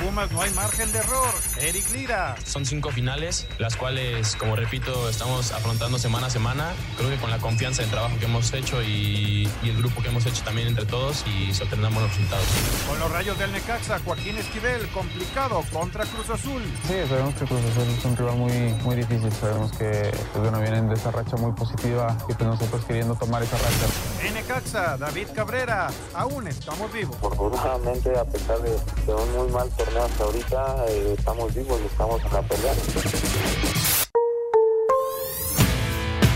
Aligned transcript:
Pumas 0.00 0.30
no 0.32 0.40
hay 0.40 0.50
margen 0.54 0.90
de 0.92 0.98
error. 0.98 1.28
Eric 1.60 1.90
Lira. 1.90 2.34
Son 2.44 2.64
cinco 2.64 2.90
finales, 2.90 3.46
las 3.58 3.76
cuales, 3.76 4.34
como 4.36 4.56
repito, 4.56 5.10
estamos 5.10 5.52
afrontando 5.52 5.98
semana 5.98 6.28
a 6.28 6.30
semana. 6.30 6.72
Creo 6.96 7.10
que 7.10 7.16
con 7.18 7.30
la 7.30 7.38
confianza 7.38 7.82
del 7.82 7.90
trabajo 7.90 8.18
que 8.18 8.24
hemos 8.24 8.50
hecho 8.54 8.82
y, 8.82 9.46
y 9.62 9.68
el 9.68 9.76
grupo 9.76 10.00
que 10.02 10.08
hemos 10.08 10.24
hecho 10.24 10.42
también 10.42 10.68
entre 10.68 10.86
todos 10.86 11.22
y 11.26 11.52
se 11.52 11.64
obtendrán 11.64 11.92
buenos 11.92 12.10
resultados. 12.12 12.46
Con 12.88 12.98
los 12.98 13.10
rayos 13.10 13.38
del 13.38 13.52
Necaxa, 13.52 13.98
Joaquín 14.04 14.38
Esquivel, 14.38 14.88
complicado 14.88 15.62
contra 15.70 16.06
Cruz 16.06 16.30
Azul. 16.30 16.62
Sí, 16.88 16.94
sabemos 17.06 17.34
que 17.34 17.44
Cruz 17.44 17.60
Azul 17.70 17.94
es 17.98 18.04
un 18.04 18.16
rival 18.16 18.36
muy, 18.36 18.52
muy 18.82 18.96
difícil. 18.96 19.30
Sabemos 19.32 19.70
que 19.72 20.10
pues, 20.32 20.42
bueno, 20.42 20.60
vienen 20.60 20.88
de 20.88 20.94
esa 20.94 21.10
racha 21.10 21.36
muy 21.36 21.52
positiva 21.52 22.16
y 22.26 22.32
pues 22.32 22.48
nosotros 22.48 22.84
queriendo 22.86 23.14
tomar 23.16 23.42
esa 23.42 23.58
racha. 23.58 24.26
En 24.26 24.32
Necaxa, 24.32 24.96
David 24.96 25.28
Cabrera. 25.34 25.88
Aún 26.14 26.48
estamos 26.48 26.90
vivos. 26.90 27.16
Afortunadamente, 27.18 28.18
a 28.18 28.24
pesar 28.24 28.58
de, 28.60 28.70
de 29.06 29.14
un 29.14 29.36
muy 29.36 29.48
mal 29.52 29.68
torneo 29.70 29.90
hasta 30.04 30.24
ahorita, 30.24 30.84
eh, 30.88 31.14
estamos 31.18 31.54
vivos 31.54 31.80
y 31.82 31.86
estamos 31.86 32.22
en 32.24 32.32
la 32.32 32.42
pelea. 32.42 32.72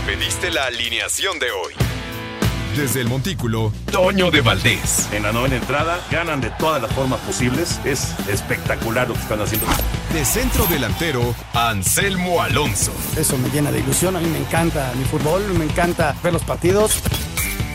Pediste 0.05 0.51
la 0.51 0.65
alineación 0.65 1.39
de 1.39 1.51
hoy. 1.51 1.73
Desde 2.75 3.01
el 3.01 3.07
Montículo, 3.07 3.71
Toño 3.91 4.31
de 4.31 4.41
Valdés. 4.41 5.07
En 5.13 5.23
la 5.23 5.31
novena 5.31 5.55
entrada, 5.55 5.97
ganan 6.11 6.41
de 6.41 6.49
todas 6.51 6.81
las 6.81 6.91
formas 6.91 7.21
posibles. 7.21 7.79
Es 7.85 8.13
espectacular 8.27 9.07
lo 9.07 9.13
que 9.13 9.21
están 9.21 9.41
haciendo. 9.41 9.65
De 10.11 10.25
centro 10.25 10.65
delantero, 10.65 11.33
Anselmo 11.53 12.41
Alonso. 12.41 12.91
Eso 13.17 13.37
me 13.37 13.49
llena 13.49 13.71
de 13.71 13.79
ilusión. 13.79 14.17
A 14.17 14.19
mí 14.19 14.27
me 14.27 14.39
encanta 14.39 14.91
mi 14.97 15.05
fútbol, 15.05 15.41
me 15.53 15.63
encanta 15.63 16.15
ver 16.21 16.33
los 16.33 16.43
partidos. 16.43 17.01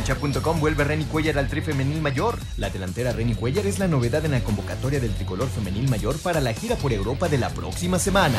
Cancha.com 0.00 0.60
vuelve 0.60 0.84
Reni 0.84 1.04
Cuellar 1.04 1.38
al 1.38 1.48
tri 1.48 1.60
femenil 1.60 2.00
mayor. 2.00 2.38
La 2.56 2.70
delantera 2.70 3.12
Reni 3.12 3.34
Cuellar 3.34 3.66
es 3.66 3.78
la 3.78 3.86
novedad 3.86 4.24
en 4.24 4.30
la 4.30 4.40
convocatoria 4.40 4.98
del 4.98 5.12
tricolor 5.12 5.48
femenil 5.48 5.90
mayor 5.90 6.18
para 6.18 6.40
la 6.40 6.54
gira 6.54 6.76
por 6.76 6.92
Europa 6.92 7.28
de 7.28 7.36
la 7.36 7.50
próxima 7.50 7.98
semana. 7.98 8.38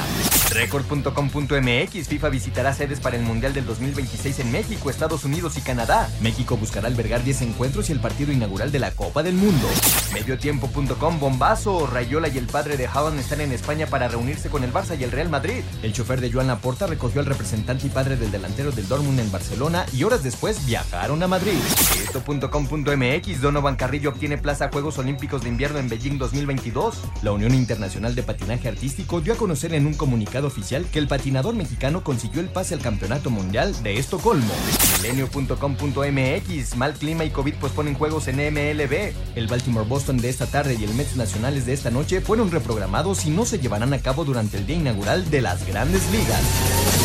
Record.com.mx 0.54 2.08
FIFA 2.08 2.30
visitará 2.30 2.74
sedes 2.74 3.00
para 3.00 3.16
el 3.16 3.24
Mundial 3.24 3.54
del 3.54 3.66
2026 3.66 4.40
en 4.40 4.52
México, 4.52 4.90
Estados 4.90 5.24
Unidos 5.24 5.58
y 5.58 5.62
Canadá. 5.62 6.10
México 6.22 6.58
buscará 6.58 6.88
albergar 6.88 7.24
10 7.24 7.44
encuentros 7.44 7.90
y 7.90 7.94
el 7.94 8.00
partido 8.00 8.34
inaugural 8.34 8.72
de 8.72 8.80
la 8.80 8.92
Copa 8.92 9.24
del 9.24 9.36
Mundo. 9.36 9.68
Mediotiempo.com 10.14 11.20
Bombazo. 11.20 11.88
Rayola 11.88 12.28
y 12.28 12.38
el 12.38 12.48
padre 12.48 12.76
de 12.76 12.88
Haaland 12.88 13.20
están 13.20 13.42
en 13.42 13.54
España 13.54 13.88
para 13.88 14.10
reunirse 14.10 14.50
con 14.50 14.64
el 14.64 14.74
Barça 14.74 15.00
y 15.00 15.04
el 15.04 15.12
Real 15.12 15.30
Madrid. 15.30 15.64
El 15.84 15.94
chofer 15.94 16.20
de 16.20 16.32
Joan 16.32 16.48
Laporta 16.48 16.86
recogió 16.86 17.22
al 17.22 17.28
representante 17.28 17.88
y 17.88 17.90
padre 17.90 18.18
del 18.18 18.32
delantero 18.32 18.72
del 18.72 18.88
Dortmund 18.88 19.20
en 19.20 19.32
Barcelona 19.32 19.86
y 19.94 20.04
horas 20.04 20.24
después 20.24 20.66
viajaron 20.66 21.24
a 21.24 21.28
Madrid. 21.28 21.60
Esto.com.mx 22.04 23.42
Donovan 23.42 23.78
Carrillo 23.78 24.10
obtiene 24.10 24.38
plaza 24.38 24.66
a 24.66 24.72
Juegos 24.72 24.98
Olímpicos 24.98 25.44
de 25.44 25.50
Invierno 25.50 25.80
en 25.80 25.88
Beijing 25.88 26.18
2022. 26.18 27.00
La 27.24 27.32
Unión 27.32 27.54
Internacional 27.54 28.16
de 28.16 28.24
Patinaje 28.24 28.68
Artístico 28.68 29.22
dio 29.22 29.34
a 29.34 29.38
conocer 29.38 29.74
en 29.74 29.86
un 29.86 29.94
comunicado 29.94 30.41
oficial 30.46 30.86
que 30.92 31.00
el 31.00 31.08
patinador 31.08 31.56
mexicano 31.56 32.04
consiguió 32.04 32.42
el 32.42 32.50
pase 32.50 32.74
al 32.74 32.82
Campeonato 32.82 33.30
Mundial 33.30 33.82
de 33.84 33.98
Estocolmo. 33.98 34.54
Milenio.com.mx 35.02 36.76
Mal 36.76 36.94
clima 36.94 37.26
y 37.26 37.30
COVID 37.30 37.56
posponen 37.56 37.96
juegos 37.96 38.28
en 38.28 38.38
MLB. 38.38 39.14
El 39.36 39.48
Baltimore 39.48 39.88
Boston 39.88 40.18
de 40.18 40.30
esta 40.30 40.48
tarde 40.48 40.78
y 40.80 40.84
el 40.84 40.94
Mets 40.94 41.16
Nacionales 41.16 41.66
de 41.66 41.74
esta 41.74 41.92
noche 41.92 42.22
fueron 42.22 42.52
reprogramados 42.52 43.26
y 43.26 43.30
no 43.30 43.46
se 43.46 43.60
llevarán 43.60 43.94
a 43.94 44.00
cabo 44.00 44.26
durante 44.26 44.58
el 44.58 44.66
día 44.66 44.78
inaugural 44.78 45.30
de 45.30 45.42
las 45.42 45.66
grandes 45.66 46.10
ligas. 46.12 47.01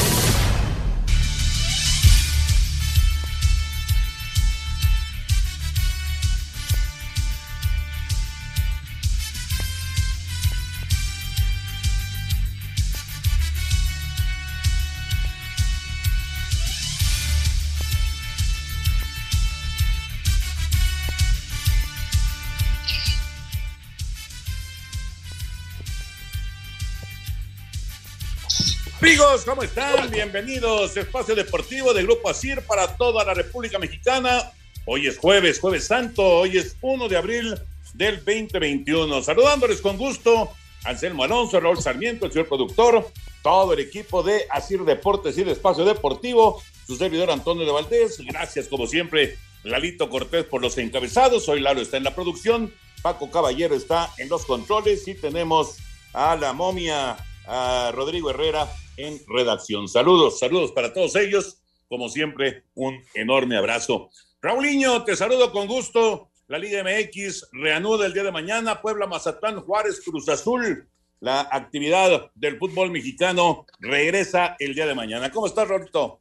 Amigos, 29.07 29.45
¿cómo 29.45 29.63
están? 29.63 30.11
Bienvenidos. 30.11 30.97
Espacio 30.97 31.37
Deportivo 31.37 31.95
de 31.95 32.03
Grupo 32.03 32.29
Asir 32.29 32.61
para 32.63 32.97
toda 32.97 33.25
la 33.25 33.35
República 33.35 33.79
Mexicana. 33.79 34.51
Hoy 34.85 35.07
es 35.07 35.17
jueves, 35.17 35.61
jueves 35.61 35.87
santo. 35.87 36.25
Hoy 36.25 36.59
es 36.59 36.77
1 36.81 37.09
de 37.09 37.17
abril 37.17 37.57
del 37.95 38.17
2021. 38.17 39.23
Saludándoles 39.23 39.81
con 39.81 39.97
gusto. 39.97 40.51
Anselmo 40.83 41.23
Alonso, 41.23 41.61
Raúl 41.61 41.81
Sarmiento, 41.81 42.27
el 42.27 42.33
señor 42.33 42.49
productor, 42.49 43.09
todo 43.45 43.75
el 43.75 43.79
equipo 43.79 44.25
de 44.25 44.45
Asir 44.51 44.81
Deportes 44.81 45.39
y 45.39 45.45
de 45.45 45.53
Espacio 45.53 45.85
Deportivo, 45.85 46.61
su 46.85 46.97
servidor 46.97 47.31
Antonio 47.31 47.65
de 47.65 47.71
Valdés. 47.71 48.19
Gracias, 48.27 48.67
como 48.67 48.89
siempre, 48.89 49.39
Lalito 49.63 50.11
Cortés 50.11 50.47
por 50.47 50.61
los 50.61 50.77
encabezados. 50.79 51.49
Hoy 51.49 51.61
Lalo 51.61 51.81
está 51.81 51.97
en 51.97 52.03
la 52.03 52.17
producción, 52.17 52.75
Paco 53.03 53.31
Caballero 53.31 53.77
está 53.77 54.11
en 54.19 54.29
los 54.29 54.45
controles 54.45 55.07
y 55.07 55.15
tenemos 55.15 55.77
a 56.13 56.35
la 56.35 56.53
momia, 56.53 57.17
a 57.47 57.93
Rodrigo 57.95 58.31
Herrera 58.31 58.69
en 58.97 59.21
redacción. 59.27 59.89
Saludos, 59.89 60.39
saludos 60.39 60.73
para 60.73 60.93
todos 60.93 61.17
ellos. 61.17 61.59
Como 61.89 62.09
siempre, 62.09 62.65
un 62.75 63.03
enorme 63.15 63.57
abrazo. 63.57 64.11
Raulinho, 64.41 65.05
te 65.05 65.17
saludo 65.17 65.53
con 65.53 65.67
gusto. 65.67 66.31
La 66.49 66.59
Liga 66.59 66.83
MX 66.83 67.49
reanuda 67.53 68.07
el 68.07 68.13
día 68.13 68.25
de 68.25 68.33
mañana. 68.33 68.81
Puebla, 68.81 69.07
Mazatlán, 69.07 69.61
Juárez, 69.63 70.01
Cruz 70.05 70.29
Azul. 70.29 70.89
La 71.21 71.49
actividad 71.51 72.31
del 72.35 72.59
fútbol 72.59 72.91
mexicano 72.91 73.67
regresa 73.79 74.57
el 74.59 74.75
día 74.75 74.87
de 74.87 74.95
mañana. 74.95 75.31
¿Cómo 75.31 75.47
estás, 75.47 75.67
Raulito? 75.67 76.21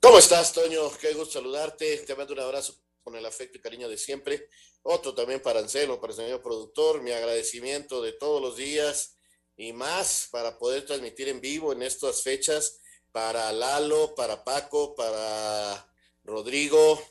¿Cómo 0.00 0.18
estás, 0.18 0.52
Toño? 0.52 0.90
Qué 1.00 1.12
gusto 1.14 1.34
saludarte. 1.34 1.98
Te 1.98 2.14
mando 2.14 2.32
un 2.32 2.40
abrazo 2.40 2.74
con 3.02 3.14
el 3.16 3.26
afecto 3.26 3.58
y 3.58 3.60
cariño 3.60 3.88
de 3.88 3.98
siempre. 3.98 4.48
Otro 4.82 5.14
también 5.14 5.40
para 5.40 5.60
Anselmo, 5.60 6.00
para 6.00 6.12
el 6.12 6.16
señor 6.16 6.42
productor. 6.42 7.02
Mi 7.02 7.10
agradecimiento 7.10 8.00
de 8.02 8.12
todos 8.12 8.40
los 8.40 8.56
días 8.56 9.15
y 9.56 9.72
más 9.72 10.28
para 10.30 10.58
poder 10.58 10.84
transmitir 10.84 11.28
en 11.28 11.40
vivo 11.40 11.72
en 11.72 11.82
estas 11.82 12.22
fechas 12.22 12.80
para 13.12 13.52
Lalo, 13.52 14.14
para 14.14 14.44
Paco, 14.44 14.94
para 14.94 15.90
Rodrigo, 16.24 17.02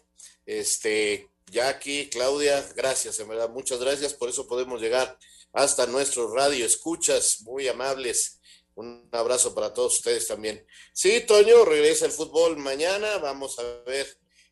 este, 0.45 1.29
Jackie, 1.47 2.09
Claudia, 2.09 2.61
gracias, 2.75 3.19
en 3.19 3.27
verdad, 3.27 3.49
muchas 3.49 3.79
gracias, 3.79 4.13
por 4.13 4.29
eso 4.29 4.47
podemos 4.47 4.81
llegar 4.81 5.17
hasta 5.53 5.87
nuestro 5.87 6.31
radio, 6.33 6.65
escuchas. 6.65 7.41
Muy 7.41 7.67
amables, 7.67 8.39
un 8.75 9.07
abrazo 9.11 9.55
para 9.55 9.73
todos 9.73 9.95
ustedes 9.95 10.27
también. 10.27 10.65
Sí, 10.93 11.21
Toño, 11.21 11.65
regresa 11.65 12.05
el 12.05 12.11
fútbol 12.11 12.57
mañana, 12.57 13.17
vamos 13.17 13.57
a 13.57 13.63
ver 13.83 14.05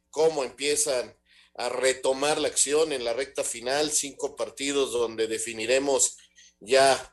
cómo 0.10 0.44
empiezan 0.44 1.16
a 1.56 1.70
retomar 1.70 2.40
la 2.40 2.48
acción 2.48 2.94
en 2.94 3.04
la 3.04 3.14
recta 3.14 3.44
final, 3.44 3.92
cinco 3.92 4.36
partidos 4.36 4.92
donde 4.92 5.28
definiremos 5.28 6.18
ya 6.60 7.13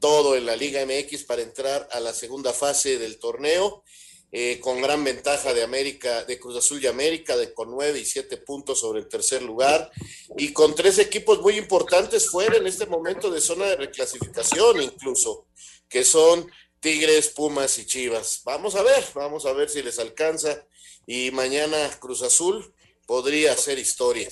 todo 0.00 0.36
en 0.36 0.46
la 0.46 0.56
Liga 0.56 0.84
MX 0.84 1.24
para 1.24 1.42
entrar 1.42 1.88
a 1.92 2.00
la 2.00 2.12
segunda 2.12 2.52
fase 2.52 2.98
del 2.98 3.18
torneo, 3.18 3.82
eh, 4.32 4.58
con 4.60 4.82
gran 4.82 5.04
ventaja 5.04 5.54
de 5.54 5.62
América, 5.62 6.24
de 6.24 6.38
Cruz 6.38 6.56
Azul 6.56 6.82
y 6.82 6.86
América, 6.86 7.36
de, 7.36 7.54
con 7.54 7.70
nueve 7.70 8.00
y 8.00 8.04
siete 8.04 8.36
puntos 8.36 8.80
sobre 8.80 9.00
el 9.00 9.08
tercer 9.08 9.42
lugar, 9.42 9.90
y 10.36 10.52
con 10.52 10.74
tres 10.74 10.98
equipos 10.98 11.40
muy 11.40 11.56
importantes 11.56 12.28
fuera 12.28 12.56
en 12.56 12.66
este 12.66 12.86
momento 12.86 13.30
de 13.30 13.40
zona 13.40 13.66
de 13.66 13.76
reclasificación 13.76 14.82
incluso. 14.82 15.46
que 15.88 16.04
son 16.04 16.50
Tigres, 16.80 17.28
Pumas 17.28 17.78
y 17.78 17.86
Chivas. 17.86 18.42
Vamos 18.44 18.74
a 18.74 18.82
ver, 18.82 19.04
vamos 19.14 19.46
a 19.46 19.52
ver 19.52 19.68
si 19.68 19.82
les 19.82 19.98
alcanza. 19.98 20.66
Y 21.06 21.30
mañana 21.30 21.76
Cruz 22.00 22.22
Azul 22.22 22.74
podría 23.06 23.52
hacer 23.52 23.78
historia. 23.78 24.28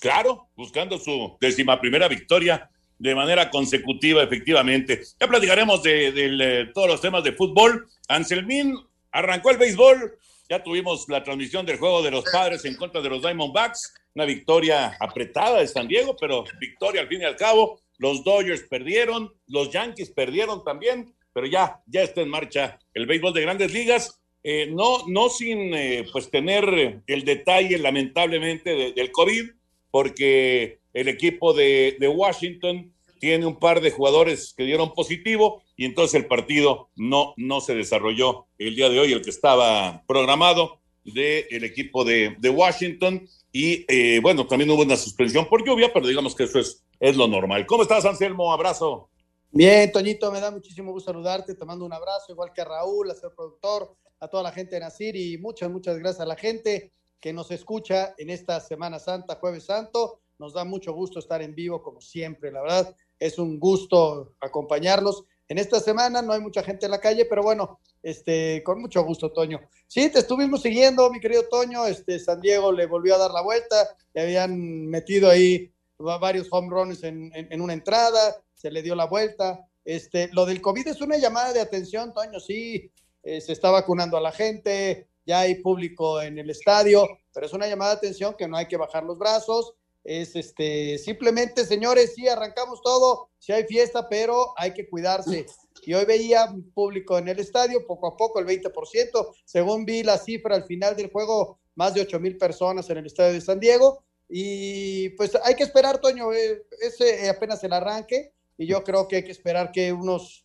Claro, 0.00 0.48
buscando 0.54 0.98
su 0.98 1.36
décima 1.40 1.80
primera 1.80 2.06
victoria 2.08 2.70
de 2.98 3.14
manera 3.14 3.50
consecutiva, 3.50 4.22
efectivamente. 4.22 5.00
Ya 5.20 5.28
platicaremos 5.28 5.82
de, 5.82 6.12
de, 6.12 6.66
todos 6.74 6.88
los 6.88 7.00
temas 7.00 7.22
de 7.24 7.32
fútbol. 7.32 7.88
Anselmín 8.08 8.76
arrancó 9.12 9.50
el 9.50 9.58
béisbol. 9.58 10.18
Ya 10.48 10.62
tuvimos 10.62 11.08
la 11.08 11.22
transmisión 11.22 11.66
del 11.66 11.78
juego 11.78 12.02
de 12.02 12.10
los 12.10 12.24
padres 12.24 12.64
en 12.64 12.76
contra 12.76 13.00
de 13.00 13.08
los 13.08 13.22
Diamondbacks. 13.22 13.94
Una 14.14 14.24
victoria 14.24 14.96
apretada 14.98 15.60
de 15.60 15.68
San 15.68 15.86
Diego, 15.86 16.16
pero 16.18 16.44
victoria 16.58 17.02
al 17.02 17.08
fin 17.08 17.20
y 17.20 17.24
al 17.24 17.36
cabo. 17.36 17.80
Los 17.98 18.24
Dodgers 18.24 18.62
perdieron, 18.62 19.32
los 19.46 19.70
Yankees 19.70 20.10
perdieron 20.10 20.64
también, 20.64 21.14
pero 21.32 21.46
ya, 21.46 21.80
ya 21.86 22.02
está 22.02 22.20
en 22.22 22.28
marcha 22.28 22.78
el 22.94 23.06
béisbol 23.06 23.34
de 23.34 23.42
grandes 23.42 23.72
ligas. 23.72 24.20
Eh, 24.42 24.68
no, 24.70 25.06
no 25.08 25.28
sin 25.28 25.74
eh, 25.74 26.06
pues 26.12 26.30
tener 26.30 27.02
el 27.06 27.24
detalle, 27.24 27.76
lamentablemente, 27.78 28.70
de, 28.70 28.92
del 28.92 29.10
COVID, 29.10 29.50
porque 29.90 30.77
el 30.92 31.08
equipo 31.08 31.52
de, 31.52 31.96
de, 31.98 32.08
Washington 32.08 32.92
tiene 33.20 33.46
un 33.46 33.58
par 33.58 33.80
de 33.80 33.90
jugadores 33.90 34.54
que 34.56 34.64
dieron 34.64 34.94
positivo 34.94 35.62
y 35.76 35.84
entonces 35.84 36.14
el 36.14 36.26
partido 36.26 36.88
no, 36.96 37.34
no 37.36 37.60
se 37.60 37.74
desarrolló 37.74 38.46
el 38.58 38.76
día 38.76 38.88
de 38.88 39.00
hoy, 39.00 39.12
el 39.12 39.22
que 39.22 39.30
estaba 39.30 40.02
programado 40.06 40.80
del 41.04 41.64
equipo 41.64 42.04
de, 42.04 42.36
de, 42.38 42.50
Washington. 42.50 43.28
Y 43.52 43.84
eh, 43.88 44.20
bueno, 44.20 44.46
también 44.46 44.70
hubo 44.70 44.82
una 44.82 44.96
suspensión 44.96 45.48
por 45.48 45.64
lluvia, 45.64 45.90
pero 45.92 46.06
digamos 46.06 46.34
que 46.34 46.44
eso 46.44 46.58
es, 46.58 46.84
es 47.00 47.16
lo 47.16 47.26
normal. 47.26 47.66
¿Cómo 47.66 47.82
estás, 47.82 48.04
Anselmo? 48.04 48.52
Abrazo. 48.52 49.08
Bien, 49.50 49.90
Toñito, 49.90 50.30
me 50.30 50.40
da 50.40 50.50
muchísimo 50.50 50.92
gusto 50.92 51.10
saludarte, 51.10 51.54
te 51.54 51.64
mando 51.64 51.86
un 51.86 51.92
abrazo, 51.92 52.32
igual 52.32 52.52
que 52.52 52.60
a 52.60 52.66
Raúl, 52.66 53.10
a 53.10 53.14
ser 53.14 53.30
productor, 53.34 53.96
a 54.20 54.28
toda 54.28 54.42
la 54.42 54.52
gente 54.52 54.74
de 54.74 54.80
Nacir 54.80 55.16
y 55.16 55.38
muchas, 55.38 55.70
muchas 55.70 55.98
gracias 55.98 56.20
a 56.20 56.26
la 56.26 56.36
gente 56.36 56.92
que 57.18 57.32
nos 57.32 57.50
escucha 57.50 58.14
en 58.18 58.30
esta 58.30 58.60
Semana 58.60 58.98
Santa, 58.98 59.36
Jueves 59.36 59.64
Santo. 59.64 60.20
Nos 60.38 60.52
da 60.52 60.64
mucho 60.64 60.92
gusto 60.92 61.18
estar 61.18 61.42
en 61.42 61.54
vivo, 61.54 61.82
como 61.82 62.00
siempre, 62.00 62.52
la 62.52 62.62
verdad. 62.62 62.96
Es 63.18 63.38
un 63.38 63.58
gusto 63.58 64.34
acompañarlos. 64.40 65.24
En 65.48 65.58
esta 65.58 65.80
semana 65.80 66.22
no 66.22 66.32
hay 66.32 66.40
mucha 66.40 66.62
gente 66.62 66.86
en 66.86 66.92
la 66.92 67.00
calle, 67.00 67.24
pero 67.24 67.42
bueno, 67.42 67.80
este, 68.02 68.62
con 68.64 68.80
mucho 68.80 69.02
gusto, 69.02 69.32
Toño. 69.32 69.60
Sí, 69.86 70.10
te 70.10 70.20
estuvimos 70.20 70.62
siguiendo, 70.62 71.10
mi 71.10 71.20
querido 71.20 71.48
Toño. 71.48 71.86
Este, 71.86 72.18
San 72.18 72.40
Diego 72.40 72.70
le 72.70 72.86
volvió 72.86 73.14
a 73.14 73.18
dar 73.18 73.32
la 73.32 73.42
vuelta, 73.42 73.96
le 74.14 74.22
habían 74.22 74.86
metido 74.86 75.28
ahí 75.28 75.72
varios 75.98 76.46
home 76.50 76.68
runs 76.70 77.02
en, 77.02 77.60
una 77.60 77.72
entrada, 77.72 78.36
se 78.54 78.70
le 78.70 78.82
dio 78.82 78.94
la 78.94 79.06
vuelta. 79.06 79.66
Este, 79.84 80.28
lo 80.32 80.46
del 80.46 80.60
COVID 80.60 80.86
es 80.86 81.00
una 81.00 81.16
llamada 81.16 81.52
de 81.52 81.60
atención, 81.60 82.12
Toño, 82.12 82.38
sí, 82.38 82.92
eh, 83.22 83.40
se 83.40 83.52
está 83.52 83.70
vacunando 83.70 84.16
a 84.16 84.20
la 84.20 84.32
gente, 84.32 85.08
ya 85.26 85.40
hay 85.40 85.56
público 85.56 86.20
en 86.20 86.38
el 86.38 86.50
estadio, 86.50 87.06
pero 87.32 87.46
es 87.46 87.52
una 87.52 87.66
llamada 87.66 87.92
de 87.92 87.98
atención 87.98 88.34
que 88.38 88.46
no 88.46 88.56
hay 88.56 88.66
que 88.66 88.76
bajar 88.76 89.02
los 89.04 89.18
brazos. 89.18 89.74
Es 90.04 90.36
este, 90.36 90.98
simplemente, 90.98 91.64
señores, 91.64 92.14
sí, 92.14 92.26
arrancamos 92.28 92.80
todo, 92.82 93.30
sí 93.38 93.52
hay 93.52 93.64
fiesta, 93.64 94.08
pero 94.08 94.54
hay 94.56 94.72
que 94.72 94.88
cuidarse. 94.88 95.46
Y 95.82 95.94
hoy 95.94 96.04
veía 96.04 96.54
público 96.74 97.18
en 97.18 97.28
el 97.28 97.38
estadio, 97.38 97.86
poco 97.86 98.06
a 98.06 98.16
poco, 98.16 98.38
el 98.38 98.46
20%, 98.46 99.34
según 99.44 99.84
vi 99.84 100.02
la 100.02 100.18
cifra 100.18 100.54
al 100.54 100.64
final 100.64 100.96
del 100.96 101.10
juego, 101.10 101.58
más 101.74 101.94
de 101.94 102.02
8 102.02 102.20
mil 102.20 102.36
personas 102.36 102.88
en 102.90 102.98
el 102.98 103.06
estadio 103.06 103.32
de 103.32 103.40
San 103.40 103.60
Diego. 103.60 104.02
Y 104.28 105.10
pues 105.10 105.36
hay 105.42 105.54
que 105.54 105.62
esperar, 105.62 106.00
Toño, 106.00 106.32
eh, 106.32 106.66
ese 106.80 107.28
apenas 107.28 107.62
el 107.64 107.72
arranque, 107.72 108.32
y 108.56 108.66
yo 108.66 108.82
creo 108.84 109.08
que 109.08 109.16
hay 109.16 109.24
que 109.24 109.32
esperar 109.32 109.72
que 109.72 109.92
unos 109.92 110.44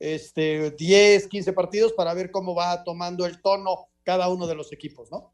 este, 0.00 0.70
10, 0.72 1.28
15 1.28 1.52
partidos 1.52 1.92
para 1.92 2.14
ver 2.14 2.30
cómo 2.30 2.54
va 2.54 2.82
tomando 2.82 3.26
el 3.26 3.40
tono 3.40 3.88
cada 4.02 4.28
uno 4.28 4.46
de 4.46 4.54
los 4.54 4.72
equipos, 4.72 5.10
¿no? 5.10 5.32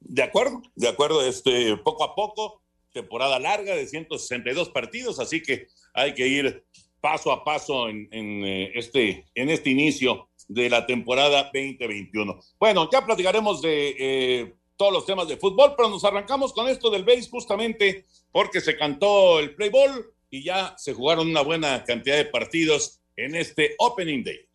De 0.00 0.22
acuerdo, 0.22 0.62
de 0.74 0.88
acuerdo, 0.88 1.24
este, 1.24 1.76
poco 1.78 2.04
a 2.04 2.14
poco, 2.14 2.60
temporada 2.92 3.38
larga 3.38 3.74
de 3.74 3.86
162 3.86 4.70
partidos, 4.70 5.20
así 5.20 5.42
que 5.42 5.66
hay 5.94 6.14
que 6.14 6.26
ir 6.26 6.64
paso 7.00 7.30
a 7.32 7.44
paso 7.44 7.88
en, 7.88 8.08
eh, 8.12 8.72
este, 8.74 9.26
en 9.34 9.50
este 9.50 9.70
inicio 9.70 10.28
de 10.48 10.70
la 10.70 10.86
temporada 10.86 11.44
2021. 11.52 12.40
Bueno, 12.58 12.88
ya 12.90 13.04
platicaremos 13.04 13.62
de 13.62 13.94
eh, 13.98 14.54
todos 14.76 14.92
los 14.92 15.06
temas 15.06 15.28
de 15.28 15.36
fútbol, 15.36 15.74
pero 15.76 15.90
nos 15.90 16.04
arrancamos 16.04 16.52
con 16.52 16.68
esto 16.68 16.90
del 16.90 17.04
base 17.04 17.28
justamente 17.30 18.06
porque 18.32 18.60
se 18.60 18.76
cantó 18.76 19.38
el 19.38 19.54
play 19.54 19.68
ball 19.70 20.06
y 20.30 20.44
ya 20.44 20.74
se 20.76 20.94
jugaron 20.94 21.28
una 21.28 21.42
buena 21.42 21.84
cantidad 21.84 22.16
de 22.16 22.24
partidos 22.24 23.00
en 23.16 23.34
este 23.34 23.74
Opening 23.78 24.24
Day. 24.24 24.47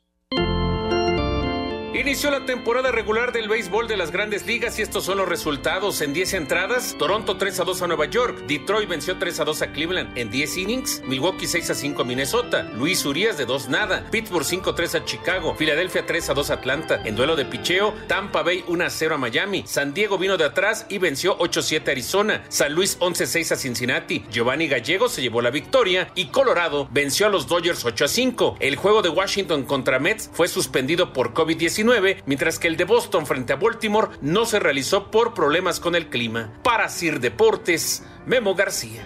Inició 1.94 2.32
la 2.32 2.44
temporada 2.44 2.92
regular 2.92 3.32
del 3.32 3.48
béisbol 3.48 3.88
de 3.88 3.98
las 3.98 4.10
grandes 4.10 4.48
ligas 4.48 4.80
y 4.80 4.82
estos 4.82 5.04
son 5.04 5.20
los 5.20 5.30
resultados. 5.30 6.02
En 6.02 6.12
10 6.12 6.34
entradas, 6.34 6.96
Toronto 6.98 7.38
3 7.38 7.60
a 7.60 7.64
2 7.66 7.84
a 7.84 7.88
Nueva 7.88 8.06
York, 8.08 8.48
Detroit 8.48 8.90
venció 8.90 9.20
3 9.20 9.42
a 9.42 9.46
2 9.46 9.62
a 9.62 9.72
Cleveland. 9.72 10.18
En 10.18 10.32
10 10.32 10.58
innings, 10.58 11.04
Milwaukee 11.06 11.46
6 11.46 11.70
a 11.70 11.76
5 11.76 12.02
a 12.02 12.06
Minnesota, 12.06 12.64
Luis 12.74 13.06
Urias 13.06 13.38
de 13.38 13.46
2 13.46 13.70
nada, 13.70 14.08
Pittsburgh 14.10 14.44
5 14.44 14.72
a 14.72 14.76
3 14.76 14.96
a 14.96 15.06
Chicago, 15.06 15.54
Filadelfia 15.54 16.04
3 16.04 16.32
a 16.32 16.34
2 16.34 16.50
a 16.50 16.54
Atlanta. 16.56 17.00
En 17.06 17.16
duelo 17.16 17.36
de 17.36 17.46
picheo, 17.46 17.94
Tampa 18.08 18.42
Bay 18.42 18.64
1 18.68 18.86
a 18.86 18.90
0 18.90 19.14
a 19.14 19.18
Miami, 19.20 19.64
San 19.68 19.94
Diego 19.94 20.18
vino 20.18 20.36
de 20.36 20.46
atrás 20.46 20.88
y 20.90 20.98
venció 20.98 21.36
8 21.38 21.60
a 21.60 21.64
7 21.64 21.92
a 21.92 21.94
Arizona, 21.94 22.44
San 22.50 22.74
Luis 22.74 22.98
11 23.02 23.24
a 23.24 23.28
6 23.28 23.52
a 23.52 23.56
Cincinnati, 23.56 24.26
Giovanni 24.32 24.68
Gallego 24.68 25.10
se 25.10 25.22
llevó 25.22 25.44
la 25.44 25.52
victoria 25.52 26.10
y 26.16 26.30
Colorado 26.30 26.88
venció 26.92 27.28
a 27.28 27.30
los 27.30 27.48
Dodgers 27.48 27.86
8 27.86 28.06
a 28.06 28.08
5. 28.08 28.58
El 28.60 28.78
juego 28.78 29.04
de 29.04 29.10
Washington 29.10 29.62
contra 29.66 30.00
Mets 30.00 30.32
fue 30.34 30.48
suspendido 30.48 31.14
por 31.14 31.36
COVID-19, 31.36 31.83
mientras 32.26 32.60
que 32.60 32.68
el 32.68 32.78
de 32.78 32.86
Boston 32.86 33.26
frente 33.26 33.54
a 33.54 33.58
Baltimore 33.58 34.10
no 34.22 34.46
se 34.46 34.60
realizó 34.60 35.12
por 35.12 35.34
problemas 35.34 35.80
con 35.80 35.96
el 35.96 36.10
clima. 36.10 36.54
Para 36.64 36.90
Sir 36.90 37.20
Deportes, 37.20 38.04
Memo 38.26 38.56
García. 38.56 39.06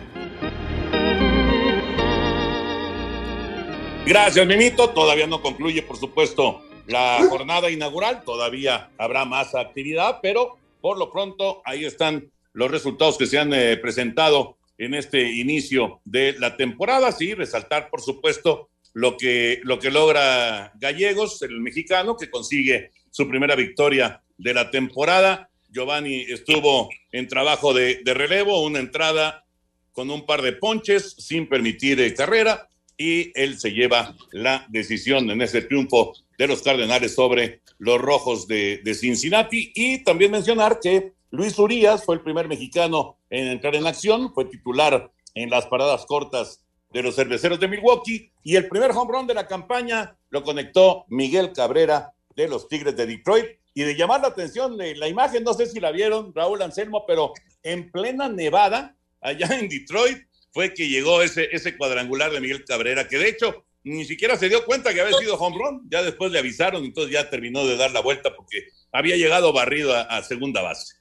Gracias, 4.05 4.47
Mimito. 4.47 4.89
Todavía 4.91 5.27
no 5.27 5.41
concluye, 5.41 5.81
por 5.81 5.97
supuesto, 5.97 6.61
la 6.87 7.19
jornada 7.29 7.69
inaugural. 7.69 8.23
Todavía 8.23 8.89
habrá 8.97 9.25
más 9.25 9.53
actividad, 9.53 10.19
pero 10.21 10.57
por 10.79 10.97
lo 10.97 11.11
pronto 11.11 11.61
ahí 11.65 11.83
están 11.83 12.31
los 12.53 12.71
resultados 12.71 13.17
que 13.17 13.25
se 13.25 13.37
han 13.37 13.53
eh, 13.53 13.75
presentado 13.77 14.57
en 14.77 14.93
este 14.93 15.29
inicio 15.29 15.99
de 16.05 16.35
la 16.39 16.55
temporada. 16.55 17.11
Sí, 17.11 17.33
resaltar, 17.33 17.89
por 17.89 18.01
supuesto, 18.01 18.69
lo 18.97 19.15
que, 19.15 19.59
lo 19.61 19.77
que 19.77 19.91
logra 19.91 20.73
Gallegos, 20.79 21.43
el 21.43 21.61
mexicano, 21.61 22.17
que 22.17 22.31
consigue 22.31 22.93
su 23.11 23.27
primera 23.27 23.55
victoria 23.55 24.23
de 24.39 24.55
la 24.55 24.71
temporada. 24.71 25.51
Giovanni 25.69 26.21
estuvo 26.21 26.89
en 27.11 27.27
trabajo 27.27 27.75
de, 27.75 28.01
relevo, 28.03 28.63
una 28.63 28.79
entrada 28.79 29.45
con 29.91 30.09
un 30.09 30.25
par 30.25 30.41
de 30.41 30.53
ponches 30.53 31.13
sin 31.19 31.47
permitir 31.47 32.01
eh, 32.01 32.15
carrera 32.15 32.67
y 32.97 33.31
él 33.39 33.59
se 33.59 33.71
lleva 33.71 34.15
la 34.31 34.65
decisión 34.69 35.29
en 35.29 35.43
ese 35.43 35.61
triunfo 35.61 36.15
de 36.35 36.47
los 36.47 36.63
Cardenales 36.63 37.13
sobre 37.13 37.61
los 37.77 38.01
Rojos 38.01 38.47
de, 38.47 38.81
de, 38.83 38.95
Cincinnati. 38.95 39.73
Y 39.75 40.03
también 40.03 40.31
mencionar 40.31 40.79
que 40.81 41.13
Luis 41.29 41.59
Urias 41.59 42.03
fue 42.03 42.15
el 42.15 42.21
primer 42.21 42.47
mexicano 42.47 43.19
en 43.29 43.45
entrar 43.45 43.75
en 43.75 43.85
acción, 43.85 44.33
fue 44.33 44.45
titular 44.45 45.11
en 45.35 45.51
las 45.51 45.67
paradas 45.67 46.03
cortas 46.07 46.63
de 46.97 47.03
los 47.03 47.15
cerveceros 47.15 47.59
de 47.59 47.67
Milwaukee 47.67 48.31
y 48.43 48.55
el 48.55 48.67
primer 48.67 48.89
home 48.89 49.13
run 49.13 49.27
de 49.27 49.35
la 49.35 49.45
campaña 49.45 50.17
lo 50.31 50.41
conectó 50.41 51.05
Miguel 51.09 51.53
Cabrera 51.53 52.11
de 52.35 52.47
los 52.47 52.67
Tigres 52.67 52.95
de 52.97 53.05
Detroit 53.05 53.45
y 53.75 53.83
de 53.83 53.95
llamar 53.95 54.21
la 54.21 54.29
atención 54.29 54.75
la 54.75 55.07
imagen, 55.07 55.43
no 55.43 55.53
sé 55.53 55.67
si 55.67 55.79
la 55.79 55.91
vieron, 55.91 56.33
Raúl 56.33 56.59
Anselmo, 56.63 57.05
pero 57.05 57.33
en 57.61 57.91
plena 57.91 58.29
Nevada, 58.29 58.97
allá 59.21 59.47
en 59.59 59.69
Detroit, 59.69 60.25
fue 60.51 60.73
que 60.73 60.89
llegó 60.89 61.21
ese, 61.21 61.47
ese 61.51 61.77
cuadrangular 61.77 62.31
de 62.31 62.41
Miguel 62.41 62.65
Cabrera, 62.65 63.07
que 63.07 63.19
de 63.19 63.29
hecho 63.29 63.63
ni 63.83 64.03
siquiera 64.03 64.35
se 64.35 64.49
dio 64.49 64.65
cuenta 64.65 64.91
que 64.91 65.01
había 65.01 65.19
sido 65.19 65.35
home 65.35 65.55
run, 65.55 65.87
ya 65.91 66.01
después 66.01 66.31
le 66.31 66.39
avisaron, 66.39 66.83
entonces 66.83 67.13
ya 67.13 67.29
terminó 67.29 67.63
de 67.67 67.77
dar 67.77 67.91
la 67.91 68.01
vuelta 68.01 68.35
porque 68.35 68.69
había 68.91 69.17
llegado 69.17 69.53
barrido 69.53 69.93
a, 69.93 70.01
a 70.01 70.23
segunda 70.23 70.63
base. 70.63 70.95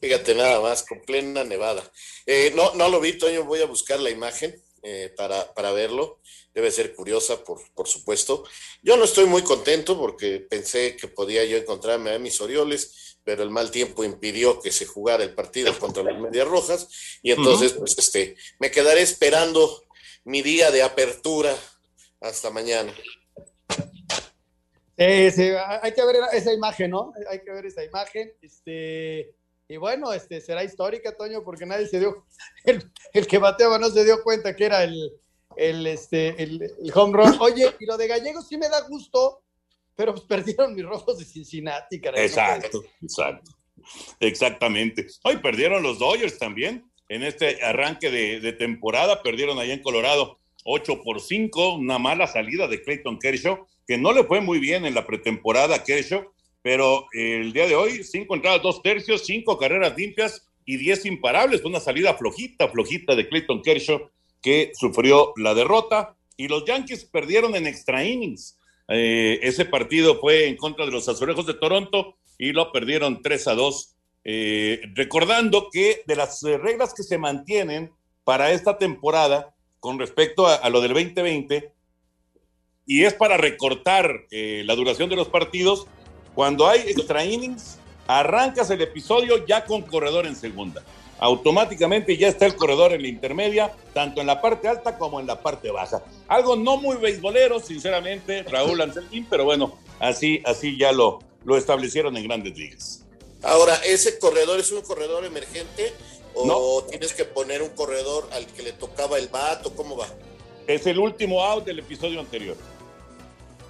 Fíjate 0.00 0.34
nada 0.34 0.60
más, 0.60 0.84
con 0.84 1.00
plena 1.02 1.44
nevada. 1.44 1.84
Eh, 2.26 2.52
no, 2.56 2.74
no 2.74 2.88
lo 2.88 2.98
vi, 2.98 3.12
Toño, 3.12 3.44
voy 3.44 3.60
a 3.60 3.66
buscar 3.66 4.00
la 4.00 4.10
imagen 4.10 4.60
eh, 4.82 5.12
para, 5.16 5.54
para 5.54 5.72
verlo 5.72 6.20
debe 6.54 6.70
ser 6.70 6.94
curiosa, 6.94 7.42
por, 7.44 7.60
por 7.72 7.88
supuesto. 7.88 8.44
Yo 8.82 8.96
no 8.96 9.04
estoy 9.04 9.26
muy 9.26 9.42
contento 9.42 9.98
porque 9.98 10.40
pensé 10.40 10.96
que 10.96 11.08
podía 11.08 11.44
yo 11.44 11.56
encontrarme 11.56 12.12
a 12.12 12.18
mis 12.18 12.40
Orioles, 12.40 13.18
pero 13.24 13.42
el 13.42 13.50
mal 13.50 13.70
tiempo 13.70 14.04
impidió 14.04 14.60
que 14.60 14.72
se 14.72 14.86
jugara 14.86 15.22
el 15.24 15.34
partido 15.34 15.72
contra 15.78 16.02
las 16.02 16.20
Medias 16.20 16.48
Rojas 16.48 16.88
y 17.22 17.30
entonces, 17.30 17.72
uh 17.72 17.76
-huh. 17.76 17.78
pues, 17.78 17.98
este, 17.98 18.36
me 18.58 18.70
quedaré 18.70 19.02
esperando 19.02 19.84
mi 20.24 20.42
día 20.42 20.70
de 20.70 20.82
apertura 20.82 21.56
hasta 22.20 22.50
mañana. 22.50 22.94
Sí, 24.96 25.42
hay 25.82 25.92
que 25.92 26.04
ver 26.04 26.16
esa 26.32 26.52
imagen, 26.52 26.90
¿no? 26.90 27.12
Hay 27.28 27.40
que 27.40 27.50
ver 27.50 27.66
esa 27.66 27.82
imagen. 27.82 28.32
Este, 28.40 29.34
y 29.72 29.76
bueno, 29.78 30.12
este, 30.12 30.40
será 30.40 30.62
histórica, 30.62 31.16
Toño, 31.16 31.42
porque 31.42 31.66
nadie 31.66 31.86
se 31.86 31.98
dio, 31.98 32.26
el, 32.64 32.90
el 33.12 33.26
que 33.26 33.38
bateaba 33.38 33.78
no 33.78 33.88
se 33.88 34.04
dio 34.04 34.22
cuenta 34.22 34.54
que 34.54 34.66
era 34.66 34.84
el, 34.84 35.12
el, 35.56 35.86
este, 35.86 36.42
el, 36.42 36.62
el 36.62 36.92
home 36.94 37.16
run. 37.16 37.36
Oye, 37.40 37.74
y 37.80 37.86
lo 37.86 37.96
de 37.96 38.08
Gallegos 38.08 38.48
sí 38.48 38.58
me 38.58 38.68
da 38.68 38.82
gusto, 38.82 39.42
pero 39.96 40.12
pues 40.12 40.26
perdieron 40.26 40.74
mis 40.74 40.84
rojos 40.84 41.18
de 41.18 41.24
Cincinnati, 41.24 42.00
caray. 42.00 42.26
Exacto, 42.26 42.82
exacto. 43.00 43.50
Exactamente. 44.20 45.06
Hoy 45.24 45.38
perdieron 45.38 45.82
los 45.82 45.98
Dodgers 45.98 46.38
también 46.38 46.84
en 47.08 47.22
este 47.22 47.62
arranque 47.62 48.10
de, 48.10 48.52
temporada, 48.52 49.22
perdieron 49.22 49.58
allá 49.58 49.74
en 49.74 49.82
Colorado 49.82 50.38
8 50.64 51.02
por 51.02 51.20
5, 51.20 51.74
una 51.74 51.98
mala 51.98 52.26
salida 52.26 52.68
de 52.68 52.82
Clayton 52.82 53.18
Kershaw, 53.18 53.66
que 53.86 53.98
no 53.98 54.12
le 54.12 54.24
fue 54.24 54.40
muy 54.40 54.58
bien 54.58 54.86
en 54.86 54.94
la 54.94 55.06
pretemporada 55.06 55.76
a 55.76 55.84
Kershaw, 55.84 56.32
pero 56.62 57.06
el 57.12 57.52
día 57.52 57.66
de 57.66 57.74
hoy, 57.74 58.04
cinco 58.04 58.34
entradas, 58.34 58.62
dos 58.62 58.82
tercios, 58.82 59.26
cinco 59.26 59.58
carreras 59.58 59.96
limpias 59.96 60.48
y 60.64 60.76
diez 60.76 61.04
imparables. 61.04 61.64
Una 61.64 61.80
salida 61.80 62.14
flojita, 62.14 62.68
flojita 62.68 63.16
de 63.16 63.28
Clayton 63.28 63.62
Kershaw 63.62 64.10
que 64.40 64.72
sufrió 64.74 65.32
la 65.36 65.54
derrota. 65.54 66.16
Y 66.36 66.48
los 66.48 66.64
Yankees 66.64 67.04
perdieron 67.04 67.56
en 67.56 67.66
extra 67.66 68.04
innings. 68.04 68.58
Eh, 68.88 69.40
ese 69.42 69.64
partido 69.64 70.20
fue 70.20 70.48
en 70.48 70.56
contra 70.56 70.86
de 70.86 70.92
los 70.92 71.08
Azulejos 71.08 71.46
de 71.46 71.54
Toronto 71.54 72.16
y 72.38 72.52
lo 72.52 72.72
perdieron 72.72 73.22
3 73.22 73.48
a 73.48 73.54
2. 73.54 73.96
Eh, 74.24 74.80
recordando 74.94 75.68
que 75.70 76.02
de 76.06 76.16
las 76.16 76.42
reglas 76.42 76.94
que 76.94 77.02
se 77.02 77.18
mantienen 77.18 77.90
para 78.24 78.52
esta 78.52 78.78
temporada 78.78 79.54
con 79.80 79.98
respecto 79.98 80.46
a, 80.46 80.54
a 80.54 80.70
lo 80.70 80.80
del 80.80 80.92
2020, 80.92 81.72
y 82.86 83.04
es 83.04 83.14
para 83.14 83.36
recortar 83.36 84.26
eh, 84.30 84.62
la 84.64 84.74
duración 84.74 85.08
de 85.08 85.16
los 85.16 85.28
partidos, 85.28 85.86
cuando 86.34 86.66
hay 86.66 86.80
extra 86.80 87.24
innings, 87.24 87.78
arrancas 88.06 88.70
el 88.70 88.82
episodio 88.82 89.44
ya 89.46 89.64
con 89.64 89.82
corredor 89.82 90.26
en 90.26 90.36
segunda. 90.36 90.82
Automáticamente 91.18 92.16
ya 92.16 92.26
está 92.26 92.46
el 92.46 92.56
corredor 92.56 92.92
en 92.92 93.02
la 93.02 93.08
intermedia, 93.08 93.72
tanto 93.94 94.20
en 94.20 94.26
la 94.26 94.40
parte 94.40 94.66
alta 94.66 94.98
como 94.98 95.20
en 95.20 95.26
la 95.26 95.40
parte 95.40 95.70
baja. 95.70 96.02
Algo 96.26 96.56
no 96.56 96.78
muy 96.78 96.96
beisbolero, 96.96 97.60
sinceramente, 97.60 98.42
Raúl 98.42 98.80
Anselmín, 98.80 99.26
pero 99.30 99.44
bueno, 99.44 99.78
así, 100.00 100.42
así 100.44 100.76
ya 100.76 100.90
lo, 100.90 101.20
lo 101.44 101.56
establecieron 101.56 102.16
en 102.16 102.24
grandes 102.24 102.58
ligas. 102.58 103.04
Ahora, 103.42 103.76
¿ese 103.84 104.18
corredor 104.18 104.58
es 104.58 104.72
un 104.72 104.82
corredor 104.82 105.24
emergente 105.24 105.92
o 106.34 106.82
tienes 106.88 107.12
que 107.12 107.24
poner 107.24 107.62
un 107.62 107.70
corredor 107.70 108.28
al 108.32 108.46
que 108.46 108.62
le 108.62 108.72
tocaba 108.72 109.18
el 109.18 109.28
vato? 109.28 109.74
¿Cómo 109.74 109.96
va? 109.96 110.08
Es 110.66 110.86
el 110.86 110.98
último 110.98 111.44
out 111.44 111.64
del 111.64 111.80
episodio 111.80 112.18
anterior. 112.20 112.56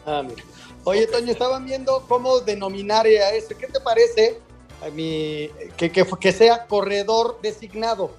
Ah, 0.07 0.23
mira. 0.23 0.43
Oye, 0.85 1.07
Toño, 1.07 1.33
estaban 1.33 1.65
viendo 1.65 2.05
cómo 2.09 2.41
denominar 2.41 3.07
a 3.07 3.31
ese. 3.31 3.55
¿Qué 3.55 3.67
te 3.67 3.81
parece 3.81 4.41
a 4.85 4.91
mi, 4.91 5.49
que, 5.77 5.91
que, 5.93 6.05
que 6.05 6.33
sea 6.33 6.67
corredor 6.67 7.39
designado? 7.41 8.17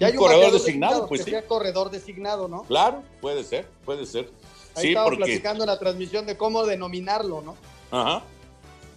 Un 0.00 0.06
hay 0.06 0.14
corredor 0.14 0.44
bateador 0.44 0.60
designado, 0.60 1.06
pues 1.06 1.20
que 1.20 1.24
sí. 1.24 1.30
sea 1.30 1.46
corredor 1.46 1.90
designado, 1.90 2.48
¿no? 2.48 2.64
Claro, 2.64 3.02
puede 3.20 3.44
ser, 3.44 3.66
puede 3.84 4.06
ser. 4.06 4.30
Ahí 4.74 4.82
sí, 4.82 4.88
estaba 4.88 5.06
porque 5.06 5.24
platicando 5.24 5.64
en 5.64 5.70
la 5.70 5.78
transmisión 5.78 6.26
de 6.26 6.36
cómo 6.36 6.64
denominarlo, 6.64 7.42
¿no? 7.42 7.56
Ajá. 7.90 8.24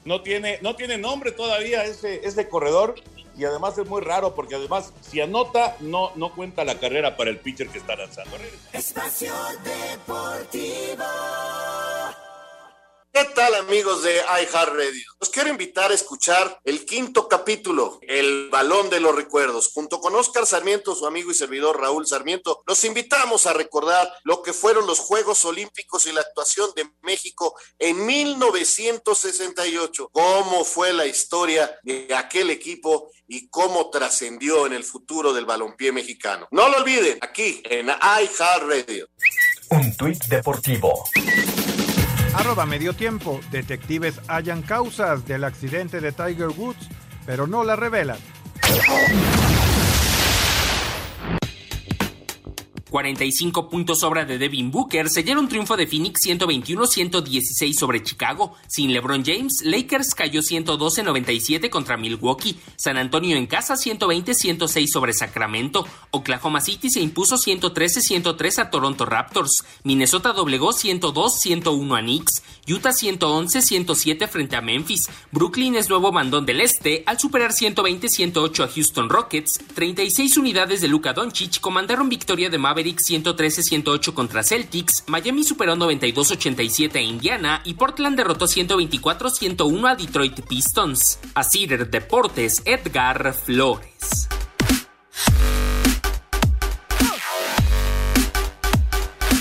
No 0.06 0.22
tiene, 0.22 0.60
no 0.62 0.76
tiene 0.76 0.98
nombre 0.98 1.32
todavía 1.32 1.84
ese, 1.84 2.26
ese 2.26 2.48
corredor 2.48 2.96
y 3.38 3.46
además 3.46 3.78
es 3.78 3.88
muy 3.88 4.02
raro 4.02 4.34
porque 4.34 4.56
además 4.56 4.92
si 5.02 5.22
anota 5.22 5.76
no, 5.80 6.12
no 6.16 6.34
cuenta 6.34 6.66
la 6.66 6.80
carrera 6.80 7.16
para 7.16 7.30
el 7.30 7.38
pitcher 7.38 7.68
que 7.70 7.78
está 7.78 7.96
lanzando. 7.96 8.38
Espacio 8.74 9.34
Deportivo. 9.64 11.04
¿Qué 13.18 13.26
tal 13.34 13.56
amigos 13.56 14.04
de 14.04 14.18
iHeartRadio? 14.18 15.04
Los 15.20 15.32
quiero 15.32 15.50
invitar 15.50 15.90
a 15.90 15.96
escuchar 15.96 16.62
el 16.64 16.86
quinto 16.86 17.28
capítulo, 17.28 17.98
El 18.04 18.50
Balón 18.52 18.92
de 18.92 19.00
los 19.00 19.16
Recuerdos. 19.16 19.72
Junto 19.74 20.00
con 20.00 20.14
Oscar 20.14 20.46
Sarmiento, 20.46 20.94
su 20.94 21.08
amigo 21.08 21.32
y 21.32 21.34
servidor 21.34 21.82
Raúl 21.82 22.06
Sarmiento, 22.06 22.62
los 22.68 22.84
invitamos 22.84 23.48
a 23.48 23.54
recordar 23.54 24.08
lo 24.24 24.44
que 24.44 24.54
fueron 24.54 24.86
los 24.86 25.00
Juegos 25.00 25.46
Olímpicos 25.46 26.06
y 26.06 26.12
la 26.12 26.22
actuación 26.22 26.70
de 26.76 26.88
México 27.02 27.56
en 27.80 28.06
1968, 28.06 30.10
cómo 30.12 30.64
fue 30.64 30.94
la 30.94 31.08
historia 31.08 31.76
de 31.82 32.14
aquel 32.14 32.52
equipo 32.52 33.10
y 33.28 33.50
cómo 33.50 33.90
trascendió 33.90 34.68
en 34.68 34.74
el 34.74 34.84
futuro 34.84 35.34
del 35.34 35.48
balompié 35.48 35.92
mexicano. 35.92 36.48
No 36.52 36.70
lo 36.70 36.78
olviden, 36.78 37.18
aquí 37.22 37.64
en 37.66 37.88
iHeartRadio. 37.88 39.08
Un 39.72 39.98
tuit 39.98 40.24
deportivo. 40.26 41.04
Arroba 42.38 42.68
medio 42.68 42.94
tiempo. 42.94 43.40
Detectives 43.50 44.22
hallan 44.28 44.62
causas 44.62 45.26
del 45.26 45.44
accidente 45.44 46.00
de 46.00 46.12
Tiger 46.12 46.50
Woods, 46.50 46.88
pero 47.26 47.48
no 47.48 47.64
la 47.64 47.76
revelan. 47.76 48.20
45 52.90 53.70
puntos 53.70 54.04
obra 54.04 54.26
de 54.26 54.38
Devin 54.38 54.72
Booker 54.72 55.10
sellaron 55.10 55.48
triunfo 55.48 55.76
de 55.76 55.88
Phoenix 55.88 56.22
121-116 56.26 57.74
sobre 57.74 58.04
Chicago. 58.04 58.54
Sin 58.68 58.94
LeBron 58.94 59.24
James, 59.26 59.62
Lakers 59.64 60.16
cayó 60.16 60.42
112-97 60.42 61.70
contra 61.70 61.98
Milwaukee. 61.98 62.58
San 62.76 62.98
Antonio 62.98 63.36
en 63.36 63.48
casa 63.48 63.76
120-106 63.76 64.88
sobre 64.88 65.14
Sacramento. 65.14 65.86
Oklahoma 66.12 66.62
City 66.62 66.90
se 66.90 67.02
impuso 67.02 67.38
113-103 67.38 68.60
a 68.60 68.70
Toronto 68.70 69.06
Raptors. 69.06 69.64
Minnesota 69.84 70.34
doblegó 70.34 70.72
102-101 70.72 71.98
a 71.98 72.02
Knicks. 72.02 72.44
Utah 72.68 72.92
111-107 72.92 74.28
frente 74.28 74.56
a 74.56 74.62
Memphis. 74.62 75.10
Brooklyn 75.32 75.76
es 75.76 75.90
nuevo 75.90 76.12
mandón 76.12 76.46
del 76.46 76.62
este 76.62 77.04
al 77.06 77.20
superar 77.20 77.52
120-108 77.52 78.64
a 78.64 78.68
Houston 78.68 79.10
Rockets. 79.10 79.60
36 79.74 80.38
unidades 80.38 80.82
de 80.82 80.88
Luka 80.88 81.14
Doncic 81.14 81.60
comandaron 81.60 82.10
victoria 82.10 82.50
de 82.50 82.58
Mavericks 82.58 82.77
113-108 82.86 84.14
contra 84.14 84.44
Celtics. 84.44 85.04
Miami 85.08 85.44
superó 85.44 85.76
92-87 85.76 86.96
a 86.96 87.02
Indiana 87.02 87.62
y 87.66 87.74
Portland 87.74 88.18
derrotó 88.18 88.46
124-101 88.46 89.90
a 89.90 89.96
Detroit 89.96 90.42
Pistons. 90.48 91.20
A 91.34 91.44
Cider 91.44 91.90
Deportes, 91.90 92.62
Edgar 92.66 93.34
Flores. 93.34 94.28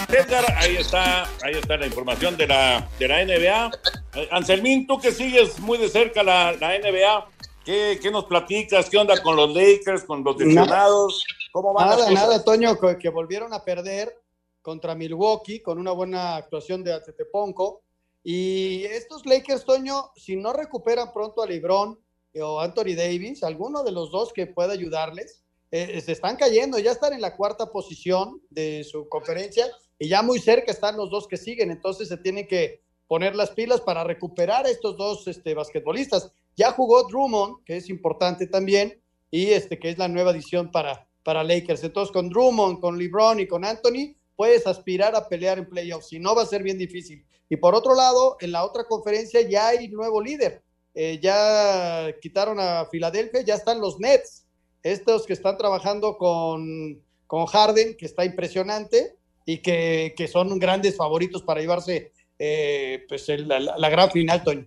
Edgar, 0.09 0.45
ahí 0.57 0.77
está, 0.77 1.25
ahí 1.43 1.55
está 1.55 1.77
la 1.77 1.87
información 1.87 2.37
de 2.37 2.47
la, 2.47 2.89
de 2.99 3.09
la 3.09 3.25
NBA. 3.25 3.71
Eh, 4.15 4.29
Anselmín, 4.31 4.87
tú 4.87 4.99
que 5.01 5.13
sigues 5.13 5.59
muy 5.59 5.79
de 5.79 5.89
cerca 5.89 6.23
la, 6.23 6.53
la 6.53 6.79
NBA, 6.79 7.29
¿qué, 7.67 7.99
¿qué 8.01 8.11
nos 8.11 8.25
platicas? 8.25 8.89
¿Qué 8.89 8.97
onda 8.97 9.21
con 9.23 9.37
los 9.37 9.53
Lakers, 9.53 10.05
con 10.05 10.25
los 10.25 10.39
lesionados? 10.39 11.25
¿Cómo 11.53 11.75
van 11.75 11.89
las 11.89 11.99
Nada, 11.99 12.09
cosas? 12.11 12.29
nada, 12.29 12.45
Toño, 12.45 12.79
que, 12.79 12.97
que 12.97 13.09
volvieron 13.11 13.53
a 13.53 13.63
perder 13.63 14.17
contra 14.63 14.95
Milwaukee 14.95 15.61
con 15.61 15.79
una 15.79 15.91
buena 15.93 16.37
actuación 16.37 16.83
de 16.83 16.93
Ateteponco. 16.93 17.83
Y 18.23 18.85
estos 18.85 19.27
Lakers, 19.27 19.65
Toño, 19.65 20.11
si 20.17 20.37
no 20.37 20.53
recuperan 20.53 21.13
pronto 21.13 21.43
a 21.43 21.47
LeBron 21.47 21.99
o 22.41 22.61
Anthony 22.61 22.95
Davis, 22.97 23.43
alguno 23.43 23.83
de 23.83 23.93
los 23.93 24.11
dos 24.11 24.33
que 24.33 24.47
pueda 24.47 24.73
ayudarles, 24.73 25.45
eh, 25.71 26.01
se 26.01 26.13
están 26.13 26.37
cayendo, 26.37 26.79
ya 26.79 26.93
están 26.93 27.13
en 27.13 27.21
la 27.21 27.37
cuarta 27.37 27.67
posición 27.67 28.41
de 28.51 28.85
su 28.85 29.09
conferencia 29.09 29.67
y 29.99 30.09
ya 30.09 30.23
muy 30.23 30.39
cerca 30.39 30.71
están 30.71 30.97
los 30.97 31.11
dos 31.11 31.27
que 31.27 31.37
siguen, 31.37 31.71
entonces 31.71 32.09
se 32.09 32.17
tienen 32.19 32.47
que 32.47 32.83
poner 33.09 33.35
las 33.35 33.51
pilas 33.51 33.81
para 33.81 34.05
recuperar 34.05 34.67
a 34.67 34.71
estos 34.71 34.97
dos 34.97 35.27
este, 35.27 35.55
basquetbolistas. 35.55 36.33
Ya 36.57 36.73
jugó 36.73 37.05
Drummond, 37.09 37.65
que 37.65 37.77
es 37.77 37.89
importante 37.91 38.47
también, 38.47 39.01
y 39.31 39.47
este 39.51 39.79
que 39.79 39.91
es 39.91 39.99
la 39.99 40.09
nueva 40.09 40.31
adición 40.31 40.71
para, 40.71 41.07
para 41.23 41.45
Lakers. 41.45 41.85
Entonces, 41.85 42.13
con 42.13 42.29
Drummond, 42.31 42.81
con 42.81 42.99
LeBron 42.99 43.41
y 43.41 43.47
con 43.47 43.65
Anthony, 43.65 44.15
puedes 44.37 44.67
aspirar 44.67 45.15
a 45.15 45.29
pelear 45.29 45.59
en 45.59 45.69
playoffs. 45.69 46.09
Si 46.09 46.19
no, 46.19 46.35
va 46.35 46.43
a 46.43 46.47
ser 46.47 46.63
bien 46.63 46.79
difícil. 46.79 47.25
Y 47.49 47.57
por 47.57 47.75
otro 47.75 47.95
lado, 47.95 48.37
en 48.41 48.53
la 48.53 48.65
otra 48.65 48.85
conferencia 48.85 49.41
ya 49.43 49.69
hay 49.69 49.89
nuevo 49.89 50.21
líder. 50.21 50.63
Eh, 50.95 51.19
ya 51.23 52.09
quitaron 52.23 52.59
a 52.59 52.87
Filadelfia, 52.87 53.43
ya 53.43 53.55
están 53.55 53.81
los 53.81 53.99
Nets. 54.01 54.47
Estos 54.83 55.27
que 55.27 55.33
están 55.35 55.59
trabajando 55.59 56.17
con, 56.17 57.03
con 57.27 57.47
Harden, 57.47 57.97
que 57.97 58.07
está 58.07 58.25
impresionante 58.25 59.17
y 59.45 59.59
que, 59.59 60.15
que 60.17 60.27
son 60.29 60.59
grandes 60.59 60.97
favoritos 60.97 61.43
para 61.43 61.61
llevarse 61.61 62.13
eh, 62.39 63.05
pues 63.09 63.29
el- 63.29 63.47
la, 63.49 63.61
la 63.61 63.89
gran 63.89 64.11
final, 64.11 64.43
Toño. 64.43 64.67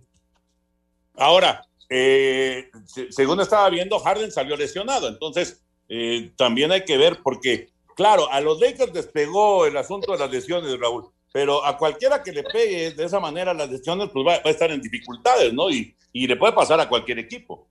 Ahora, 1.16 1.68
eh, 1.90 2.70
se- 2.86 3.12
según 3.12 3.40
estaba 3.42 3.70
viendo, 3.70 4.00
Harden 4.00 4.32
salió 4.32 4.56
lesionado, 4.56 5.08
entonces 5.08 5.64
eh, 5.90 6.32
también 6.38 6.72
hay 6.72 6.86
que 6.86 6.98
ver 6.98 7.20
porque, 7.24 7.70
claro, 7.96 8.32
a 8.32 8.40
los 8.42 8.60
Lakers 8.60 8.94
les 8.94 9.08
pegó 9.08 9.66
el 9.66 9.76
asunto 9.76 10.12
de 10.12 10.20
las 10.20 10.32
lesiones, 10.32 10.80
Raúl, 10.80 11.10
pero 11.34 11.66
a 11.66 11.78
cualquiera 11.78 12.22
que 12.22 12.32
le 12.32 12.44
pegue 12.44 12.92
de 12.92 13.06
esa 13.06 13.20
manera 13.20 13.54
las 13.54 13.70
lesiones, 13.70 14.10
pues 14.14 14.26
va, 14.26 14.34
a 14.36 14.50
estar 14.50 14.72
en 14.72 14.82
dificultades, 14.82 15.52
¿no? 15.54 15.70
Y, 15.70 15.96
y 16.14 16.28
le 16.28 16.36
puede 16.36 16.54
pasar 16.54 16.80
a 16.80 16.88
cualquier 16.90 17.20
equipo. 17.20 17.68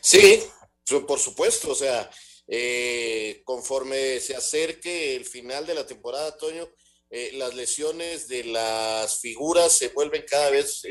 Sí, 0.00 0.42
por 1.06 1.18
supuesto, 1.18 1.70
o 1.70 1.74
sea, 1.74 2.08
eh, 2.48 3.42
conforme 3.44 4.20
se 4.20 4.36
acerque 4.36 5.16
el 5.16 5.24
final 5.24 5.66
de 5.66 5.74
la 5.74 5.86
temporada, 5.86 6.36
Toño, 6.36 6.68
las 7.34 7.54
lesiones 7.54 8.28
de 8.28 8.44
las 8.44 9.20
figuras 9.20 9.72
se 9.72 9.88
vuelven 9.88 10.24
cada 10.28 10.50
vez 10.50 10.82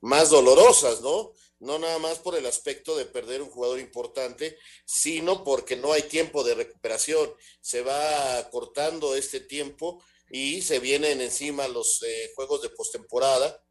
más 0.00 0.30
dolorosas, 0.30 1.00
¿no? 1.00 1.32
no 1.60 1.78
nada 1.78 1.98
más 1.98 2.18
por 2.18 2.36
el 2.36 2.46
aspecto 2.46 2.96
de 2.96 3.04
perder 3.04 3.42
un 3.42 3.50
jugador 3.50 3.80
importante, 3.80 4.56
sino 4.84 5.42
porque 5.42 5.76
no 5.76 5.92
hay 5.92 6.02
tiempo 6.02 6.44
de 6.44 6.54
recuperación. 6.54 7.32
Se 7.60 7.82
va 7.82 8.48
cortando 8.50 9.14
este 9.16 9.40
tiempo 9.40 10.02
y 10.30 10.62
se 10.62 10.78
vienen 10.78 11.20
encima 11.20 11.66
los 11.68 12.02
eh, 12.02 12.32
juegos 12.36 12.62
de 12.62 12.70
postemporada 12.70 13.62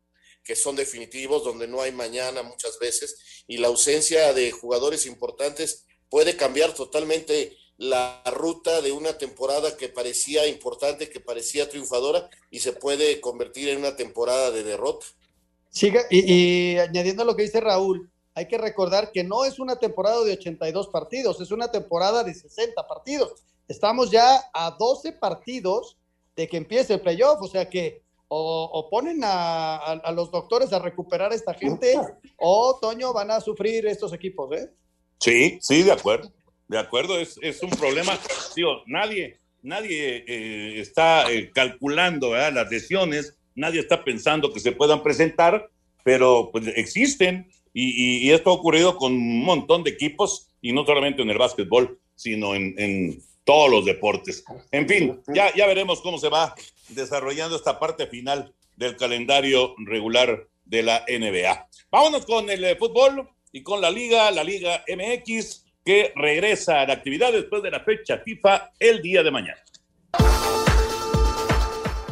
que 0.48 0.56
son 0.56 0.78
definitivos, 0.78 1.44
donde 1.44 1.68
no 1.68 1.82
hay 1.82 1.92
mañana 1.92 2.42
muchas 2.42 2.80
veces, 2.80 3.44
y 3.48 3.58
la 3.58 3.68
ausencia 3.68 4.34
de 4.34 4.52
jugadores 4.52 5.06
importantes 5.06 5.84
puede 6.10 6.38
cambiar 6.38 6.74
totalmente 6.74 7.58
la 7.76 8.24
ruta 8.28 8.82
de 8.82 8.94
una 8.94 9.18
temporada 9.18 9.76
que 9.76 9.90
parecía 9.90 10.48
importante, 10.48 11.10
que 11.10 11.20
parecía 11.20 11.70
triunfadora, 11.70 12.30
y 12.50 12.62
se 12.62 12.72
puede 12.72 13.20
convertir 13.20 13.68
en 13.68 13.80
una 13.80 13.98
temporada 13.98 14.50
de 14.52 14.64
derrota. 14.64 15.06
Siga, 15.70 16.02
y, 16.10 16.74
y 16.74 16.78
añadiendo 16.80 17.24
lo 17.26 17.36
que 17.36 17.44
dice 17.44 17.60
Raúl, 17.60 18.10
hay 18.34 18.48
que 18.48 18.58
recordar 18.58 19.12
que 19.12 19.24
no 19.24 19.46
es 19.46 19.60
una 19.60 19.78
temporada 19.78 20.24
de 20.24 20.34
82 20.34 20.88
partidos, 20.90 21.42
es 21.42 21.52
una 21.52 21.72
temporada 21.72 22.24
de 22.24 22.34
60 22.34 22.88
partidos. 22.88 23.44
Estamos 23.68 24.12
ya 24.12 24.44
a 24.54 24.72
12 24.78 25.14
partidos 25.14 25.98
de 26.36 26.48
que 26.48 26.58
empiece 26.58 26.94
el 26.94 27.02
playoff, 27.02 27.42
o 27.42 27.48
sea 27.48 27.70
que 27.70 28.04
o, 28.30 28.88
ponen 28.92 29.22
a, 29.24 30.12
los 30.14 30.32
doctores 30.32 30.74
a 30.74 30.80
recuperar 30.80 31.32
a 31.32 31.36
esta 31.36 31.54
gente, 31.54 31.96
o 32.38 32.78
Toño 32.80 33.14
van 33.14 33.32
a 33.32 33.42
sufrir 33.42 33.88
estos 33.88 34.14
equipos, 34.14 34.52
¿eh? 34.52 34.70
Sí, 35.20 35.58
sí, 35.62 35.84
de 35.84 35.94
acuerdo. 35.94 36.32
De 36.68 36.78
acuerdo, 36.78 37.18
es, 37.20 37.64
un 37.64 37.70
problema. 37.70 38.20
Digo, 38.56 38.84
nadie, 38.86 39.40
nadie 39.62 40.26
eh, 40.28 40.80
está 40.82 41.32
eh, 41.32 41.52
calculando 41.54 42.36
las 42.36 42.70
lesiones, 42.70 43.36
nadie 43.58 43.82
está 43.82 44.04
pensando 44.04 44.54
que 44.54 44.62
se 44.62 44.72
puedan 44.72 45.04
presentar, 45.04 45.70
pero 46.04 46.50
pues 46.52 46.68
existen 46.76 47.50
y, 47.74 48.32
esto 48.32 48.50
ha 48.50 48.54
ocurrido 48.54 48.98
con 48.98 49.14
un 49.14 49.44
montón 49.44 49.84
de 49.84 49.92
equipos 49.92 50.50
y 50.62 50.72
no 50.72 50.86
solamente 50.86 51.22
en 51.22 51.30
el 51.30 51.38
básquetbol, 51.38 52.00
sino 52.16 52.56
en, 52.56 53.22
todos 53.44 53.70
los 53.72 53.86
deportes. 53.86 54.44
En 54.72 54.90
fin, 54.90 55.22
ya, 55.34 55.54
ya 55.56 55.66
veremos 55.68 56.02
cómo 56.02 56.18
se 56.18 56.28
va 56.28 56.54
desarrollando 56.90 57.56
esta 57.56 57.80
parte 57.80 58.06
final 58.08 58.54
del 58.76 58.98
calendario 58.98 59.74
regular 59.78 60.48
de 60.66 60.84
la 60.84 61.06
NBA. 61.08 61.68
Vámonos 61.90 62.26
con 62.26 62.50
el 62.50 62.64
eh, 62.66 62.76
fútbol 62.76 63.30
y 63.54 63.64
con 63.64 63.80
la 63.80 63.90
liga, 63.90 64.30
la 64.32 64.44
liga 64.44 64.84
MX, 64.90 65.66
que 65.86 66.12
regresa 66.16 66.82
a 66.82 66.88
la 66.88 66.94
actividad 66.94 67.32
después 67.32 67.64
de 67.64 67.72
la 67.72 67.80
fecha 67.80 68.18
FIFA 68.18 68.72
el 68.80 69.02
día 69.02 69.24
de 69.24 69.32
mañana. 69.32 69.64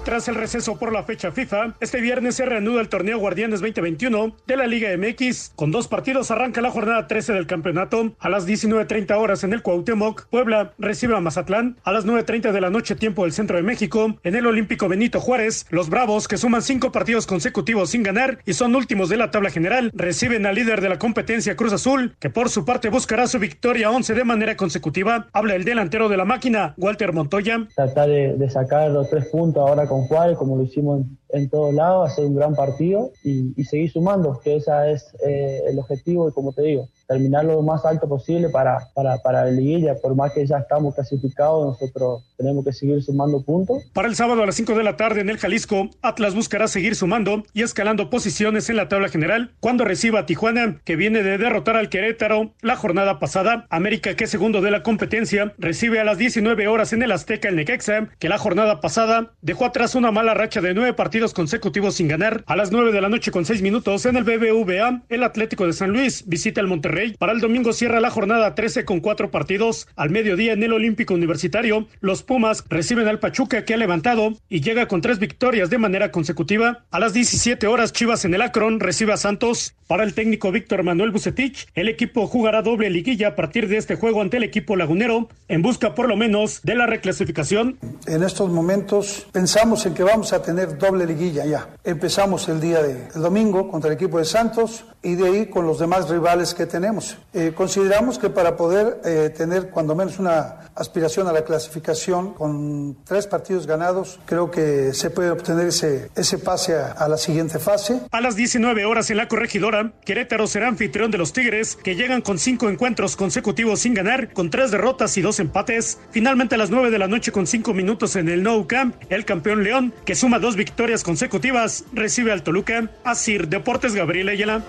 Tras 0.05 0.27
el 0.27 0.35
receso 0.35 0.77
por 0.77 0.93
la 0.93 1.01
fecha 1.01 1.31
FIFA, 1.31 1.77
este 1.79 1.99
viernes 1.99 2.35
se 2.35 2.45
reanuda 2.45 2.79
el 2.79 2.89
torneo 2.89 3.17
Guardianes 3.17 3.59
2021 3.61 4.35
de 4.45 4.55
la 4.55 4.67
Liga 4.67 4.95
MX. 4.95 5.53
Con 5.55 5.71
dos 5.71 5.87
partidos 5.87 6.29
arranca 6.29 6.61
la 6.61 6.69
jornada 6.69 7.07
13 7.07 7.33
del 7.33 7.47
campeonato. 7.47 8.13
A 8.19 8.29
las 8.29 8.47
19.30 8.47 9.17
horas 9.17 9.43
en 9.43 9.51
el 9.51 9.63
Cuauhtémoc, 9.63 10.27
Puebla 10.27 10.73
recibe 10.77 11.17
a 11.17 11.21
Mazatlán. 11.21 11.77
A 11.83 11.91
las 11.91 12.05
9.30 12.05 12.51
de 12.51 12.61
la 12.61 12.69
noche 12.69 12.95
tiempo 12.95 13.23
del 13.23 13.33
Centro 13.33 13.57
de 13.57 13.63
México, 13.63 14.19
en 14.23 14.35
el 14.35 14.45
Olímpico 14.45 14.87
Benito 14.87 15.19
Juárez, 15.19 15.65
los 15.71 15.89
Bravos, 15.89 16.27
que 16.27 16.37
suman 16.37 16.61
cinco 16.61 16.91
partidos 16.91 17.25
consecutivos 17.25 17.89
sin 17.89 18.03
ganar 18.03 18.37
y 18.45 18.53
son 18.53 18.75
últimos 18.75 19.09
de 19.09 19.17
la 19.17 19.31
tabla 19.31 19.49
general, 19.49 19.89
reciben 19.95 20.45
al 20.45 20.53
líder 20.53 20.81
de 20.81 20.89
la 20.89 20.99
competencia 20.99 21.55
Cruz 21.55 21.73
Azul, 21.73 22.15
que 22.19 22.29
por 22.29 22.49
su 22.49 22.63
parte 22.63 22.89
buscará 22.89 23.25
su 23.25 23.39
victoria 23.39 23.89
11 23.89 24.13
de 24.13 24.23
manera 24.23 24.55
consecutiva. 24.55 25.25
Habla 25.33 25.55
el 25.55 25.63
delantero 25.63 26.09
de 26.09 26.17
la 26.17 26.25
máquina, 26.25 26.75
Walter 26.77 27.11
Montoya. 27.11 27.67
Tratar 27.75 28.07
de, 28.07 28.49
sacar 28.51 28.91
los 28.91 29.09
tres 29.09 29.25
puntos 29.29 29.67
ahora 29.67 29.87
con 29.87 29.94
con 30.07 30.35
como 30.35 30.57
lo 30.57 30.63
hicimos 30.63 31.05
en, 31.29 31.49
todos 31.49 31.73
lados, 31.73 32.11
hacer 32.11 32.25
un 32.25 32.35
gran 32.35 32.55
partido 32.55 33.11
y, 33.23 33.63
seguir 33.63 33.91
sumando, 33.91 34.39
que 34.43 34.57
ese 34.57 34.71
es 34.91 35.15
eh, 35.25 35.61
el 35.67 35.79
objetivo 35.79 36.29
y 36.29 36.31
como 36.31 36.53
te 36.53 36.63
digo, 36.63 36.87
terminar 37.07 37.45
lo 37.45 37.61
más 37.61 37.85
alto 37.85 38.07
posible 38.07 38.49
para, 38.49 38.89
para, 38.93 39.17
para 39.19 39.45
la 39.45 39.51
liguilla. 39.51 39.95
Por 39.95 40.15
más 40.15 40.33
que 40.33 40.45
ya 40.45 40.57
estamos 40.57 40.95
clasificados, 40.95 41.79
nosotros 41.79 42.23
tenemos 42.37 42.65
que 42.65 42.73
seguir 42.73 43.01
sumando 43.03 43.41
puntos. 43.41 43.83
Para 43.93 44.07
el 44.07 44.15
sábado 44.15 44.43
a 44.43 44.45
las 44.45 44.55
5 44.55 44.75
de 44.75 44.83
la 44.83 44.97
tarde 44.97 45.21
en 45.21 45.29
el 45.29 45.37
Jalisco, 45.37 45.89
Atlas 46.01 46.35
buscará 46.35 46.67
seguir 46.67 46.95
sumando 46.95 47.43
y 47.53 47.63
escalando 47.63 48.09
posiciones 48.09 48.69
en 48.69 48.77
la 48.77 48.89
tabla 48.89 49.09
general 49.09 49.51
cuando 49.59 49.85
reciba 49.85 50.21
a 50.21 50.25
Tijuana, 50.25 50.81
que 50.83 50.95
viene 50.95 51.23
de 51.23 51.37
derrotar 51.37 51.75
al 51.75 51.89
Querétaro 51.89 52.53
la 52.61 52.75
jornada 52.75 53.19
pasada. 53.19 53.67
América, 53.69 54.15
que 54.15 54.25
es 54.25 54.29
segundo 54.29 54.61
de 54.61 54.71
la 54.71 54.83
competencia, 54.83 55.53
recibe 55.57 55.99
a 55.99 56.03
las 56.03 56.17
19 56.17 56.67
horas 56.67 56.93
en 56.93 57.03
el 57.03 57.11
Azteca 57.11 57.49
el 57.49 57.55
Necaxa, 57.55 58.09
que 58.19 58.29
la 58.29 58.37
jornada 58.37 58.81
pasada 58.81 59.33
dejó 59.41 59.65
atrás 59.65 59.95
una 59.95 60.11
mala 60.11 60.33
racha 60.33 60.61
de 60.61 60.73
nueve 60.73 60.93
partidos 60.93 61.33
consecutivos 61.33 61.95
sin 61.95 62.07
ganar. 62.07 62.43
A 62.47 62.55
las 62.55 62.71
9 62.71 62.91
de 62.91 63.01
la 63.01 63.09
noche 63.09 63.31
con 63.31 63.45
6 63.45 63.61
minutos 63.61 64.05
en 64.05 64.17
el 64.17 64.23
BBVA, 64.23 65.03
el 65.09 65.23
Atlético 65.23 65.65
de 65.65 65.73
San 65.73 65.91
Luis 65.91 66.23
visita 66.27 66.61
el 66.61 66.67
Monterrey 66.67 66.94
para 67.17 67.33
el 67.33 67.41
domingo 67.41 67.73
cierra 67.73 67.99
la 67.99 68.09
jornada 68.09 68.55
13 68.55 68.85
con 68.85 69.01
cuatro 69.01 69.31
partidos. 69.31 69.87
Al 69.95 70.09
mediodía 70.09 70.53
en 70.53 70.63
el 70.63 70.73
Olímpico 70.73 71.13
Universitario, 71.13 71.87
los 71.99 72.23
Pumas 72.23 72.63
reciben 72.69 73.07
al 73.07 73.19
Pachuca 73.19 73.65
que 73.65 73.73
ha 73.73 73.77
levantado 73.77 74.33
y 74.49 74.61
llega 74.61 74.87
con 74.87 75.01
tres 75.01 75.19
victorias 75.19 75.69
de 75.69 75.77
manera 75.77 76.11
consecutiva. 76.11 76.85
A 76.91 76.99
las 76.99 77.13
17 77.13 77.67
horas 77.67 77.91
Chivas 77.91 78.23
en 78.23 78.33
el 78.33 78.41
Akron 78.41 78.79
recibe 78.79 79.13
a 79.13 79.17
Santos. 79.17 79.75
Para 79.87 80.03
el 80.03 80.13
técnico 80.13 80.51
Víctor 80.51 80.83
Manuel 80.83 81.11
Bucetich, 81.11 81.67
el 81.75 81.89
equipo 81.89 82.25
jugará 82.27 82.61
doble 82.61 82.89
liguilla 82.89 83.29
a 83.29 83.35
partir 83.35 83.67
de 83.67 83.77
este 83.77 83.95
juego 83.95 84.21
ante 84.21 84.37
el 84.37 84.43
equipo 84.43 84.75
lagunero 84.75 85.29
en 85.47 85.61
busca 85.61 85.93
por 85.93 86.07
lo 86.07 86.15
menos 86.15 86.61
de 86.63 86.75
la 86.75 86.87
reclasificación. 86.87 87.77
En 88.07 88.23
estos 88.23 88.49
momentos 88.49 89.27
pensamos 89.31 89.85
en 89.85 89.93
que 89.93 90.03
vamos 90.03 90.33
a 90.33 90.41
tener 90.41 90.77
doble 90.77 91.05
liguilla 91.05 91.45
ya. 91.45 91.69
Empezamos 91.83 92.47
el 92.49 92.61
día 92.61 92.81
de 92.81 93.09
domingo 93.13 93.69
contra 93.69 93.89
el 93.91 93.95
equipo 93.95 94.17
de 94.17 94.25
Santos 94.25 94.85
y 95.03 95.15
de 95.15 95.27
ahí 95.27 95.45
con 95.47 95.67
los 95.67 95.77
demás 95.77 96.09
rivales 96.09 96.53
que 96.53 96.65
tenemos. 96.65 96.84
Eh, 97.33 97.53
consideramos 97.55 98.19
que 98.19 98.29
para 98.29 98.55
poder 98.55 99.01
eh, 99.05 99.31
tener 99.35 99.69
cuando 99.69 99.95
menos 99.95 100.19
una 100.19 100.69
aspiración 100.75 101.27
a 101.27 101.31
la 101.31 101.43
clasificación 101.43 102.33
con 102.33 102.97
tres 103.05 103.27
partidos 103.27 103.65
ganados, 103.65 104.19
creo 104.25 104.51
que 104.51 104.93
se 104.93 105.09
puede 105.09 105.31
obtener 105.31 105.67
ese, 105.67 106.37
pase 106.43 106.75
a, 106.75 107.07
la 107.07 107.17
siguiente 107.17 107.59
fase. 107.59 108.01
A 108.11 108.21
las 108.21 108.35
19 108.35 108.85
horas 108.85 109.09
en 109.09 109.17
la 109.17 109.27
corregidora, 109.27 109.93
Querétaro 110.03 110.47
será 110.47 110.67
anfitrión 110.67 111.11
de 111.11 111.17
los 111.17 111.33
Tigres, 111.33 111.75
que 111.75 111.95
llegan 111.95 112.21
con 112.21 112.37
cinco 112.37 112.69
encuentros 112.69 113.15
consecutivos 113.15 113.79
sin 113.79 113.93
ganar, 113.93 114.33
con 114.33 114.49
tres 114.49 114.71
derrotas 114.71 115.17
y 115.17 115.21
dos 115.21 115.39
empates. 115.39 115.97
Finalmente 116.11 116.55
a 116.55 116.57
las 116.57 116.69
9 116.69 116.91
de 116.91 116.99
la 116.99 117.07
noche 117.07 117.31
con 117.31 117.47
cinco 117.47 117.73
minutos 117.73 118.15
en 118.15 118.29
el 118.29 118.43
Nou 118.43 118.67
Camp, 118.67 118.95
el 119.09 119.25
campeón 119.25 119.63
León, 119.63 119.93
que 120.05 120.15
suma 120.15 120.39
dos 120.39 120.55
victorias 120.55 121.03
consecutivas, 121.03 121.85
recibe 121.93 122.31
al 122.31 122.43
Toluca. 122.43 122.91
Asir 123.03 123.47
Deportes 123.47 123.95
Gabriel 123.95 124.29
Ayala. 124.29 124.63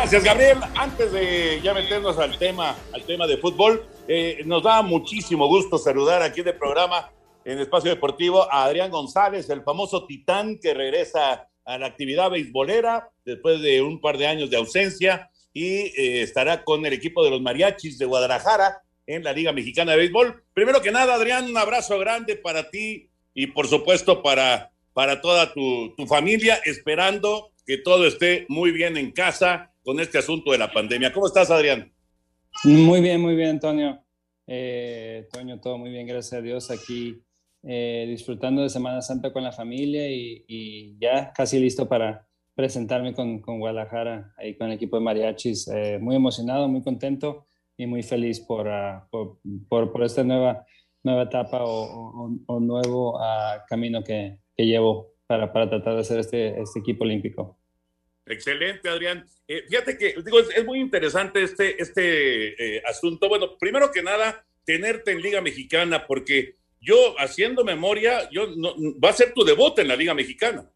Gracias, 0.00 0.24
Gabriel. 0.24 0.58
Antes 0.76 1.12
de 1.12 1.60
ya 1.62 1.74
meternos 1.74 2.16
al 2.16 2.38
tema, 2.38 2.74
al 2.94 3.04
tema 3.04 3.26
de 3.26 3.36
fútbol, 3.36 3.86
eh, 4.08 4.40
nos 4.46 4.62
da 4.62 4.80
muchísimo 4.80 5.46
gusto 5.46 5.76
saludar 5.76 6.22
aquí 6.22 6.40
de 6.40 6.54
programa 6.54 7.12
en 7.44 7.58
Espacio 7.58 7.90
Deportivo 7.90 8.50
a 8.50 8.64
Adrián 8.64 8.90
González, 8.90 9.50
el 9.50 9.62
famoso 9.62 10.06
titán 10.06 10.58
que 10.58 10.72
regresa 10.72 11.50
a 11.66 11.76
la 11.76 11.84
actividad 11.84 12.30
beisbolera 12.30 13.10
después 13.26 13.60
de 13.60 13.82
un 13.82 14.00
par 14.00 14.16
de 14.16 14.26
años 14.26 14.48
de 14.48 14.56
ausencia 14.56 15.30
y 15.52 15.66
eh, 15.66 16.22
estará 16.22 16.64
con 16.64 16.86
el 16.86 16.94
equipo 16.94 17.22
de 17.22 17.32
los 17.32 17.42
mariachis 17.42 17.98
de 17.98 18.06
Guadalajara 18.06 18.82
en 19.06 19.22
la 19.22 19.34
Liga 19.34 19.52
Mexicana 19.52 19.92
de 19.92 19.98
Béisbol. 19.98 20.42
Primero 20.54 20.80
que 20.80 20.92
nada, 20.92 21.14
Adrián, 21.14 21.44
un 21.44 21.58
abrazo 21.58 21.98
grande 21.98 22.36
para 22.36 22.70
ti 22.70 23.10
y 23.34 23.48
por 23.48 23.68
supuesto 23.68 24.22
para, 24.22 24.72
para 24.94 25.20
toda 25.20 25.52
tu 25.52 26.06
familia, 26.08 26.58
esperando 26.64 27.50
que 27.66 27.78
todo 27.78 28.06
esté 28.06 28.46
muy 28.48 28.72
bien 28.72 28.96
en 28.96 29.12
casa 29.12 29.72
con 29.82 30.00
este 30.00 30.18
asunto 30.18 30.52
de 30.52 30.58
la 30.58 30.72
pandemia. 30.72 31.12
¿Cómo 31.12 31.26
estás, 31.26 31.50
Adrián? 31.50 31.92
Muy 32.64 33.00
bien, 33.00 33.20
muy 33.20 33.34
bien, 33.36 33.50
Antonio. 33.50 34.02
Eh, 34.46 35.28
Toño, 35.32 35.60
todo 35.60 35.78
muy 35.78 35.90
bien, 35.90 36.06
gracias 36.06 36.34
a 36.34 36.42
Dios. 36.42 36.70
Aquí 36.70 37.22
eh, 37.62 38.06
disfrutando 38.08 38.62
de 38.62 38.68
Semana 38.68 39.00
Santa 39.00 39.32
con 39.32 39.44
la 39.44 39.52
familia 39.52 40.10
y, 40.10 40.96
ya 40.98 41.32
casi 41.32 41.58
listo 41.58 41.88
para 41.88 42.26
presentarme 42.54 43.14
con, 43.14 43.40
Guadalajara, 43.40 44.34
ahí 44.36 44.56
con 44.56 44.68
el 44.68 44.74
equipo 44.74 44.96
de 44.96 45.04
mariachis. 45.04 45.68
Eh, 45.68 45.98
muy 46.00 46.16
emocionado, 46.16 46.68
muy 46.68 46.82
contento 46.82 47.46
y 47.76 47.86
muy 47.86 48.02
feliz 48.02 48.40
por, 48.40 48.66
uh, 48.66 49.38
por, 49.68 49.92
por, 49.92 50.02
esta 50.02 50.22
nueva, 50.24 50.66
nueva 51.02 51.22
etapa 51.22 51.60
o, 51.62 52.60
nuevo 52.60 53.16
uh, 53.16 53.60
camino 53.68 54.02
que, 54.02 54.38
que 54.56 54.66
llevo 54.66 55.12
para, 55.30 55.52
para, 55.52 55.70
tratar 55.70 55.94
de 55.94 56.00
hacer 56.00 56.18
este, 56.18 56.60
este 56.60 56.80
equipo 56.80 57.04
olímpico. 57.04 57.56
Excelente, 58.26 58.88
Adrián. 58.88 59.24
Eh, 59.46 59.62
fíjate 59.68 59.96
que 59.96 60.16
digo, 60.24 60.40
es, 60.40 60.66
muy 60.66 60.80
interesante 60.80 61.40
este, 61.40 61.80
este 61.80 62.78
eh, 62.78 62.82
asunto. 62.84 63.28
Bueno, 63.28 63.56
primero 63.56 63.92
que 63.92 64.02
nada, 64.02 64.44
tenerte 64.64 65.12
en 65.12 65.22
Liga 65.22 65.40
Mexicana, 65.40 66.04
porque 66.04 66.56
yo, 66.80 67.14
haciendo 67.16 67.62
memoria, 67.62 68.28
yo 68.32 68.48
no, 68.56 68.74
va 68.98 69.10
a 69.10 69.12
ser 69.12 69.32
tu 69.32 69.44
debut 69.44 69.78
en 69.78 69.86
la 69.86 69.94
Liga 69.94 70.14
Mexicana. 70.14 70.68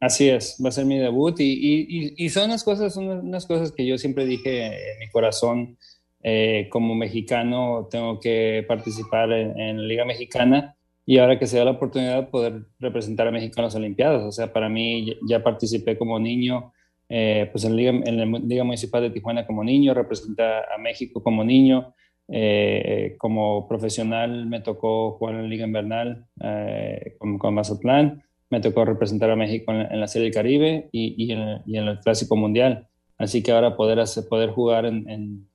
Así 0.00 0.28
es, 0.28 0.58
va 0.64 0.70
a 0.70 0.72
ser 0.72 0.86
mi 0.86 0.98
debut 0.98 1.38
y, 1.38 1.44
y, 1.44 2.14
y 2.16 2.30
son 2.30 2.46
unas 2.46 2.64
cosas, 2.64 2.92
son 2.92 3.06
unas 3.06 3.46
cosas 3.46 3.70
que 3.70 3.86
yo 3.86 3.96
siempre 3.96 4.26
dije 4.26 4.92
en 4.92 4.98
mi 4.98 5.08
corazón. 5.10 5.78
Eh, 6.24 6.68
como 6.68 6.96
mexicano 6.96 7.88
tengo 7.88 8.18
que 8.18 8.64
participar 8.66 9.30
en, 9.32 9.58
en, 9.58 9.76
la 9.82 9.84
Liga 9.84 10.04
Mexicana 10.04 10.76
y 11.06 11.18
ahora 11.18 11.38
que 11.38 11.46
se 11.46 11.58
da 11.58 11.64
la 11.64 11.72
oportunidad 11.72 12.16
de 12.16 12.26
poder 12.28 12.66
representar 12.78 13.26
a 13.26 13.30
México 13.30 13.54
en 13.58 13.64
las 13.64 13.74
Olimpiadas. 13.74 14.22
O 14.22 14.32
sea, 14.32 14.52
para 14.52 14.68
mí 14.68 15.16
ya 15.28 15.42
participé 15.42 15.98
como 15.98 16.18
niño, 16.18 16.72
eh, 17.08 17.48
pues 17.50 17.64
en 17.64 17.76
Liga, 17.76 17.92
la 17.92 18.24
Liga 18.24 18.64
Municipal 18.64 19.02
de 19.02 19.10
Tijuana 19.10 19.46
como 19.46 19.64
niño, 19.64 19.94
representé 19.94 20.42
a 20.42 20.78
México 20.78 21.22
como 21.22 21.44
niño. 21.44 21.94
Eh, 22.32 23.16
como 23.18 23.66
profesional 23.66 24.46
me 24.46 24.60
tocó 24.60 25.12
jugar 25.18 25.34
en 25.34 25.42
la 25.42 25.48
Liga 25.48 25.66
Invernal 25.66 26.26
eh, 26.40 27.16
con, 27.18 27.38
con, 27.38 27.54
Mazatlán, 27.54 28.22
me 28.50 28.60
tocó 28.60 28.84
representar 28.84 29.30
a 29.30 29.36
México 29.36 29.72
en, 29.72 29.98
la 29.98 30.06
Serie 30.06 30.26
del 30.26 30.34
Caribe 30.34 30.88
y, 30.92 31.24
y, 31.24 31.32
en, 31.32 31.60
y, 31.66 31.76
en, 31.76 31.88
el 31.88 31.98
Clásico 31.98 32.36
Mundial. 32.36 32.86
Así 33.18 33.42
que 33.42 33.50
ahora 33.50 33.76
poder, 33.76 33.98
hacer, 33.98 34.28
poder 34.28 34.50
jugar 34.50 34.86
en, 34.86 35.48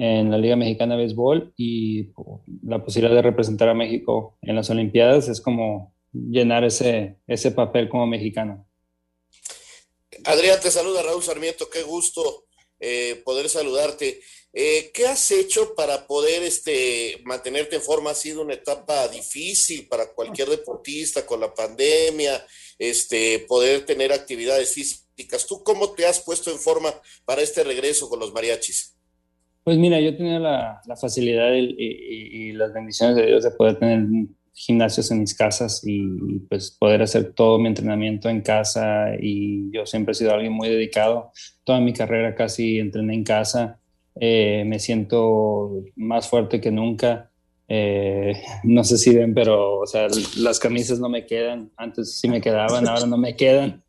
en, 0.00 0.30
la 0.30 0.38
Liga 0.38 0.56
Mexicana 0.56 0.94
de 0.96 1.02
Béisbol 1.02 1.52
y 1.58 2.08
la 2.62 2.82
posibilidad 2.82 3.14
de 3.14 3.22
representar 3.22 3.68
a 3.68 3.74
México 3.74 4.38
en 4.40 4.56
las 4.56 4.70
Olimpiadas 4.70 5.28
es 5.28 5.42
como 5.42 5.94
llenar 6.12 6.64
ese, 6.64 7.16
ese 7.26 7.50
papel 7.50 7.90
como 7.90 8.06
mexicano. 8.06 8.66
Adrián, 10.24 10.58
te 10.60 10.70
saluda 10.70 11.02
Raúl 11.02 11.22
Sarmiento, 11.22 11.68
qué 11.68 11.82
gusto 11.82 12.46
eh, 12.78 13.20
poder 13.24 13.50
saludarte. 13.50 14.20
Eh, 14.52 14.90
¿Qué 14.92 15.06
has 15.06 15.30
hecho 15.30 15.74
para 15.74 16.06
poder 16.06 16.42
este, 16.42 17.20
mantenerte 17.24 17.76
en 17.76 17.82
forma? 17.82 18.10
Ha 18.10 18.14
sido 18.14 18.40
una 18.40 18.54
etapa 18.54 19.06
difícil 19.08 19.86
para 19.86 20.12
cualquier 20.12 20.48
deportista 20.48 21.24
con 21.26 21.40
la 21.40 21.54
pandemia, 21.54 22.44
este, 22.78 23.40
poder 23.40 23.84
tener 23.84 24.12
actividades 24.12 24.72
físicas. 24.72 25.46
¿Tú 25.46 25.62
cómo 25.62 25.92
te 25.92 26.06
has 26.06 26.20
puesto 26.20 26.50
en 26.50 26.58
forma 26.58 26.92
para 27.26 27.42
este 27.42 27.62
regreso 27.62 28.08
con 28.08 28.18
los 28.18 28.32
mariachis? 28.32 28.96
Pues 29.64 29.78
mira, 29.78 30.00
yo 30.00 30.16
tenía 30.16 30.38
la, 30.38 30.80
la 30.86 30.96
facilidad 30.96 31.52
y, 31.54 32.52
las 32.52 32.72
bendiciones 32.72 33.16
de 33.16 33.26
Dios 33.26 33.44
de 33.44 33.50
poder 33.52 33.78
tener 33.78 34.06
gimnasios 34.52 35.10
en 35.10 35.20
mis 35.20 35.34
casas 35.34 35.82
y, 35.86 36.02
y 36.02 36.38
pues 36.48 36.70
poder 36.70 37.00
hacer 37.00 37.32
todo 37.32 37.58
mi 37.58 37.68
entrenamiento 37.68 38.28
en 38.28 38.42
casa 38.42 39.14
y 39.18 39.72
yo 39.72 39.86
siempre 39.86 40.12
he 40.12 40.14
sido 40.14 40.34
alguien 40.34 40.52
muy 40.52 40.68
dedicado. 40.68 41.32
Toda 41.64 41.80
mi 41.80 41.92
carrera 41.92 42.34
casi 42.34 42.78
entrené 42.78 43.14
en 43.14 43.24
casa 43.24 43.80
eh, 44.18 44.64
me 44.66 44.78
siento 44.78 45.82
más 45.96 46.28
fuerte 46.28 46.60
que 46.60 46.70
nunca. 46.70 47.30
Eh, 47.68 48.34
no 48.64 48.84
sé 48.84 48.98
si 48.98 49.14
ven, 49.14 49.34
pero 49.34 49.78
o 49.78 49.86
sea, 49.86 50.08
las 50.38 50.58
camisas 50.58 50.98
no 50.98 51.08
me 51.08 51.26
quedan. 51.26 51.70
Antes 51.76 52.18
sí 52.18 52.28
me 52.28 52.40
quedaban, 52.40 52.88
ahora 52.88 53.06
no 53.06 53.16
me 53.16 53.36
quedan. 53.36 53.82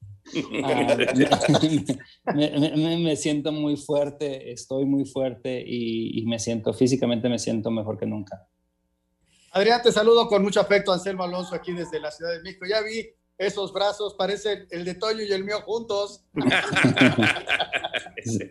Ah, 0.63 0.95
me, 2.35 2.49
me, 2.75 2.97
me, 2.97 3.15
siento 3.15 3.51
muy 3.51 3.77
fuerte, 3.77 4.51
estoy 4.51 4.85
muy 4.85 5.05
fuerte 5.05 5.63
y, 5.65 6.19
y, 6.19 6.25
me 6.25 6.39
siento 6.39 6.73
físicamente 6.73 7.29
me 7.29 7.39
siento 7.39 7.71
mejor 7.71 7.97
que 7.97 8.05
nunca. 8.05 8.47
Adrián, 9.51 9.81
te 9.81 9.91
saludo 9.91 10.27
con 10.27 10.41
mucho 10.43 10.61
afecto, 10.61 10.93
Anselmo 10.93 11.23
Alonso, 11.23 11.55
aquí 11.55 11.73
desde 11.73 11.99
la 11.99 12.11
Ciudad 12.11 12.31
de 12.31 12.41
México. 12.41 12.65
Ya 12.65 12.81
vi 12.81 13.09
esos 13.37 13.73
brazos, 13.73 14.13
parecen 14.13 14.67
el 14.69 14.85
de 14.85 14.95
Toño 14.95 15.23
y 15.23 15.31
el 15.31 15.43
mío 15.43 15.61
juntos. 15.61 16.23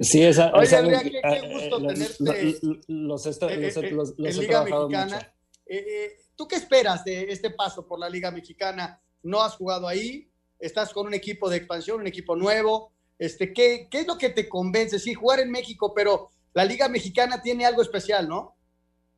Sí, 0.01 0.23
esa, 0.23 0.53
Oye, 0.53 0.75
Adrián, 0.75 1.03
qué, 1.03 1.21
qué 1.23 1.53
gusto 1.53 1.79
los, 1.79 1.95
tenerte 1.95 2.17
los, 2.19 2.27
los, 2.89 3.27
eh, 3.27 3.61
los, 3.61 3.77
eh, 3.77 3.91
los, 3.93 4.19
los 4.19 4.35
en 4.35 4.41
Liga 4.41 4.65
Mexicana. 4.65 5.35
Eh, 5.67 5.77
eh, 5.77 6.13
¿Tú 6.35 6.49
qué 6.49 6.57
esperas 6.57 7.05
de 7.05 7.31
este 7.31 7.51
paso 7.51 7.87
por 7.87 7.99
la 7.99 8.09
Liga 8.09 8.31
Mexicana? 8.31 9.01
No 9.23 9.41
has 9.41 9.55
jugado 9.55 9.87
ahí, 9.87 10.30
estás 10.61 10.93
con 10.93 11.07
un 11.07 11.15
equipo 11.15 11.49
de 11.49 11.57
expansión, 11.57 12.01
un 12.01 12.07
equipo 12.07 12.37
nuevo. 12.37 12.93
Este, 13.19 13.53
¿qué, 13.53 13.89
¿Qué 13.91 14.01
es 14.01 14.07
lo 14.07 14.17
que 14.17 14.31
te 14.31 14.49
convence? 14.49 14.99
Sí, 14.99 15.15
jugar 15.15 15.41
en 15.41 15.51
México, 15.51 15.93
pero 15.95 16.31
la 16.55 16.65
Liga 16.65 16.89
Mexicana 16.89 17.43
tiene 17.43 17.65
algo 17.65 17.83
especial, 17.83 18.29
¿no? 18.29 18.55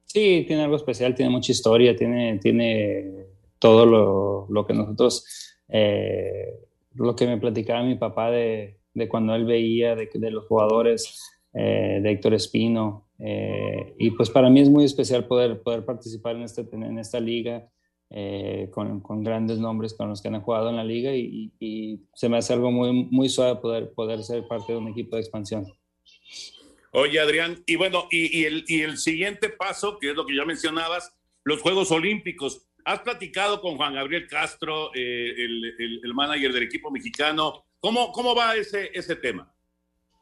Sí, 0.05 0.44
tiene 0.46 0.64
algo 0.64 0.76
especial, 0.76 1.14
tiene 1.14 1.31
mucha 1.31 1.52
historia, 1.52 1.96
tiene, 1.96 2.38
tiene 2.38 3.26
todo 3.59 4.46
lo, 4.48 4.66
que 4.66 4.74
nosotros, 4.74 5.24
eh, 5.68 6.52
lo 6.94 7.14
que 7.16 7.26
me 7.26 7.38
platicaba 7.38 7.83
mi 7.83 7.94
papá 7.94 8.31
de, 8.31 8.78
de 8.92 9.09
cuando 9.09 9.35
él 9.35 9.44
veía 9.44 9.94
de, 9.94 10.11
de 10.12 10.31
los 10.31 10.46
jugadores 10.46 11.20
eh, 11.55 12.00
de 12.02 12.11
Héctor 12.11 12.35
Espino. 12.35 13.09
Eh, 13.18 13.94
y 13.98 14.11
pues 14.11 14.31
para 14.31 14.50
mí 14.50 14.61
es 14.61 14.68
muy 14.68 14.85
especial 14.85 15.26
poder, 15.26 15.62
poder 15.62 15.85
participar 15.85 16.37
en, 16.37 16.42
este, 16.42 16.66
en 16.72 16.98
esta 16.98 17.20
liga 17.20 17.68
eh, 18.14 18.68
con, 18.70 19.01
con, 19.01 19.25
grandes 19.25 19.59
nombres 19.59 19.94
con 19.94 20.11
los 20.11 20.20
que 20.20 20.29
han 20.29 20.40
jugado 20.42 20.68
en 20.68 20.77
la 20.77 20.85
liga 20.85 21.14
y, 21.14 21.51
y, 21.59 22.01
se 22.14 22.29
me 22.29 22.37
hace 22.37 22.53
algo 22.53 22.70
muy, 22.70 22.92
muy 23.11 23.29
suave 23.31 23.59
poder, 23.59 23.92
poder 23.94 24.22
ser 24.22 24.46
parte 24.46 24.72
de 24.72 24.79
un 24.79 24.88
equipo 24.88 25.16
de 25.16 25.22
expansión. 25.22 25.66
Oye, 26.92 27.18
Adrián, 27.18 27.62
y 27.66 27.77
bueno, 27.77 28.09
y, 28.11 28.40
y, 28.40 28.44
el, 28.44 28.64
y 28.68 28.83
el 28.83 28.98
siguiente 28.98 29.48
paso, 29.48 29.98
que 29.98 30.11
es 30.11 30.14
lo 30.14 30.27
que 30.27 30.37
ya 30.37 30.44
mencionabas, 30.44 31.14
los 31.42 31.62
Juegos 31.62 31.90
Olímpicos. 31.90 32.66
Has 32.85 33.01
platicado 33.01 33.62
con 33.62 33.77
Juan 33.77 33.94
Gabriel 33.94 34.27
Castro, 34.29 34.90
eh, 34.94 35.35
el, 35.37 35.64
el, 35.79 36.01
el, 36.05 36.14
manager 36.14 36.53
del 36.53 36.64
equipo 36.64 36.90
mexicano. 36.90 37.64
¿Cómo, 37.81 38.12
cómo 38.12 38.35
va 38.35 38.57
ese, 38.57 38.90
ese 38.92 39.16
tema? 39.16 39.51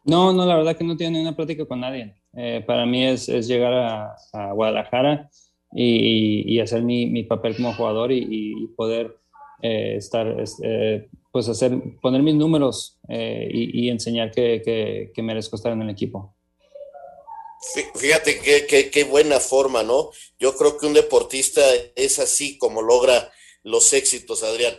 No, 0.04 0.32
no, 0.32 0.46
la 0.46 0.56
verdad 0.56 0.76
que 0.76 0.84
no 0.84 0.96
tiene 0.96 1.20
una 1.20 1.34
plática 1.34 1.66
con 1.66 1.80
nadie. 1.80 2.14
Eh, 2.34 2.62
para 2.64 2.86
mí 2.86 3.04
es, 3.04 3.28
es 3.28 3.48
llegar 3.48 3.72
a, 3.72 4.14
a, 4.32 4.52
Guadalajara 4.52 5.28
y, 5.72 6.54
y 6.54 6.60
hacer 6.60 6.82
mi, 6.82 7.06
mi, 7.06 7.22
papel 7.24 7.56
como 7.56 7.74
jugador 7.74 8.12
y, 8.12 8.26
y 8.28 8.66
poder 8.76 9.16
eh, 9.62 9.96
estar, 9.96 10.26
eh, 10.62 11.08
pues 11.30 11.48
hacer, 11.48 11.72
poner 12.00 12.22
mis 12.22 12.34
números 12.34 12.98
eh, 13.08 13.48
y, 13.52 13.88
enseñar 13.90 14.30
que, 14.30 14.62
que, 14.64 15.12
que 15.14 15.22
merezco 15.22 15.56
estar 15.56 15.72
en 15.72 15.82
el 15.82 15.90
equipo. 15.90 16.34
Fíjate 17.94 18.40
qué, 18.40 18.66
qué, 18.66 18.90
qué, 18.90 19.04
buena 19.04 19.38
forma, 19.38 19.82
¿no? 19.82 20.10
Yo 20.38 20.56
creo 20.56 20.78
que 20.78 20.86
un 20.86 20.94
deportista 20.94 21.60
es 21.94 22.18
así 22.18 22.56
como 22.56 22.80
logra 22.80 23.30
los 23.62 23.92
éxitos, 23.92 24.42
Adrián. 24.42 24.74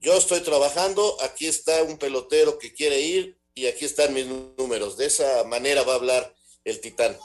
Yo 0.00 0.14
estoy 0.14 0.40
trabajando, 0.40 1.16
aquí 1.24 1.46
está 1.46 1.82
un 1.82 1.96
pelotero 1.96 2.58
que 2.58 2.74
quiere 2.74 3.00
ir 3.00 3.38
y 3.54 3.66
aquí 3.66 3.86
están 3.86 4.12
mis 4.12 4.26
números. 4.58 4.98
De 4.98 5.06
esa 5.06 5.44
manera 5.44 5.82
va 5.82 5.94
a 5.94 5.96
hablar 5.96 6.34
el 6.62 6.78
titán. 6.82 7.16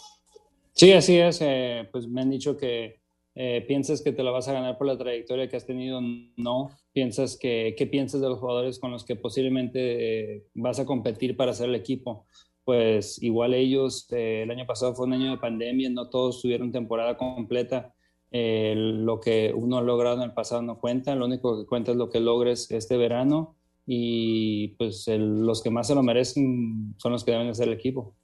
Sí, 0.73 0.93
así 0.93 1.17
es. 1.19 1.39
Eh, 1.41 1.89
pues 1.91 2.07
me 2.07 2.21
han 2.21 2.29
dicho 2.29 2.55
que 2.55 3.00
eh, 3.35 3.63
piensas 3.67 4.01
que 4.01 4.11
te 4.11 4.23
la 4.23 4.31
vas 4.31 4.47
a 4.47 4.53
ganar 4.53 4.77
por 4.77 4.87
la 4.87 4.97
trayectoria 4.97 5.47
que 5.47 5.57
has 5.57 5.65
tenido. 5.65 6.01
No. 6.37 6.69
Piensas 6.93 7.37
que, 7.37 7.75
¿qué 7.77 7.87
piensas 7.87 8.21
de 8.21 8.29
los 8.29 8.39
jugadores 8.39 8.79
con 8.79 8.91
los 8.91 9.05
que 9.05 9.15
posiblemente 9.15 10.35
eh, 10.35 10.43
vas 10.53 10.79
a 10.79 10.85
competir 10.85 11.37
para 11.37 11.51
hacer 11.51 11.69
el 11.69 11.75
equipo? 11.75 12.25
pues 12.63 13.21
igual 13.21 13.53
ellos, 13.53 14.07
eh, 14.11 14.43
el 14.43 14.51
año 14.51 14.65
pasado 14.65 14.93
fue 14.95 15.05
un 15.05 15.13
año 15.13 15.31
de 15.31 15.37
pandemia, 15.37 15.89
no 15.89 16.09
todos 16.09 16.41
tuvieron 16.41 16.71
temporada 16.71 17.17
completa. 17.17 17.93
Eh, 18.31 18.73
lo 18.77 19.19
que 19.19 19.51
uno 19.53 19.77
ha 19.77 19.81
logrado 19.81 20.17
en 20.17 20.23
el 20.23 20.33
pasado 20.33 20.61
no 20.61 20.79
cuenta, 20.79 21.15
lo 21.15 21.25
único 21.25 21.59
que 21.59 21.67
cuenta 21.67 21.91
es 21.91 21.97
lo 21.97 22.09
que 22.09 22.21
logres 22.21 22.71
este 22.71 22.95
verano 22.95 23.57
y 23.85 24.69
pues 24.77 25.07
el, 25.09 25.41
los 25.41 25.61
que 25.61 25.69
más 25.69 25.87
se 25.87 25.95
lo 25.95 26.03
merecen 26.03 26.95
son 26.97 27.11
los 27.11 27.25
que 27.25 27.31
deben 27.31 27.53
ser 27.53 27.67
el 27.67 27.73
equipo. 27.73 28.15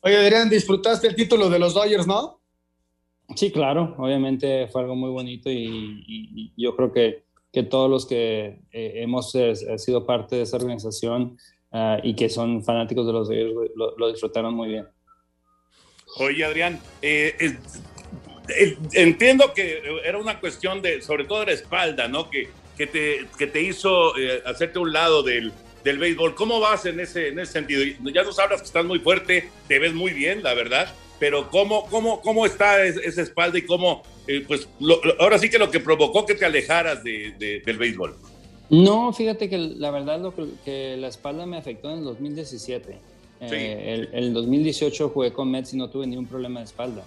Oye, 0.00 0.16
Adrián, 0.16 0.50
disfrutaste 0.50 1.06
el 1.06 1.14
título 1.14 1.48
de 1.48 1.58
los 1.58 1.72
Dodgers, 1.72 2.06
¿no? 2.06 2.40
Sí, 3.34 3.50
claro, 3.50 3.94
obviamente 3.98 4.68
fue 4.68 4.82
algo 4.82 4.94
muy 4.94 5.10
bonito 5.10 5.50
y, 5.50 6.04
y, 6.06 6.52
y 6.56 6.62
yo 6.62 6.76
creo 6.76 6.92
que, 6.92 7.24
que, 7.52 7.64
todos 7.64 7.90
los 7.90 8.06
que 8.06 8.60
eh, 8.72 8.92
hemos 8.96 9.34
eh, 9.34 9.54
sido 9.78 10.06
parte 10.06 10.36
de 10.36 10.42
esa 10.42 10.56
organización 10.56 11.36
Uh, 11.72 11.98
y 12.02 12.14
que 12.14 12.28
son 12.28 12.64
fanáticos 12.64 13.06
de 13.06 13.12
los 13.12 13.28
Dodgers 13.28 13.52
lo, 13.74 13.96
lo, 13.98 14.10
disfrutaron 14.10 14.54
muy 14.54 14.68
bien. 14.68 14.86
Oye, 16.18 16.44
Adrián, 16.44 16.80
eh, 17.02 17.58
entiendo 18.92 19.52
que 19.52 19.82
era 20.04 20.16
una 20.16 20.38
cuestión 20.38 20.80
de, 20.80 21.02
sobre 21.02 21.24
todo 21.24 21.40
de 21.40 21.46
la 21.46 21.52
espalda, 21.52 22.06
¿no? 22.06 22.30
Que, 22.30 22.48
que, 22.78 22.86
te, 22.86 23.26
que 23.36 23.48
te 23.48 23.60
hizo 23.60 24.16
eh, 24.16 24.42
hacerte 24.46 24.78
un 24.78 24.92
lado 24.92 25.22
del, 25.22 25.52
del 25.82 25.98
béisbol. 25.98 26.34
¿Cómo 26.36 26.60
vas 26.60 26.86
en 26.86 27.00
ese, 27.00 27.28
en 27.28 27.40
ese 27.40 27.52
sentido? 27.52 27.82
Ya 28.14 28.22
nos 28.22 28.38
hablas 28.38 28.62
que 28.62 28.68
estás 28.68 28.84
muy 28.84 29.00
fuerte, 29.00 29.50
te 29.66 29.78
ves 29.78 29.92
muy 29.92 30.12
bien, 30.12 30.42
la 30.42 30.54
verdad, 30.54 30.94
pero 31.18 31.50
¿cómo, 31.50 31.86
cómo, 31.86 32.20
cómo 32.20 32.46
está 32.46 32.84
esa 32.84 33.22
espalda 33.22 33.58
y 33.58 33.62
cómo, 33.62 34.02
pues, 34.46 34.68
lo, 34.80 35.00
ahora 35.18 35.38
sí 35.38 35.48
que 35.48 35.58
lo 35.58 35.70
que 35.70 35.80
provocó 35.80 36.26
que 36.26 36.34
te 36.34 36.44
alejaras 36.44 37.02
de, 37.02 37.34
de, 37.38 37.60
del 37.60 37.78
béisbol? 37.78 38.16
No, 38.68 39.12
fíjate 39.12 39.48
que 39.48 39.58
la 39.58 39.90
verdad 39.90 40.20
lo 40.20 40.34
que, 40.34 40.46
que 40.64 40.96
la 40.96 41.08
espalda 41.08 41.46
me 41.46 41.56
afectó 41.56 41.90
en 41.90 41.98
el 41.98 42.04
2017. 42.04 42.92
Sí. 42.92 43.54
Eh, 43.54 43.94
el, 43.94 44.24
el, 44.24 44.32
2018 44.32 45.10
jugué 45.10 45.32
con 45.32 45.50
Mets 45.50 45.74
y 45.74 45.76
no 45.76 45.90
tuve 45.90 46.06
ni 46.06 46.16
un 46.16 46.26
problema 46.26 46.60
de 46.60 46.66
espalda. 46.66 47.04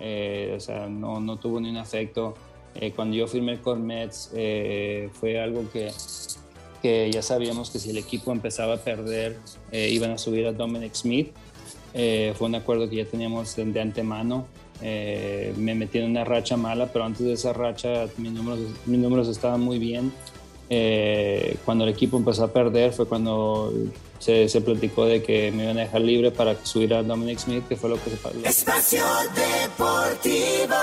Eh, 0.00 0.54
o 0.56 0.60
sea, 0.60 0.86
no, 0.86 1.20
no 1.20 1.36
tuvo 1.36 1.60
ni 1.60 1.70
un 1.70 1.76
afecto. 1.76 2.34
Eh, 2.74 2.92
cuando 2.94 3.16
yo 3.16 3.26
firmé 3.26 3.60
con 3.60 3.84
Mets 3.84 4.30
eh, 4.34 5.10
fue 5.12 5.40
algo 5.40 5.68
que, 5.72 5.90
que 6.80 7.10
ya 7.10 7.22
sabíamos 7.22 7.70
que 7.70 7.78
si 7.78 7.90
el 7.90 7.98
equipo 7.98 8.30
empezaba 8.30 8.74
a 8.74 8.76
perder 8.76 9.36
eh, 9.72 9.88
iban 9.90 10.12
a 10.12 10.18
subir 10.18 10.46
a 10.46 10.52
Dominic 10.52 10.94
Smith. 10.94 11.32
Fue 12.36 12.46
un 12.46 12.54
acuerdo 12.54 12.88
que 12.88 12.96
ya 12.96 13.04
teníamos 13.04 13.56
de, 13.56 13.64
de 13.64 13.80
antemano. 13.80 14.46
me 14.80 15.74
metí 15.74 15.98
en 15.98 16.10
una 16.10 16.24
racha 16.24 16.56
mala, 16.56 16.86
pero 16.92 17.04
antes 17.04 17.26
de 17.26 17.32
esa 17.32 17.52
racha 17.52 18.06
mis 18.16 18.32
números, 18.32 18.60
mis 18.86 18.98
números 18.98 19.28
estaban 19.28 19.60
muy 19.60 19.78
bien. 19.78 20.12
Eh, 20.70 21.56
cuando 21.64 21.84
el 21.84 21.90
equipo 21.90 22.18
empezó 22.18 22.44
a 22.44 22.52
perder 22.52 22.92
fue 22.92 23.06
cuando 23.08 23.72
se, 24.18 24.48
se, 24.50 24.60
platicó 24.60 25.06
de 25.06 25.22
que 25.22 25.50
me 25.50 25.62
iban 25.64 25.78
a 25.78 25.82
dejar 25.82 26.02
libre 26.02 26.30
para 26.30 26.54
que 26.54 26.66
subiera 26.66 27.02
Dominic 27.02 27.38
Smith, 27.38 27.66
que 27.66 27.76
fue 27.76 27.88
lo 27.88 28.02
que 28.02 28.10
se 28.10 28.16
pasó. 28.16 28.36
Espacio 28.44 29.04
Deportivo. 29.34 30.74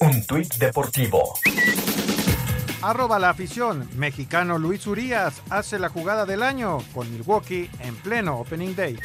Un 0.00 0.26
tuit 0.26 0.54
deportivo. 0.56 1.34
Arroba 2.86 3.18
la 3.18 3.30
afición. 3.30 3.88
Mexicano 3.96 4.60
Luis 4.60 4.86
Urias 4.86 5.42
hace 5.50 5.76
la 5.80 5.88
jugada 5.88 6.24
del 6.24 6.44
año 6.44 6.78
con 6.94 7.12
Milwaukee 7.12 7.68
en 7.80 7.96
pleno 7.96 8.38
Opening 8.38 8.76
Day. 8.76 8.96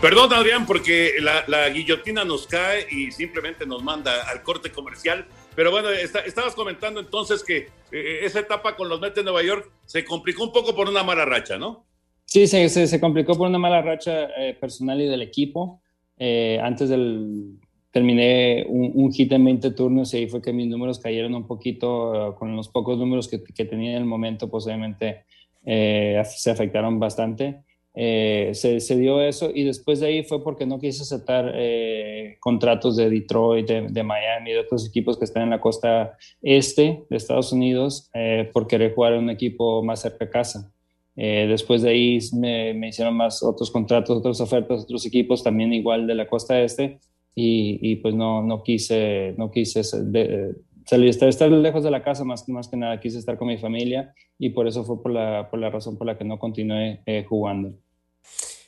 Perdón, 0.00 0.32
Adrián, 0.32 0.66
porque 0.66 1.14
la, 1.20 1.68
guillotina 1.68 2.24
nos 2.24 2.48
cae 2.48 2.88
y 2.90 3.12
simplemente 3.12 3.64
nos 3.66 3.80
manda 3.80 4.28
al 4.28 4.42
corte 4.42 4.72
comercial. 4.72 5.24
Pero 5.54 5.70
bueno, 5.70 5.90
estabas 5.90 6.56
comentando 6.56 6.98
entonces 6.98 7.44
que 7.44 7.68
eh, 7.92 8.18
esa 8.22 8.40
etapa 8.40 8.74
con 8.74 8.88
los 8.88 9.00
Mets 9.00 9.14
de 9.14 9.22
Nueva 9.22 9.44
York 9.44 9.70
se 9.86 10.04
complicó 10.04 10.42
un 10.42 10.52
poco 10.52 10.74
por 10.74 10.88
una 10.88 11.04
mala 11.04 11.24
racha, 11.24 11.58
¿no? 11.58 11.86
Sí, 12.24 12.46
se, 12.46 12.68
se, 12.68 12.86
se 12.86 13.00
complicó 13.00 13.34
por 13.34 13.48
una 13.48 13.58
mala 13.58 13.82
racha 13.82 14.28
eh, 14.36 14.56
personal 14.60 15.00
y 15.00 15.06
del 15.06 15.22
equipo. 15.22 15.82
Eh, 16.18 16.58
antes 16.62 16.88
del. 16.88 17.58
Terminé 17.90 18.66
un, 18.68 18.90
un, 18.92 19.12
hit 19.12 19.30
en 19.30 19.44
20 19.44 19.70
turnos 19.70 20.12
y 20.14 20.16
ahí 20.16 20.28
fue 20.28 20.42
que 20.42 20.52
mis 20.52 20.66
números 20.66 20.98
cayeron 20.98 21.34
un 21.34 21.46
poquito. 21.46 22.30
Uh, 22.30 22.34
con 22.34 22.56
los 22.56 22.68
pocos 22.68 22.98
números 22.98 23.28
que, 23.28 23.42
que, 23.44 23.64
tenía 23.64 23.92
en 23.92 23.98
el 23.98 24.04
momento, 24.04 24.50
pues 24.50 24.66
obviamente 24.66 25.24
se 25.64 26.50
afectaron 26.50 26.98
bastante. 26.98 27.62
Eh, 27.96 28.50
se, 28.54 28.80
se, 28.80 28.98
dio 28.98 29.20
eso 29.22 29.52
y 29.54 29.62
después 29.62 30.00
de 30.00 30.08
ahí 30.08 30.24
fue 30.24 30.42
porque 30.42 30.66
no 30.66 30.80
quise 30.80 31.02
aceptar 31.02 31.52
eh, 31.54 32.38
contratos 32.40 32.96
de 32.96 33.08
Detroit, 33.08 33.68
de, 33.68 33.82
de, 33.88 34.02
Miami, 34.02 34.50
de 34.50 34.58
otros 34.58 34.88
equipos 34.88 35.16
que 35.16 35.24
están 35.24 35.44
en 35.44 35.50
la 35.50 35.60
costa 35.60 36.16
este 36.42 37.04
de 37.08 37.16
Estados 37.16 37.52
Unidos 37.52 38.10
eh, 38.12 38.50
por 38.52 38.66
querer 38.66 38.94
jugar 38.96 39.12
en 39.12 39.20
un 39.20 39.30
equipo 39.30 39.84
más 39.84 40.00
cerca 40.00 40.24
de 40.24 40.30
casa. 40.30 40.73
Eh, 41.16 41.46
después 41.48 41.82
de 41.82 41.90
ahí 41.90 42.18
me, 42.32 42.74
me, 42.74 42.88
hicieron 42.88 43.14
más 43.16 43.42
otros 43.42 43.70
contratos, 43.70 44.18
otras 44.18 44.40
ofertas, 44.40 44.82
otros 44.82 45.06
equipos 45.06 45.44
también 45.44 45.72
igual 45.72 46.08
de 46.08 46.14
la 46.16 46.26
costa 46.26 46.60
este 46.60 46.98
y, 47.36 47.78
y 47.80 47.96
pues 47.96 48.14
no, 48.14 48.42
no 48.42 48.64
quise, 48.64 49.34
no 49.38 49.50
quise 49.50 49.82
de, 50.02 50.56
salir, 50.86 51.08
estar, 51.08 51.28
estar, 51.28 51.48
lejos 51.50 51.84
de 51.84 51.92
la 51.92 52.02
casa 52.02 52.24
más, 52.24 52.48
más 52.48 52.66
que 52.66 52.76
nada, 52.76 52.98
quise 52.98 53.18
estar 53.18 53.38
con 53.38 53.46
mi 53.46 53.58
familia 53.58 54.12
y 54.38 54.50
por 54.50 54.66
eso 54.66 54.84
fue 54.84 55.00
por 55.00 55.12
la, 55.12 55.48
por 55.48 55.60
la 55.60 55.70
razón 55.70 55.96
por 55.96 56.06
la 56.06 56.18
que 56.18 56.24
no 56.24 56.38
continué 56.38 57.02
jugando. 57.28 57.78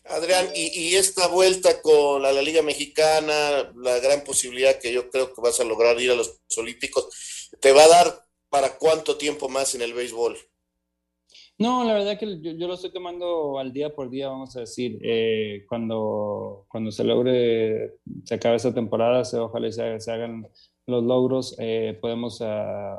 Adrián, 0.08 0.46
y, 0.54 0.90
y, 0.90 0.94
esta 0.94 1.26
vuelta 1.26 1.82
con 1.82 2.22
la, 2.22 2.30
la, 2.32 2.42
Liga 2.42 2.62
Mexicana, 2.62 3.72
la 3.74 3.98
gran 3.98 4.22
posibilidad 4.22 4.78
que 4.78 4.92
yo 4.92 5.10
creo 5.10 5.34
que 5.34 5.40
vas 5.40 5.58
a 5.58 5.64
lograr 5.64 6.00
ir 6.00 6.12
a 6.12 6.14
los 6.14 6.38
Olímpicos, 6.56 7.50
¿te 7.60 7.72
va 7.72 7.82
a 7.82 7.88
dar 7.88 8.26
para 8.48 8.78
cuánto 8.78 9.16
tiempo 9.16 9.48
más 9.48 9.74
en 9.74 9.82
el 9.82 9.94
béisbol? 9.94 10.36
No, 11.58 11.84
la 11.84 11.94
verdad 11.94 12.18
que 12.18 12.38
yo, 12.42 12.68
lo 12.68 12.74
estoy 12.74 12.92
tomando 12.92 13.58
al 13.58 13.72
día 13.72 13.94
por 13.94 14.10
día, 14.10 14.28
vamos 14.28 14.54
a 14.56 14.60
decir. 14.60 14.98
Eh, 15.02 15.64
cuando, 15.66 16.66
cuando 16.68 16.90
se 16.90 17.02
logre, 17.02 17.94
se 18.24 18.34
acabe 18.34 18.56
esta 18.56 18.74
temporada, 18.74 19.24
se, 19.24 19.38
ojalá 19.38 19.72
se, 19.72 20.12
hagan 20.12 20.46
los 20.86 21.02
logros, 21.02 21.56
eh, 21.58 21.98
podemos 22.00 22.42
uh, 22.42 22.44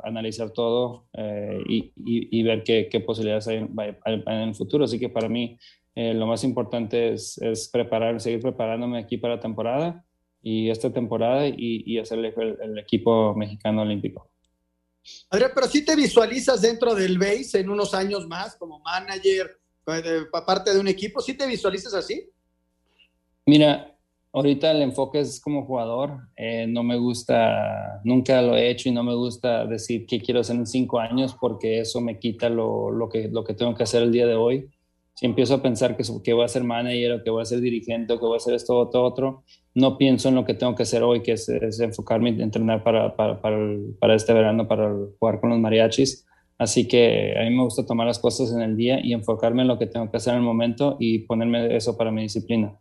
analizar 0.02 0.50
todo 0.50 1.06
eh, 1.12 1.62
y, 1.68 2.42
ver 2.42 2.64
qué, 2.64 3.00
posibilidades 3.06 3.46
hay 3.46 3.58
en, 3.58 4.48
el 4.48 4.54
futuro. 4.56 4.84
Así 4.84 4.98
que 4.98 5.08
para 5.08 5.28
mí 5.28 5.56
lo 5.94 6.26
más 6.26 6.42
importante 6.44 7.12
es, 7.12 7.38
es, 7.38 7.68
preparar, 7.68 8.20
seguir 8.20 8.40
preparándome 8.40 8.98
aquí 8.98 9.18
para 9.18 9.36
la 9.36 9.40
temporada 9.40 10.04
y 10.42 10.70
esta 10.70 10.92
temporada 10.92 11.48
y, 11.48 11.82
y 11.86 11.98
el, 11.98 12.78
equipo 12.78 13.34
mexicano 13.34 13.82
olímpico. 13.82 14.27
Adrián, 15.30 15.52
pero 15.54 15.66
si 15.66 15.78
¿sí 15.78 15.84
te 15.84 15.96
visualizas 15.96 16.60
dentro 16.60 16.94
del 16.94 17.18
base 17.18 17.60
en 17.60 17.70
unos 17.70 17.94
años 17.94 18.26
más 18.26 18.56
como 18.56 18.80
manager, 18.80 19.58
parte 20.46 20.72
de 20.72 20.80
un 20.80 20.88
equipo, 20.88 21.20
¿sí 21.20 21.34
te 21.34 21.46
visualizas 21.46 21.94
así? 21.94 22.30
Mira, 23.46 23.96
ahorita 24.32 24.70
el 24.70 24.82
enfoque 24.82 25.20
es 25.20 25.40
como 25.40 25.64
jugador, 25.64 26.28
eh, 26.36 26.66
no 26.68 26.82
me 26.82 26.98
gusta, 26.98 28.00
nunca 28.04 28.42
lo 28.42 28.56
he 28.56 28.70
hecho 28.70 28.88
y 28.88 28.92
no 28.92 29.02
me 29.02 29.14
gusta 29.14 29.66
decir 29.66 30.06
qué 30.06 30.20
quiero 30.20 30.40
hacer 30.40 30.56
en 30.56 30.66
cinco 30.66 30.98
años 30.98 31.36
porque 31.40 31.80
eso 31.80 32.00
me 32.00 32.18
quita 32.18 32.48
lo, 32.48 32.90
lo, 32.90 33.08
que, 33.08 33.28
lo 33.28 33.44
que 33.44 33.54
tengo 33.54 33.74
que 33.74 33.82
hacer 33.84 34.02
el 34.02 34.12
día 34.12 34.26
de 34.26 34.34
hoy 34.34 34.68
si 35.18 35.26
empiezo 35.26 35.54
a 35.54 35.62
pensar 35.62 35.96
que, 35.96 36.04
que 36.22 36.32
voy 36.32 36.44
a 36.44 36.48
ser 36.48 36.62
manager 36.62 37.14
o 37.14 37.24
que 37.24 37.30
voy 37.30 37.42
a 37.42 37.44
ser 37.44 37.60
dirigente 37.60 38.12
o 38.12 38.20
que 38.20 38.24
voy 38.24 38.34
a 38.34 38.36
hacer 38.36 38.54
esto 38.54 38.76
o 38.76 38.88
todo 38.88 39.02
otro, 39.02 39.42
no 39.74 39.98
pienso 39.98 40.28
en 40.28 40.36
lo 40.36 40.44
que 40.44 40.54
tengo 40.54 40.76
que 40.76 40.84
hacer 40.84 41.02
hoy, 41.02 41.24
que 41.24 41.32
es, 41.32 41.48
es 41.48 41.80
enfocarme 41.80 42.28
en 42.28 42.40
entrenar 42.40 42.84
para, 42.84 43.16
para, 43.16 43.42
para, 43.42 43.56
el, 43.56 43.96
para, 43.98 44.14
este 44.14 44.32
verano, 44.32 44.68
para 44.68 44.94
jugar 45.18 45.40
con 45.40 45.50
los 45.50 45.58
mariachis. 45.58 46.24
Así 46.56 46.86
que 46.86 47.34
a 47.36 47.42
mí 47.42 47.50
me 47.50 47.64
gusta 47.64 47.84
tomar 47.84 48.06
las 48.06 48.20
cosas 48.20 48.52
en 48.52 48.62
el 48.62 48.76
día 48.76 49.00
y 49.02 49.12
enfocarme 49.12 49.62
en 49.62 49.68
lo 49.68 49.76
que 49.76 49.88
tengo 49.88 50.08
que 50.08 50.18
hacer 50.18 50.34
en 50.34 50.38
el 50.38 50.44
momento 50.44 50.96
y 51.00 51.18
ponerme 51.26 51.74
eso 51.74 51.96
para 51.96 52.12
mi 52.12 52.22
disciplina. 52.22 52.78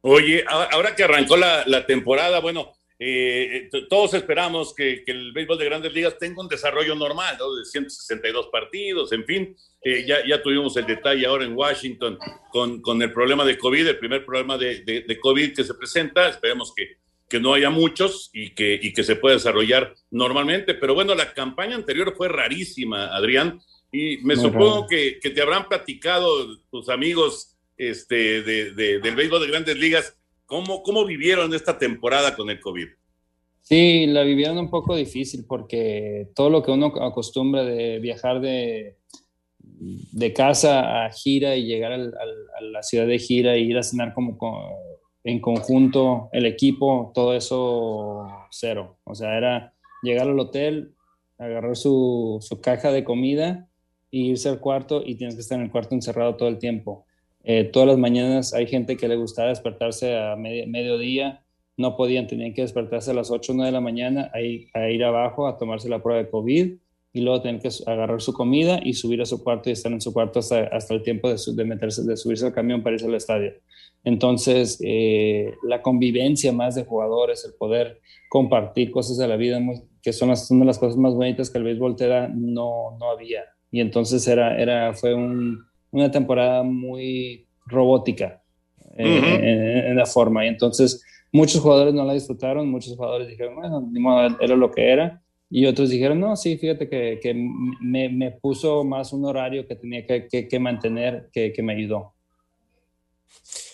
Oye, 0.00 0.42
ahora 0.48 0.96
que 0.96 1.04
arrancó 1.04 1.36
la, 1.36 1.62
la 1.64 1.86
temporada, 1.86 2.40
bueno, 2.40 2.72
eh, 3.02 3.70
todos 3.88 4.12
esperamos 4.12 4.74
que, 4.74 5.02
que, 5.02 5.12
el 5.12 5.32
béisbol 5.32 5.56
de 5.56 5.64
grandes 5.64 5.94
ligas 5.94 6.18
tenga 6.18 6.42
un 6.42 6.48
desarrollo 6.48 6.94
normal, 6.94 7.34
¿no? 7.38 7.54
de 7.54 7.64
162 7.64 8.48
partidos, 8.48 9.10
en 9.12 9.24
fin, 9.24 9.56
eh, 9.82 10.04
ya, 10.06 10.18
ya, 10.26 10.42
tuvimos 10.42 10.76
el 10.76 10.84
detalle 10.84 11.24
ahora 11.24 11.46
en 11.46 11.56
Washington 11.56 12.18
con, 12.50 12.82
con 12.82 13.00
el 13.00 13.10
problema 13.10 13.42
de 13.46 13.56
COVID, 13.56 13.86
el 13.86 13.98
primer 13.98 14.26
problema 14.26 14.58
de, 14.58 14.80
de, 14.82 15.00
de 15.00 15.18
COVID 15.18 15.54
que 15.54 15.64
se 15.64 15.72
presenta, 15.72 16.28
esperemos 16.28 16.74
que, 16.76 16.98
que 17.26 17.40
no 17.40 17.54
haya 17.54 17.70
muchos 17.70 18.28
y 18.34 18.50
que, 18.50 18.78
y 18.82 18.92
que 18.92 19.02
se 19.02 19.16
pueda 19.16 19.36
desarrollar 19.36 19.94
normalmente, 20.10 20.74
pero 20.74 20.92
bueno, 20.92 21.14
la 21.14 21.32
campaña 21.32 21.76
anterior 21.76 22.12
fue 22.14 22.28
rarísima, 22.28 23.16
Adrián, 23.16 23.62
y 23.90 24.18
me 24.18 24.34
Muy 24.34 24.44
supongo 24.44 24.86
que, 24.86 25.18
que, 25.20 25.30
te 25.30 25.40
habrán 25.40 25.68
platicado 25.68 26.58
tus 26.70 26.90
amigos 26.90 27.56
este, 27.78 28.42
de, 28.42 28.72
del 28.72 29.16
béisbol 29.16 29.40
de 29.40 29.48
grandes 29.48 29.78
ligas 29.78 30.19
¿Cómo, 30.50 30.82
¿Cómo 30.82 31.04
vivieron 31.04 31.54
esta 31.54 31.78
temporada 31.78 32.34
con 32.34 32.50
el 32.50 32.58
COVID? 32.58 32.88
Sí, 33.60 34.06
la 34.08 34.22
vivieron 34.22 34.58
un 34.58 34.68
poco 34.68 34.96
difícil 34.96 35.44
porque 35.46 36.28
todo 36.34 36.50
lo 36.50 36.60
que 36.60 36.72
uno 36.72 36.86
acostumbra 37.00 37.62
de 37.62 38.00
viajar 38.00 38.40
de, 38.40 38.96
de 39.60 40.32
casa 40.32 41.04
a 41.04 41.12
gira 41.12 41.54
y 41.54 41.66
llegar 41.66 41.92
al, 41.92 42.02
al, 42.02 42.34
a 42.58 42.60
la 42.62 42.82
ciudad 42.82 43.06
de 43.06 43.20
gira 43.20 43.54
e 43.54 43.60
ir 43.60 43.78
a 43.78 43.84
cenar 43.84 44.12
como 44.12 44.36
con, 44.36 44.54
en 45.22 45.40
conjunto, 45.40 46.30
el 46.32 46.46
equipo, 46.46 47.12
todo 47.14 47.32
eso 47.32 48.26
cero. 48.50 48.98
O 49.04 49.14
sea, 49.14 49.36
era 49.36 49.72
llegar 50.02 50.26
al 50.26 50.40
hotel, 50.40 50.94
agarrar 51.38 51.76
su, 51.76 52.38
su 52.40 52.60
caja 52.60 52.90
de 52.90 53.04
comida 53.04 53.68
e 54.10 54.18
irse 54.18 54.48
al 54.48 54.58
cuarto 54.58 55.00
y 55.06 55.14
tienes 55.14 55.36
que 55.36 55.42
estar 55.42 55.58
en 55.58 55.66
el 55.66 55.70
cuarto 55.70 55.94
encerrado 55.94 56.34
todo 56.34 56.48
el 56.48 56.58
tiempo. 56.58 57.06
Eh, 57.44 57.64
todas 57.64 57.88
las 57.88 57.98
mañanas 57.98 58.52
hay 58.54 58.66
gente 58.66 58.96
que 58.96 59.08
le 59.08 59.16
gustaba 59.16 59.48
despertarse 59.48 60.16
a 60.16 60.36
medio, 60.36 60.66
mediodía, 60.66 61.42
no 61.76 61.96
podían, 61.96 62.26
tenían 62.26 62.52
que 62.52 62.62
despertarse 62.62 63.10
a 63.10 63.14
las 63.14 63.30
8 63.30 63.52
o 63.52 63.54
9 63.54 63.68
de 63.68 63.72
la 63.72 63.80
mañana 63.80 64.30
a 64.34 64.40
ir, 64.40 65.04
abajo 65.04 65.46
a 65.46 65.56
tomarse 65.56 65.88
la 65.88 66.02
prueba 66.02 66.22
de 66.22 66.28
COVID 66.28 66.74
y 67.12 67.20
luego 67.22 67.40
tener 67.40 67.60
que 67.60 67.70
agarrar 67.86 68.20
su 68.20 68.32
comida 68.34 68.80
y 68.84 68.92
subir 68.92 69.22
a 69.22 69.24
su 69.24 69.42
cuarto 69.42 69.70
y 69.70 69.72
estar 69.72 69.90
en 69.90 70.00
su 70.00 70.12
cuarto 70.12 70.38
hasta, 70.38 70.64
hasta 70.64 70.94
el 70.94 71.02
tiempo 71.02 71.28
de, 71.28 71.36
de, 71.54 71.64
meterse, 71.64 72.04
de 72.04 72.16
subirse 72.16 72.46
al 72.46 72.52
camión 72.52 72.82
para 72.82 72.94
irse 72.94 73.06
al 73.06 73.14
estadio. 73.14 73.52
Entonces, 74.04 74.78
eh, 74.84 75.54
la 75.62 75.82
convivencia 75.82 76.52
más 76.52 76.74
de 76.74 76.84
jugadores, 76.84 77.44
el 77.44 77.54
poder 77.54 78.00
compartir 78.28 78.90
cosas 78.90 79.16
de 79.16 79.26
la 79.26 79.36
vida, 79.36 79.60
que 80.02 80.12
son, 80.12 80.28
las, 80.28 80.46
son 80.46 80.60
de 80.60 80.66
las 80.66 80.78
cosas 80.78 80.96
más 80.96 81.14
bonitas 81.14 81.50
que 81.50 81.58
el 81.58 81.64
béisbol 81.64 81.96
te 81.96 82.06
da, 82.06 82.28
no, 82.28 82.96
no 82.98 83.10
había. 83.10 83.44
Y 83.70 83.80
entonces 83.80 84.26
era, 84.28 84.60
era, 84.60 84.94
fue 84.94 85.14
un, 85.14 85.64
una 85.90 86.10
temporada 86.10 86.62
muy 86.62 87.46
robótica 87.66 88.42
eh, 88.96 89.04
uh 89.04 89.22
-huh. 89.22 89.34
en, 89.34 89.78
en, 89.88 89.96
la 89.96 90.06
forma. 90.06 90.44
Y 90.44 90.48
entonces 90.48 91.02
muchos 91.32 91.60
jugadores 91.60 91.94
no 91.94 92.04
la 92.04 92.14
disfrutaron, 92.14 92.68
muchos 92.70 92.96
jugadores 92.96 93.28
dijeron, 93.28 93.56
bueno, 93.56 93.80
ni 93.80 94.00
modo, 94.00 94.36
era 94.40 94.56
lo 94.56 94.70
que 94.70 94.90
era. 94.90 95.22
Y 95.52 95.66
otros 95.66 95.90
dijeron, 95.90 96.20
no, 96.20 96.36
sí, 96.36 96.56
fíjate 96.58 96.88
que, 96.88 97.18
que 97.20 97.34
me, 97.34 98.08
me, 98.08 98.30
puso 98.30 98.84
más 98.84 99.12
un 99.12 99.24
horario 99.24 99.66
que 99.66 99.74
tenía 99.74 100.06
que, 100.06 100.28
que, 100.28 100.46
que 100.46 100.58
mantener, 100.60 101.28
que, 101.32 101.52
que 101.52 101.62
me 101.62 101.72
ayudó. 101.74 102.14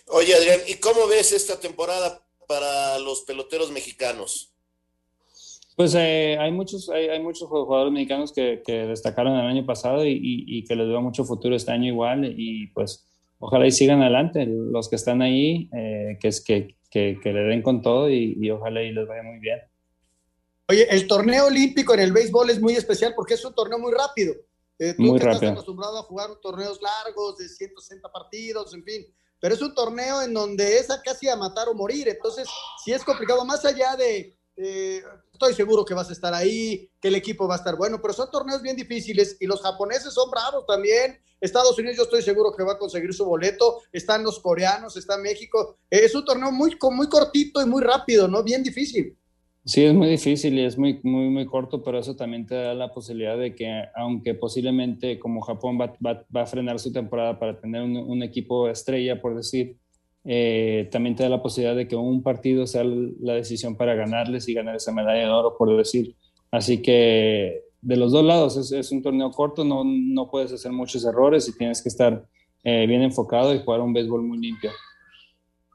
Oye, 0.09 0.35
Adrián, 0.35 0.61
¿y 0.67 0.75
cómo 0.75 1.07
ves 1.07 1.33
esta 1.33 1.61
temporada 1.61 2.27
para 2.49 2.99
los 2.99 3.23
peloteros 3.23 3.71
mexicanos? 3.73 4.56
Pues 5.77 5.95
eh, 5.95 6.39
hay, 6.41 6.51
muchos, 6.53 6.89
hay, 6.89 7.09
hay, 7.09 7.23
muchos 7.23 7.49
jugadores 7.51 7.93
mexicanos 7.93 8.33
que, 8.33 8.63
que, 8.65 8.87
destacaron 8.87 9.35
el 9.35 9.47
año 9.47 9.67
pasado 9.67 10.07
y, 10.07 10.13
y, 10.13 10.45
y, 10.59 10.65
que 10.65 10.75
les 10.75 10.89
veo 10.89 11.03
mucho 11.03 11.25
futuro 11.25 11.55
este 11.55 11.71
año 11.71 11.85
igual 11.85 12.25
y 12.25 12.69
pues 12.69 13.07
ojalá 13.39 13.67
y 13.67 13.71
sigan 13.71 14.01
adelante 14.01 14.47
los 14.47 14.89
que 14.89 14.97
están 14.97 15.21
ahí, 15.21 15.69
eh, 15.77 16.17
que, 16.19 16.29
es, 16.29 16.43
que, 16.43 16.77
que, 16.91 17.19
que, 17.23 17.31
le 17.31 17.41
den 17.41 17.61
con 17.61 17.83
todo 17.83 18.09
y, 18.09 18.39
y, 18.41 18.51
ojalá 18.51 18.83
y 18.83 18.91
les 18.91 19.07
vaya 19.07 19.23
muy 19.23 19.39
bien. 19.39 19.59
Oye, 20.69 20.87
el 20.89 21.07
torneo 21.07 21.47
olímpico 21.47 21.93
en 21.93 22.01
el 22.01 22.13
béisbol 22.13 22.49
es 22.49 22.61
muy 22.61 22.73
especial 22.73 23.13
porque 23.15 23.35
es 23.35 23.45
un 23.45 23.55
torneo 23.55 23.79
muy 23.79 23.93
rápido. 23.93 24.35
Eh, 24.79 24.95
tú 24.97 25.03
muy 25.03 25.19
que 25.19 25.27
rápido. 25.27 25.35
estás 25.35 25.53
acostumbrado 25.53 25.99
a 25.99 26.03
jugar 26.05 26.31
torneos 26.43 26.81
largos 26.81 27.37
de 27.37 27.51
160 27.51 28.11
partidos, 28.11 28.73
en 28.73 28.83
fin, 28.83 29.07
pero 29.39 29.55
es 29.55 29.61
un 29.61 29.75
torneo 29.75 30.23
en 30.23 30.33
donde 30.33 30.79
es 30.79 30.91
a 30.91 31.03
casi 31.03 31.29
a 31.29 31.37
matar 31.37 31.69
o 31.69 31.75
morir, 31.75 32.09
entonces 32.09 32.49
sí 32.85 32.93
es 32.93 33.05
complicado, 33.05 33.45
más 33.45 33.65
allá 33.65 33.97
de 33.97 34.36
eh, 34.57 35.03
estoy 35.33 35.53
seguro 35.53 35.85
que 35.85 35.95
vas 35.95 36.09
a 36.09 36.13
estar 36.13 36.33
ahí, 36.33 36.89
que 37.01 37.09
el 37.09 37.15
equipo 37.15 37.47
va 37.47 37.55
a 37.55 37.59
estar 37.59 37.77
bueno, 37.77 38.01
pero 38.01 38.15
son 38.15 38.31
torneos 38.31 38.63
bien 38.63 38.77
difíciles 38.77 39.37
y 39.39 39.47
los 39.47 39.61
japoneses 39.61 40.15
son 40.15 40.31
bravos 40.31 40.65
también. 40.67 41.19
Estados 41.41 41.79
Unidos 41.79 41.97
yo 41.99 42.03
estoy 42.05 42.23
seguro 42.23 42.55
que 42.57 42.65
va 42.65 42.73
a 42.73 42.79
conseguir 42.79 43.13
su 43.13 43.27
boleto, 43.27 43.83
están 43.93 44.25
los 44.25 44.41
coreanos, 44.41 44.97
está 44.97 45.19
México. 45.19 45.77
Eh, 45.91 46.01
es 46.05 46.15
un 46.15 46.25
torneo 46.25 46.51
muy, 46.51 46.77
muy 46.91 47.09
cortito 47.09 47.61
y 47.61 47.67
muy 47.67 47.83
rápido, 47.83 48.27
¿no? 48.29 48.43
Bien 48.43 48.63
difícil. 48.63 49.17
Sí, 49.65 49.85
es 49.85 49.93
muy 49.93 50.09
difícil 50.09 50.57
y 50.59 50.65
es 50.65 50.79
muy, 50.79 51.01
muy, 51.03 51.29
muy 51.29 51.45
corto, 51.45 51.83
pero 51.83 51.99
eso 51.99 52.15
también 52.15 52.47
te 52.47 52.55
da 52.55 52.73
la 52.73 52.93
posibilidad 52.93 53.37
de 53.37 53.55
que, 53.55 53.69
aunque 53.97 54.33
posiblemente 54.35 55.19
como 55.19 55.41
Japón 55.41 55.77
va, 55.77 56.41
a 56.41 56.47
frenar 56.47 56.79
su 56.79 56.93
temporada 56.93 57.39
para 57.39 57.59
tener 57.61 57.83
un 57.83 58.23
equipo 58.23 58.69
estrella, 58.69 59.21
por 59.21 59.35
decir, 59.35 59.77
eh, 60.27 60.89
también 60.91 61.15
te 61.15 61.23
da 61.23 61.29
la 61.29 61.43
posibilidad 61.43 61.77
de 61.77 61.87
que 61.87 61.97
un 61.97 62.23
partido 62.23 62.67
sea 62.67 62.85
la 62.85 63.35
decisión 63.35 63.77
para 63.77 63.95
ganarles 63.95 64.49
y 64.49 64.55
ganar 64.55 64.77
esa 64.77 64.93
medalla 64.93 65.21
de 65.21 65.31
oro, 65.31 65.57
por 65.57 65.77
decir. 65.77 66.15
Así 66.51 66.83
que 66.83 67.63
de 67.81 67.97
los 67.97 68.13
dos 68.13 68.25
lados 68.25 68.57
es, 68.57 68.73
es 68.73 68.91
un 68.93 69.03
torneo 69.03 69.31
corto, 69.31 69.65
no, 69.65 69.83
no 69.85 70.31
puedes 70.31 70.53
hacer 70.53 70.73
muchos 70.73 71.05
errores 71.05 71.49
y 71.49 71.57
tienes 71.57 71.83
que 71.83 71.89
estar 71.89 72.27
eh, 72.65 72.87
bien 72.87 73.03
enfocado 73.03 73.55
y 73.55 73.61
jugar 73.61 73.81
un 73.81 73.93
béisbol 73.93 74.23
muy 74.23 74.39
limpio. 74.39 74.71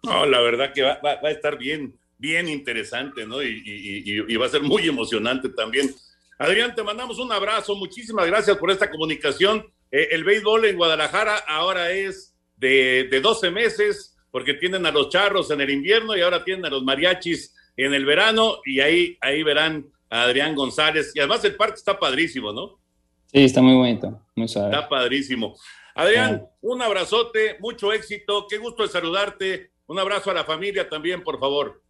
No, 0.04 0.26
la 0.26 0.42
verdad 0.42 0.74
que 0.74 0.82
va, 0.82 1.00
va, 1.04 1.22
va 1.22 1.30
a 1.30 1.32
estar 1.32 1.58
bien 1.58 1.96
bien 2.22 2.48
interesante, 2.48 3.26
¿no? 3.26 3.42
Y, 3.42 3.64
y, 3.66 4.32
y, 4.32 4.36
va 4.36 4.46
a 4.46 4.50
ser 4.50 4.62
muy 4.62 4.88
emocionante 4.88 5.50
también. 5.50 5.94
Adrián, 6.38 6.76
te 6.76 6.84
mandamos 6.84 7.18
un 7.18 7.32
abrazo, 7.32 7.76
muchísimas 7.76 8.28
gracias 8.28 8.58
por 8.58 8.70
esta 8.70 8.92
comunicación. 8.92 9.66
Eh, 9.90 10.10
el 10.12 10.24
béisbol 10.24 10.66
en 10.66 10.78
Guadalajara 10.78 11.38
ahora 11.48 11.92
es 11.92 12.36
de, 12.58 13.08
de 13.10 13.22
12 13.22 13.50
meses, 13.50 14.11
porque 14.32 14.56
tienen 14.56 14.86
a 14.86 14.92
los 14.92 15.10
charros 15.10 15.52
en 15.52 15.62
el 15.62 15.70
invierno 15.70 16.16
y 16.16 16.22
ahora 16.22 16.44
tienen 16.44 16.66
a 16.66 16.70
los 16.70 16.84
mariachis 16.84 17.54
en 17.78 17.94
el 17.94 18.06
verano, 18.06 18.58
y 18.66 18.80
ahí, 18.80 19.18
ahí 19.22 19.44
verán 19.44 19.92
a 20.10 20.24
Adrián 20.24 20.56
González. 20.56 21.12
Y 21.16 21.20
además 21.20 21.44
el 21.46 21.56
parque 21.56 21.76
está 21.76 21.98
padrísimo, 21.98 22.52
¿no? 22.52 22.80
Sí, 23.28 23.46
está 23.46 23.62
muy 23.62 23.76
bonito, 23.76 24.22
muy 24.36 24.48
suave. 24.48 24.76
Está 24.76 24.90
padrísimo. 24.90 25.56
Adrián, 25.96 26.48
un 26.62 26.82
abrazote, 26.82 27.58
mucho 27.60 27.92
éxito, 27.94 28.46
qué 28.50 28.58
gusto 28.58 28.84
de 28.84 28.90
saludarte. 28.90 29.72
Un 29.88 30.00
abrazo 30.00 30.32
a 30.32 30.34
la 30.34 30.44
familia 30.44 30.88
también, 30.88 31.24
por 31.24 31.40
favor. 31.40 31.82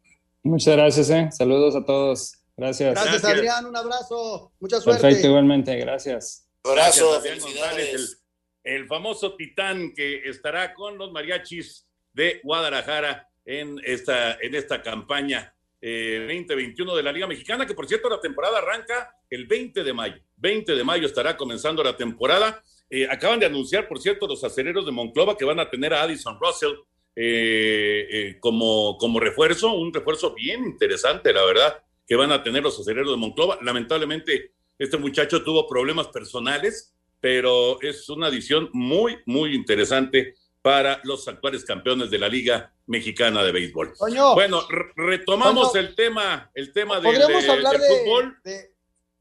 Muchas 0.43 0.75
gracias, 0.75 1.09
¿eh? 1.09 1.29
Saludos 1.31 1.75
a 1.75 1.85
todos. 1.85 2.33
Gracias. 2.57 2.93
Gracias, 2.93 3.23
Adrián. 3.25 3.65
Un 3.65 3.75
abrazo. 3.75 4.53
Mucha 4.59 4.79
suerte. 4.79 5.01
Perfecto, 5.01 5.27
igualmente. 5.27 5.75
Gracias. 5.77 6.47
abrazo. 6.63 7.21
felicidades. 7.21 8.19
El, 8.63 8.75
el, 8.81 8.87
famoso 8.87 9.35
titán 9.35 9.93
que 9.95 10.27
estará 10.29 10.73
con 10.73 10.97
los 10.97 11.11
mariachis 11.11 11.87
de 12.13 12.41
Guadalajara 12.43 13.27
en 13.45 13.79
esta, 13.83 14.33
en 14.41 14.55
esta 14.55 14.81
campaña 14.81 15.53
eh, 15.81 16.25
2021 16.27 16.95
de 16.95 17.03
la 17.03 17.11
Liga 17.11 17.27
Mexicana, 17.27 17.65
que 17.65 17.73
por 17.73 17.87
cierto 17.87 18.09
la 18.09 18.19
temporada 18.19 18.59
arranca 18.59 19.15
el 19.29 19.47
20 19.47 19.83
de 19.83 19.93
mayo. 19.93 20.21
20 20.37 20.75
de 20.75 20.83
mayo 20.83 21.07
estará 21.07 21.37
comenzando 21.37 21.83
la 21.83 21.95
temporada. 21.95 22.63
Eh, 22.89 23.07
acaban 23.09 23.39
de 23.39 23.45
anunciar, 23.45 23.87
por 23.87 23.99
cierto, 23.99 24.27
los 24.27 24.43
aceleros 24.43 24.85
de 24.85 24.91
Monclova 24.91 25.37
que 25.37 25.45
van 25.45 25.59
a 25.59 25.69
tener 25.69 25.93
a 25.93 26.03
Addison 26.03 26.37
Russell 26.39 26.73
eh, 27.15 28.07
eh, 28.09 28.37
como, 28.39 28.97
como 28.97 29.19
refuerzo, 29.19 29.73
un 29.73 29.93
refuerzo 29.93 30.33
bien 30.33 30.63
interesante, 30.63 31.33
la 31.33 31.45
verdad, 31.45 31.83
que 32.07 32.15
van 32.15 32.31
a 32.31 32.41
tener 32.43 32.63
los 32.63 32.79
aceleros 32.79 33.11
de 33.11 33.17
Monclova. 33.17 33.59
Lamentablemente, 33.61 34.51
este 34.77 34.97
muchacho 34.97 35.43
tuvo 35.43 35.67
problemas 35.67 36.07
personales, 36.07 36.93
pero 37.19 37.81
es 37.81 38.09
una 38.09 38.27
adición 38.27 38.69
muy, 38.73 39.19
muy 39.25 39.53
interesante 39.55 40.35
para 40.61 41.01
los 41.03 41.27
actuales 41.27 41.65
campeones 41.65 42.11
de 42.11 42.19
la 42.19 42.27
Liga 42.27 42.71
Mexicana 42.85 43.43
de 43.43 43.51
Béisbol. 43.51 43.93
bueno, 44.35 44.61
retomamos 44.95 45.75
el 45.75 45.95
tema, 45.95 46.51
el 46.53 46.71
tema 46.71 46.99
del, 46.99 47.03
¿podríamos 47.05 47.49
hablar 47.49 47.79
de, 47.79 47.87
fútbol. 47.87 48.37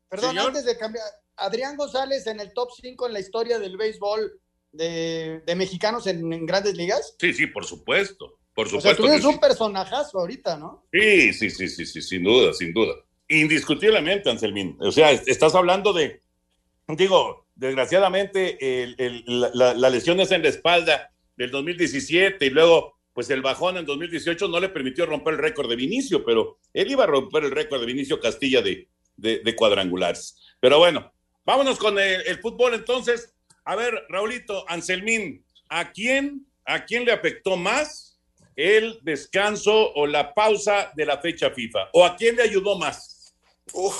perdón, 0.09 0.39
antes 0.39 0.65
de 0.65 0.77
cambiar, 0.77 1.05
Adrián 1.37 1.77
González 1.77 2.27
en 2.27 2.41
el 2.41 2.53
top 2.53 2.71
5 2.81 3.07
en 3.07 3.13
la 3.13 3.21
historia 3.21 3.59
del 3.59 3.77
béisbol 3.77 4.39
de, 4.73 5.43
de 5.47 5.55
mexicanos 5.55 6.07
en, 6.07 6.31
en, 6.33 6.45
grandes 6.45 6.77
ligas? 6.77 7.17
Sí, 7.19 7.33
sí, 7.33 7.47
por 7.47 7.65
supuesto. 7.65 8.39
Por 8.55 8.69
supuesto. 8.69 8.91
O 8.91 8.95
sea, 8.95 8.97
tú 8.97 9.07
eres 9.07 9.25
un 9.25 9.35
sí. 9.35 9.39
personajazo 9.41 10.19
ahorita, 10.19 10.59
¿no? 10.59 10.85
Sí, 10.93 11.33
sí, 11.33 11.51
sí, 11.51 11.69
sí, 11.69 11.87
sí, 11.87 12.03
sin 12.03 12.25
duda, 12.25 12.53
sin 12.53 12.75
duda. 12.75 12.95
Indiscutiblemente, 13.29 14.29
Anselmín. 14.29 14.77
O 14.81 14.93
sea, 14.93 15.13
estás 15.13 15.55
hablando 15.55 15.93
de, 15.93 16.21
digo, 16.89 17.47
desgraciadamente, 17.55 18.83
el, 18.83 18.97
el, 18.99 19.25
la, 19.55 19.73
la 19.73 19.89
lesión 19.89 20.21
es 20.21 20.33
en 20.33 20.43
la 20.43 20.49
espalda 20.49 21.11
del 21.41 21.51
2017 21.51 22.45
y 22.45 22.51
luego, 22.51 22.99
pues 23.15 23.31
el 23.31 23.41
bajón 23.41 23.79
en 23.79 23.87
2018 23.87 24.47
no 24.49 24.61
le 24.61 24.69
permitió 24.69 25.07
romper 25.07 25.35
el 25.35 25.41
récord 25.41 25.71
de 25.71 25.77
Vinicio, 25.77 26.23
pero 26.23 26.59
él 26.75 26.91
iba 26.91 27.05
a 27.05 27.07
romper 27.07 27.45
el 27.45 27.51
récord 27.51 27.81
de 27.81 27.87
Vinicio 27.87 28.21
Castilla 28.21 28.61
de, 28.61 28.91
de, 29.17 29.39
de 29.39 29.57
cuadrangulares. 29.57 30.37
Pero 30.61 30.77
bueno, 30.77 31.11
vámonos 31.47 31.79
con 31.79 31.99
el, 31.99 32.21
el 32.27 32.39
fútbol 32.41 32.75
entonces. 32.75 33.33
A 33.65 33.75
ver, 33.75 34.05
Raulito, 34.11 34.69
Anselmín, 34.69 35.43
¿a 35.71 35.93
quién, 35.93 36.47
¿a 36.67 36.85
quién 36.85 37.07
le 37.07 37.13
afectó 37.13 37.57
más 37.57 38.21
el 38.55 38.99
descanso 39.01 39.95
o 39.95 40.07
la 40.07 40.35
pausa 40.35 40.93
de 40.95 41.07
la 41.07 41.23
fecha 41.23 41.53
FIFA? 41.53 41.89
¿O 41.95 42.05
a 42.05 42.17
quién 42.17 42.37
le 42.37 42.43
ayudó 42.43 42.79
más? 42.79 43.35
Uf, 43.73 43.97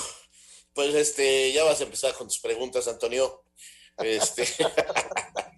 pues 0.73 0.93
este, 0.93 1.51
ya 1.53 1.63
vas 1.63 1.81
a 1.81 1.85
empezar 1.85 2.13
con 2.13 2.27
tus 2.27 2.37
preguntas, 2.37 2.87
Antonio. 2.87 3.45
Este, 3.97 4.45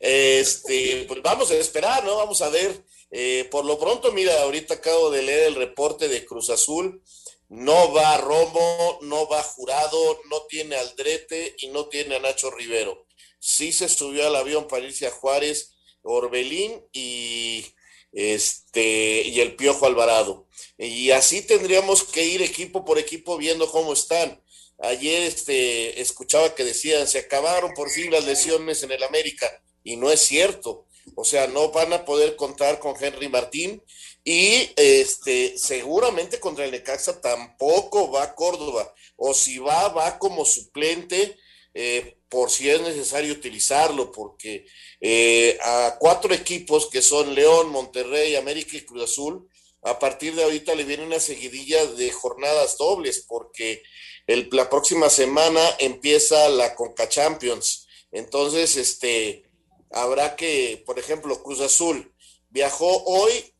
este, 0.00 1.04
pues 1.06 1.22
vamos 1.22 1.50
a 1.52 1.56
esperar, 1.56 2.04
¿no? 2.04 2.16
Vamos 2.16 2.42
a 2.42 2.48
ver. 2.48 2.84
Eh, 3.12 3.46
por 3.50 3.64
lo 3.64 3.78
pronto, 3.78 4.10
mira, 4.12 4.42
ahorita 4.42 4.74
acabo 4.74 5.10
de 5.10 5.22
leer 5.22 5.48
el 5.48 5.54
reporte 5.54 6.08
de 6.08 6.24
Cruz 6.24 6.50
Azul 6.50 7.02
no 7.50 7.92
va 7.92 8.16
Romo, 8.16 9.00
no 9.02 9.28
va 9.28 9.42
Jurado, 9.42 10.20
no 10.30 10.42
tiene 10.48 10.76
Aldrete 10.76 11.56
y 11.58 11.68
no 11.68 11.88
tiene 11.88 12.14
a 12.14 12.20
Nacho 12.20 12.48
Rivero. 12.50 13.06
Sí 13.40 13.72
se 13.72 13.88
subió 13.88 14.24
al 14.24 14.36
avión 14.36 14.68
para 14.68 14.84
irse 14.84 15.08
a 15.08 15.10
Juárez, 15.10 15.74
Orbelín 16.02 16.80
y 16.92 17.66
este 18.12 19.22
y 19.26 19.40
el 19.40 19.56
Piojo 19.56 19.84
Alvarado. 19.86 20.46
Y 20.78 21.10
así 21.10 21.42
tendríamos 21.42 22.04
que 22.04 22.24
ir 22.24 22.40
equipo 22.40 22.84
por 22.84 23.00
equipo 23.00 23.36
viendo 23.36 23.68
cómo 23.68 23.94
están. 23.94 24.40
Ayer 24.78 25.22
este, 25.22 26.00
escuchaba 26.00 26.54
que 26.54 26.64
decían, 26.64 27.08
se 27.08 27.18
acabaron 27.18 27.74
por 27.74 27.90
fin 27.90 28.12
las 28.12 28.24
lesiones 28.24 28.84
en 28.84 28.92
el 28.92 29.02
América, 29.02 29.60
y 29.84 29.96
no 29.96 30.10
es 30.10 30.20
cierto. 30.20 30.86
O 31.14 31.24
sea, 31.24 31.46
no 31.46 31.70
van 31.70 31.92
a 31.92 32.04
poder 32.04 32.36
contar 32.36 32.78
con 32.78 32.94
Henry 33.00 33.28
Martín 33.28 33.82
y 34.24 34.70
este, 34.76 35.56
seguramente 35.56 36.38
contra 36.38 36.64
el 36.64 36.70
Necaxa 36.70 37.20
tampoco 37.20 38.10
va 38.10 38.34
Córdoba. 38.34 38.92
O 39.16 39.34
si 39.34 39.58
va, 39.58 39.88
va 39.88 40.18
como 40.18 40.44
suplente 40.44 41.36
eh, 41.74 42.16
por 42.28 42.50
si 42.50 42.68
es 42.68 42.80
necesario 42.80 43.32
utilizarlo, 43.32 44.10
porque 44.12 44.66
eh, 45.00 45.58
a 45.62 45.96
cuatro 45.98 46.32
equipos 46.34 46.88
que 46.88 47.02
son 47.02 47.34
León, 47.34 47.70
Monterrey, 47.70 48.36
América 48.36 48.76
y 48.76 48.82
Cruz 48.82 49.04
Azul, 49.04 49.48
a 49.82 49.98
partir 49.98 50.34
de 50.34 50.44
ahorita 50.44 50.74
le 50.74 50.84
viene 50.84 51.04
una 51.04 51.20
seguidilla 51.20 51.86
de 51.86 52.10
jornadas 52.12 52.76
dobles, 52.76 53.24
porque 53.26 53.82
el, 54.26 54.48
la 54.52 54.68
próxima 54.68 55.08
semana 55.10 55.60
empieza 55.78 56.48
la 56.50 56.74
Conca 56.74 57.08
Champions. 57.08 57.86
Entonces, 58.12 58.76
este, 58.76 59.44
habrá 59.90 60.36
que, 60.36 60.82
por 60.86 60.98
ejemplo, 60.98 61.42
Cruz 61.42 61.60
Azul 61.60 62.14
viajó 62.48 63.04
hoy 63.04 63.54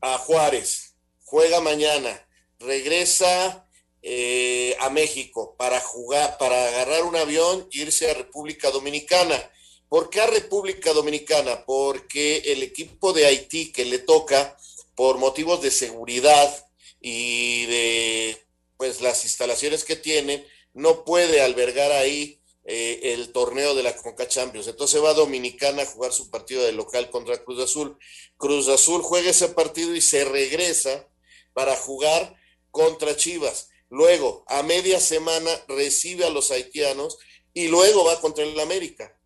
a 0.00 0.18
Juárez, 0.18 0.94
juega 1.24 1.60
mañana, 1.60 2.28
regresa 2.58 3.68
eh, 4.02 4.76
a 4.80 4.90
México 4.90 5.56
para 5.58 5.80
jugar, 5.80 6.38
para 6.38 6.68
agarrar 6.68 7.04
un 7.04 7.16
avión 7.16 7.68
e 7.72 7.80
irse 7.80 8.10
a 8.10 8.14
República 8.14 8.70
Dominicana. 8.70 9.50
¿Por 9.88 10.10
qué 10.10 10.20
a 10.20 10.26
República 10.26 10.92
Dominicana? 10.92 11.64
Porque 11.64 12.38
el 12.46 12.62
equipo 12.62 13.12
de 13.12 13.26
Haití 13.26 13.72
que 13.72 13.84
le 13.84 13.98
toca, 13.98 14.56
por 14.94 15.18
motivos 15.18 15.60
de 15.60 15.70
seguridad 15.70 16.68
y 17.00 17.66
de 17.66 18.46
pues 18.76 19.00
las 19.00 19.24
instalaciones 19.24 19.84
que 19.84 19.96
tienen, 19.96 20.46
no 20.74 21.04
puede 21.04 21.40
albergar 21.40 21.92
ahí 21.92 22.40
eh, 22.68 23.12
el 23.14 23.30
torneo 23.30 23.76
de 23.76 23.84
la 23.84 23.94
Conca 23.94 24.26
Champions. 24.26 24.66
Entonces 24.66 25.02
va 25.02 25.14
Dominicana 25.14 25.82
a 25.82 25.86
jugar 25.86 26.12
su 26.12 26.30
partido 26.30 26.64
de 26.64 26.72
local 26.72 27.10
contra 27.10 27.42
Cruz 27.44 27.60
Azul. 27.62 27.96
Cruz 28.36 28.66
Azul 28.66 29.02
juega 29.02 29.30
ese 29.30 29.48
partido 29.48 29.94
y 29.94 30.00
se 30.00 30.24
regresa 30.24 31.08
para 31.52 31.76
jugar 31.76 32.34
contra 32.72 33.16
Chivas. 33.16 33.68
Luego, 33.88 34.44
a 34.48 34.64
media 34.64 34.98
semana, 34.98 35.50
recibe 35.68 36.24
a 36.24 36.30
los 36.30 36.50
haitianos 36.50 37.18
y 37.54 37.68
luego 37.68 38.04
va 38.04 38.20
contra 38.20 38.42
el 38.42 38.58
América. 38.58 39.16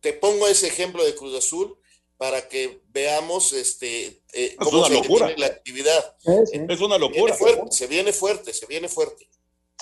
Te 0.00 0.12
pongo 0.12 0.46
ese 0.46 0.68
ejemplo 0.68 1.04
de 1.04 1.16
Cruz 1.16 1.36
Azul 1.36 1.76
para 2.16 2.48
que 2.48 2.80
veamos 2.88 3.52
este 3.52 4.22
eh, 4.32 4.56
cómo 4.58 4.86
se 4.86 5.00
tiene 5.00 5.36
la 5.36 5.46
actividad. 5.46 6.16
Sí, 6.18 6.32
sí. 6.52 6.60
Es 6.68 6.80
una 6.80 6.98
locura. 6.98 7.36
Se 7.36 7.44
viene, 7.44 7.56
fuerte, 7.56 7.76
se 7.76 7.86
viene 7.88 8.12
fuerte, 8.12 8.54
se 8.54 8.66
viene 8.66 8.88
fuerte. 8.88 9.28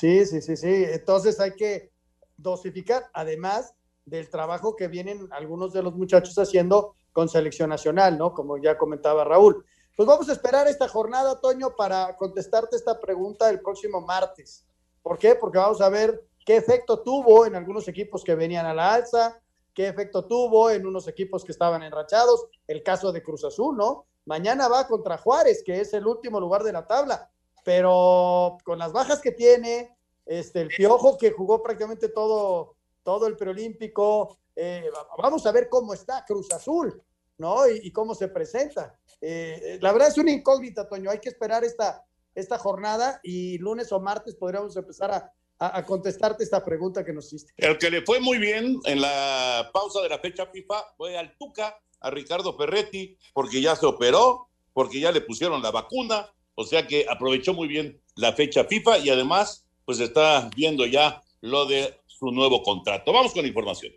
Sí, 0.01 0.25
sí, 0.27 0.41
sí, 0.41 0.57
sí. 0.57 0.67
Entonces 0.67 1.39
hay 1.39 1.55
que 1.55 1.94
dosificar, 2.37 3.11
además 3.13 3.75
del 4.05 4.29
trabajo 4.29 4.77
que 4.77 4.89
vienen 4.89 5.29
algunos 5.31 5.73
de 5.73 5.83
los 5.83 5.95
muchachos 5.95 6.37
haciendo 6.39 6.95
con 7.13 7.29
selección 7.29 7.71
nacional, 7.71 8.19
¿no? 8.19 8.35
Como 8.35 8.59
ya 8.59 8.77
comentaba 8.77 9.25
Raúl. 9.25 9.65
Pues 9.97 10.09
vamos 10.09 10.29
a 10.29 10.33
esperar 10.33 10.67
esta 10.67 10.89
jornada, 10.89 11.41
Toño, 11.41 11.75
para 11.77 12.17
contestarte 12.17 12.77
esta 12.77 12.99
pregunta 12.99 13.49
el 13.49 13.61
próximo 13.61 14.01
martes. 14.01 14.67
¿Por 15.03 15.19
qué? 15.19 15.37
Porque 15.37 15.59
vamos 15.59 15.81
a 15.81 15.89
ver 15.89 16.27
qué 16.45 16.57
efecto 16.57 17.01
tuvo 17.01 17.47
en 17.47 17.55
algunos 17.55 17.87
equipos 17.89 18.25
que 18.25 18.35
venían 18.35 18.67
a 18.67 18.75
la 18.75 18.95
alza, 18.95 19.41
qué 19.73 19.89
efecto 19.89 20.25
tuvo 20.25 20.71
en 20.71 20.87
unos 20.87 21.07
equipos 21.09 21.45
que 21.45 21.53
estaban 21.53 21.83
enrachados, 21.83 22.47
el 22.67 22.83
caso 22.83 23.13
de 23.13 23.23
Cruz 23.23 23.45
Azul, 23.45 23.77
¿no? 23.77 24.07
Mañana 24.27 24.69
va 24.69 24.89
contra 24.89 25.19
Juárez, 25.19 25.63
que 25.65 25.81
es 25.81 25.93
el 25.95 26.07
último 26.07 26.41
lugar 26.41 26.63
de 26.63 26.73
la 26.73 26.87
tabla, 26.87 27.31
pero 27.65 28.59
con 28.65 28.79
las 28.79 28.93
bajas 28.93 29.21
que 29.21 29.33
tiene, 29.33 29.94
este, 30.27 30.63
el 30.63 30.69
Piojo 30.69 31.19
que 31.19 31.31
jugó 31.31 31.63
prácticamente 31.63 32.09
todo, 32.09 32.77
todo 33.03 33.27
el 33.27 33.37
preolímpico, 33.37 34.39
eh, 34.57 34.91
vamos 35.19 35.45
a 35.47 35.53
ver 35.53 35.69
cómo 35.69 35.95
está 35.95 36.25
Cruz 36.27 36.53
Azul, 36.53 37.03
¿no? 37.39 37.69
Y, 37.69 37.91
cómo 37.91 38.15
se 38.15 38.29
presenta. 38.29 38.99
Eh, 39.21 39.79
la 39.81 39.93
verdad 39.93 40.09
es 40.09 40.19
una 40.19 40.31
incógnita, 40.31 40.89
Toño, 40.89 41.11
hay 41.11 41.19
que 41.19 41.29
esperar 41.29 41.65
esta, 41.65 42.05
esta 42.35 42.59
jornada 42.59 43.21
y 43.23 43.59
lunes 43.59 43.93
o 43.93 44.01
martes 44.01 44.35
podríamos 44.35 44.77
empezar 44.77 45.11
a, 45.11 45.33
a, 45.59 45.85
contestarte 45.85 46.45
esta 46.45 46.65
pregunta 46.65 47.05
que 47.05 47.13
nos 47.13 47.27
hiciste. 47.27 47.53
El 47.57 47.79
que 47.79 47.91
le 47.91 48.03
fue 48.03 48.21
muy 48.21 48.39
bien 48.39 48.79
en 48.85 49.01
la 49.01 49.71
pausa 49.73 50.01
de 50.03 50.09
la 50.09 50.19
fecha 50.19 50.47
FIFA 50.47 50.95
fue 50.97 51.17
al 51.17 51.37
Tuca, 51.37 51.79
a 52.01 52.11
Ricardo 52.11 52.57
Ferretti, 52.57 53.17
porque 53.33 53.61
ya 53.61 53.77
se 53.77 53.87
operó, 53.87 54.49
porque 54.73 55.01
ya 55.01 55.13
le 55.13 55.21
pusieron 55.21 55.63
la 55.63 55.71
vacuna, 55.71 56.33
o 56.55 56.65
sea 56.65 56.87
que 56.87 57.07
aprovechó 57.09 57.55
muy 57.55 57.69
bien 57.69 58.01
la 58.17 58.33
fecha 58.33 58.65
FIFA 58.65 58.99
y 58.99 59.11
además 59.11 59.64
pues 59.85 60.01
está 60.01 60.51
viendo 60.57 60.87
ya 60.87 61.23
lo 61.41 61.67
de 61.67 62.01
su 62.07 62.31
nuevo 62.31 62.63
contrato. 62.63 63.13
Vamos 63.13 63.33
con 63.33 63.47
información. 63.47 63.93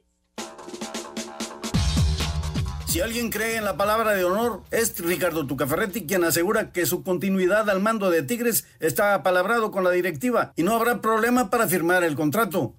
Si 2.87 3.01
alguien 3.01 3.29
cree 3.29 3.57
en 3.57 3.65
la 3.65 3.77
palabra 3.77 4.15
de 4.15 4.23
honor, 4.23 4.63
es 4.71 4.97
Ricardo 4.99 5.45
Tucaferretti 5.45 6.07
quien 6.07 6.23
asegura 6.23 6.71
que 6.71 6.85
su 6.85 7.03
continuidad 7.03 7.69
al 7.69 7.81
mando 7.81 8.09
de 8.09 8.23
Tigres 8.23 8.65
está 8.79 9.13
apalabrado 9.13 9.71
con 9.71 9.83
la 9.83 9.91
directiva 9.91 10.53
y 10.55 10.63
no 10.63 10.73
habrá 10.73 11.01
problema 11.01 11.49
para 11.49 11.67
firmar 11.67 12.03
el 12.03 12.15
contrato. 12.15 12.73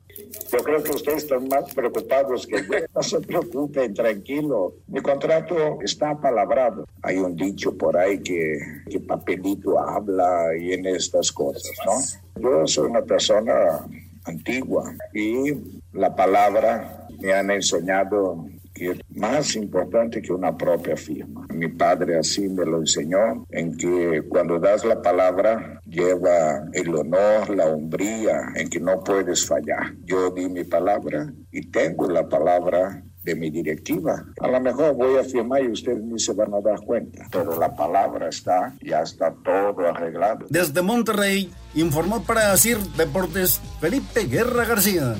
Yo 0.53 0.59
creo 0.59 0.83
que 0.83 0.93
ustedes 0.93 1.25
están 1.25 1.49
más 1.49 1.73
preocupados 1.75 2.47
que 2.47 2.57
yo. 2.57 2.79
No 2.95 3.03
se 3.03 3.21
preocupen, 3.21 3.95
tranquilo. 3.95 4.75
Mi 4.87 5.01
contrato 5.01 5.79
está 5.83 6.11
apalabrado. 6.11 6.87
Hay 7.03 7.19
un 7.19 7.37
dicho 7.37 7.77
por 7.77 7.97
ahí 7.97 8.19
que, 8.21 8.59
que 8.91 9.01
papelito 9.01 9.79
habla 9.79 10.57
y 10.59 10.73
en 10.73 10.87
estas 10.87 11.31
cosas, 11.33 11.73
¿no? 11.87 12.41
Yo 12.41 12.67
soy 12.67 12.91
una 12.91 13.03
persona 13.03 13.87
antigua 14.25 14.95
y 15.15 15.55
la 15.93 16.15
palabra 16.15 17.09
me 17.21 17.33
han 17.33 17.51
enseñado 17.51 18.47
que 18.79 18.91
es 18.93 18.99
más 19.11 19.57
importante 19.57 20.23
que 20.23 20.33
una 20.33 20.57
propia 20.57 20.97
firma. 20.97 21.47
Mi 21.53 21.69
padre 21.69 22.19
así 22.19 22.49
me 22.49 22.65
lo 22.65 22.79
enseñó, 22.79 23.47
en 23.51 23.77
que 23.77 24.23
cuando 24.29 24.59
das 24.59 24.85
la 24.85 25.03
palabra 25.03 25.81
lleva 25.85 26.65
el 26.73 26.95
honor, 26.95 27.51
la 27.55 27.67
hombría, 27.67 28.53
en 28.55 28.69
que 28.69 28.81
no 28.81 29.01
puedes 29.01 29.47
fallar. 29.47 29.95
Yo 30.05 30.31
di 30.31 30.49
mi 30.49 30.65
palabra 30.65 31.33
y 31.51 31.67
tengo 31.71 32.09
la 32.09 32.29
palabra 32.29 33.03
de 33.25 33.35
mi 33.35 33.51
directiva. 33.51 34.25
A 34.41 34.49
lo 34.49 34.61
mejor 34.61 34.95
voy 34.95 35.19
a 35.19 35.25
firmar 35.25 35.63
y 35.63 35.73
ustedes 35.73 36.03
ni 36.03 36.19
se 36.19 36.33
van 36.33 36.55
a 36.55 36.61
dar 36.61 36.81
cuenta, 36.81 37.27
pero 37.31 37.59
la 37.59 37.75
palabra 37.75 38.29
está, 38.29 38.75
ya 38.81 39.03
está 39.03 39.35
todo 39.45 39.87
arreglado. 39.87 40.47
Desde 40.49 40.81
Monterrey, 40.83 41.51
informó 41.75 42.23
para 42.23 42.57
CIR 42.57 42.79
Deportes 42.97 43.61
Felipe 43.81 44.25
Guerra 44.25 44.65
García. 44.65 45.17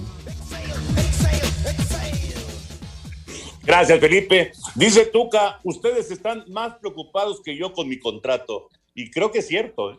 Gracias, 3.79 4.01
Felipe. 4.01 4.53
Dice 4.75 5.07
Tuca, 5.07 5.61
ustedes 5.63 6.11
están 6.11 6.45
más 6.49 6.79
preocupados 6.81 7.41
que 7.45 7.57
yo 7.57 7.73
con 7.73 7.89
mi 7.89 7.97
contrato. 8.01 8.69
Y 8.93 9.09
creo 9.09 9.31
que 9.31 9.39
es 9.39 9.47
cierto. 9.47 9.93
¿eh? 9.93 9.99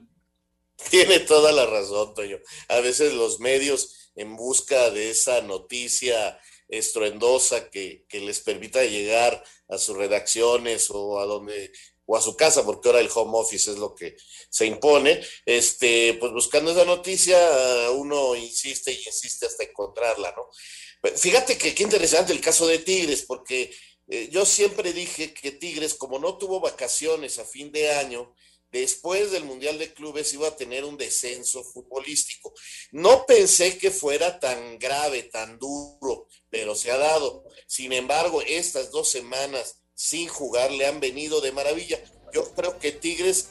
Tiene 0.90 1.20
toda 1.22 1.54
la 1.54 1.66
razón, 1.66 2.14
Toño. 2.14 2.40
A 2.68 2.82
veces 2.82 3.14
los 3.14 3.40
medios, 3.40 4.12
en 4.16 4.36
busca 4.36 4.90
de 4.90 5.12
esa 5.12 5.40
noticia 5.44 6.38
estruendosa 6.68 7.70
que, 7.70 8.06
les 8.12 8.42
permita 8.42 8.84
llegar 8.84 9.42
a 9.70 9.78
sus 9.78 9.96
redacciones 9.96 10.90
o 10.90 11.18
a 11.22 11.26
donde 11.26 11.72
o 12.06 12.18
a 12.18 12.22
su 12.22 12.36
casa, 12.36 12.66
porque 12.66 12.90
ahora 12.90 13.00
el 13.00 13.10
home 13.14 13.38
office 13.38 13.72
es 13.72 13.78
lo 13.78 13.96
que 13.96 14.18
se 14.50 14.66
impone, 14.66 15.22
este, 15.46 16.16
pues 16.20 16.34
buscando 16.34 16.72
esa 16.72 16.84
noticia, 16.84 17.38
uno 17.92 18.36
insiste 18.36 18.92
y 18.92 19.04
insiste 19.06 19.46
hasta 19.46 19.64
encontrarla, 19.64 20.34
¿no? 20.36 20.50
Fíjate 21.16 21.58
que 21.58 21.74
qué 21.74 21.84
interesante 21.84 22.34
el 22.34 22.42
caso 22.42 22.68
de 22.68 22.80
Tigres, 22.80 23.24
porque 23.24 23.72
eh, 24.08 24.30
yo 24.32 24.46
siempre 24.46 24.92
dije 24.92 25.34
que 25.34 25.52
Tigres, 25.52 25.94
como 25.94 26.20
no 26.20 26.38
tuvo 26.38 26.60
vacaciones 26.60 27.40
a 27.40 27.46
fin 27.46 27.72
de 27.72 27.92
año, 27.92 28.34
después 28.72 29.32
del 29.32 29.46
Mundial 29.46 29.80
de 29.80 29.94
Clubes 29.94 30.34
iba 30.34 30.48
a 30.48 30.56
tener 30.56 30.84
un 30.84 30.98
descenso 30.98 31.64
futbolístico. 31.64 32.54
No 32.92 33.26
pensé 33.26 33.78
que 33.78 33.92
fuera 33.92 34.40
tan 34.40 34.78
grave, 34.78 35.24
tan 35.24 35.58
duro, 35.58 36.28
pero 36.50 36.76
se 36.76 36.92
ha 36.92 36.98
dado. 36.98 37.46
Sin 37.68 37.94
embargo, 37.94 38.42
estas 38.42 38.92
dos 38.92 39.10
semanas 39.10 39.82
sin 39.94 40.28
jugar 40.28 40.72
le 40.72 40.86
han 40.86 41.00
venido 41.00 41.42
de 41.42 41.52
maravilla. 41.52 42.02
Yo 42.34 42.54
creo 42.54 42.80
que 42.80 42.92
Tigres 42.92 43.50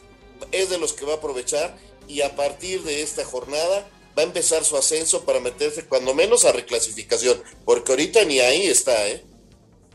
es 0.52 0.70
de 0.70 0.78
los 0.78 0.92
que 0.92 1.04
va 1.04 1.14
a 1.14 1.16
aprovechar 1.16 1.78
y 2.06 2.22
a 2.22 2.36
partir 2.36 2.82
de 2.82 3.02
esta 3.02 3.24
jornada 3.24 3.88
va 4.18 4.22
a 4.22 4.24
empezar 4.24 4.64
su 4.64 4.76
ascenso 4.76 5.24
para 5.24 5.38
meterse 5.38 5.86
cuando 5.86 6.12
menos 6.12 6.44
a 6.44 6.50
reclasificación, 6.50 7.40
porque 7.64 7.92
ahorita 7.92 8.24
ni 8.24 8.40
ahí 8.40 8.66
está, 8.66 9.06
¿eh? 9.06 9.24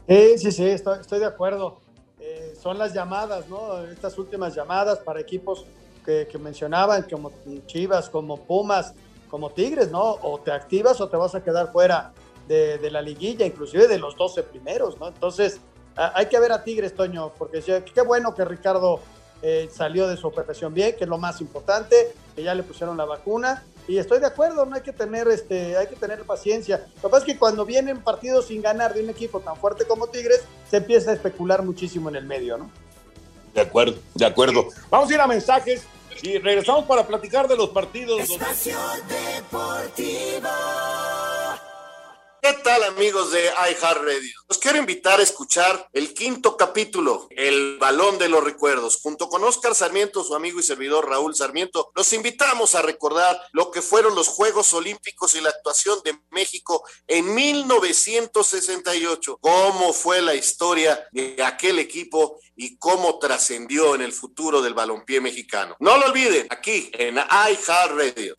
Sí, 0.08 0.38
sí, 0.38 0.52
sí, 0.54 0.66
estoy, 0.66 1.20
de 1.20 1.26
acuerdo. 1.26 1.82
Eh, 2.22 2.54
son 2.62 2.78
las 2.78 2.94
llamadas, 2.94 3.50
¿no? 3.50 3.84
Estas 3.86 4.18
últimas 4.18 4.56
llamadas 4.56 5.00
para 5.00 5.20
equipos 5.20 5.66
que, 6.06 6.26
mencionaban, 6.40 7.04
como 7.04 7.34
Chivas, 7.66 8.10
como 8.10 8.38
Pumas, 8.38 8.94
como 9.30 9.50
Tigres, 9.50 9.92
¿no? 9.92 10.18
O 10.22 10.40
te 10.40 10.52
activas 10.52 11.02
o 11.02 11.10
te 11.10 11.18
vas 11.18 11.36
a 11.36 11.44
quedar 11.44 11.74
fuera 11.74 12.14
de, 12.48 12.90
la 12.92 13.02
liguilla, 13.02 13.46
inclusive 13.46 13.88
de 13.88 13.98
los 13.98 14.16
12 14.16 14.44
primeros, 14.44 14.98
¿no? 15.00 15.10
Entonces, 15.10 15.60
hay 15.96 16.28
que 16.28 16.40
ver 16.40 16.54
a 16.54 16.64
Tigres, 16.64 16.96
Toño, 16.96 17.34
porque 17.38 17.62
qué 17.62 18.02
bueno 18.02 18.34
que 18.34 18.46
Ricardo 18.46 19.02
eh, 19.42 19.70
salió 19.72 20.08
de 20.08 20.16
su 20.16 20.28
operación 20.28 20.74
bien, 20.74 20.96
que 20.96 21.04
es 21.04 21.10
lo 21.10 21.18
más 21.18 21.42
importante, 21.42 22.14
que 22.36 22.44
ya 22.44 22.56
le 22.56 22.64
pusieron 22.64 22.96
la 22.96 23.06
vacuna 23.06 23.64
y 23.88 23.98
estoy 23.98 24.20
de 24.20 24.28
acuerdo, 24.28 24.66
no 24.66 24.76
hay 24.76 24.82
que 24.82 24.94
tener 24.94 25.28
este, 25.28 25.78
hay 25.78 25.88
que 25.88 25.96
tener 25.96 26.24
paciencia. 26.24 26.88
Lo 26.96 27.02
que 27.04 27.10
pasa 27.10 27.26
es 27.26 27.34
que 27.34 27.40
cuando 27.40 27.66
vienen 27.66 28.02
partidos 28.02 28.48
sin 28.48 28.62
ganar 28.62 28.94
de 28.94 29.04
un 29.04 29.10
equipo 29.10 29.40
tan 29.40 29.58
fuerte 29.58 29.86
como 29.86 30.08
Tigres, 30.08 30.44
se 30.70 30.78
empieza 30.78 31.12
a 31.12 31.14
especular 31.14 31.64
muchísimo 31.64 32.10
en 32.10 32.16
el 32.16 32.26
medio, 32.26 32.58
¿no? 32.58 32.72
De 33.54 33.62
acuerdo, 33.62 33.98
de 34.16 34.26
acuerdo. 34.26 34.68
Vamos 34.90 35.10
a 35.10 35.14
ir 35.14 35.22
a 35.22 35.28
mensajes 35.28 35.84
y 36.22 36.38
regresamos 36.40 36.86
para 36.86 37.06
platicar 37.06 37.48
de 37.48 37.58
los 37.58 37.70
partidos. 37.70 38.22
Espacio 38.22 38.78
Deportivo. 39.08 40.50
¿Qué 42.44 42.54
tal 42.62 42.84
amigos 42.84 43.32
de 43.32 43.46
iHeartRadio? 43.46 44.34
Los 44.50 44.58
quiero 44.58 44.78
invitar 44.78 45.22
a 45.22 45.24
escuchar 45.24 45.88
el 45.94 46.14
quinto 46.14 46.58
capítulo, 46.58 47.30
El 47.30 47.78
Balón 47.80 48.18
de 48.18 48.28
los 48.28 48.44
Recuerdos. 48.44 49.00
Junto 49.02 49.30
con 49.30 49.46
Oscar 49.46 49.74
Sarmiento, 49.74 50.26
su 50.26 50.36
amigo 50.36 50.60
y 50.60 50.64
servidor 50.64 51.08
Raúl 51.08 51.34
Sarmiento, 51.34 51.94
los 51.96 52.12
invitamos 52.12 52.76
a 52.76 52.82
recordar 52.82 53.40
lo 53.54 53.72
que 53.72 53.82
fueron 53.82 54.14
los 54.14 54.28
Juegos 54.28 54.74
Olímpicos 54.74 55.36
y 55.36 55.42
la 55.42 55.52
actuación 55.52 56.00
de 56.04 56.20
México 56.32 56.84
en 57.08 57.34
1968. 57.34 59.38
Cómo 59.40 59.94
fue 59.94 60.22
la 60.22 60.36
historia 60.36 61.02
de 61.14 61.42
aquel 61.46 61.80
equipo 61.80 62.42
y 62.58 62.78
cómo 62.78 63.20
trascendió 63.20 63.96
en 63.96 64.02
el 64.02 64.12
futuro 64.12 64.62
del 64.62 64.74
balompié 64.74 65.22
mexicano. 65.22 65.78
No 65.80 65.98
lo 65.98 66.08
olviden, 66.08 66.48
aquí 66.50 66.92
en 66.92 67.16
iHeartRadio. 67.16 68.36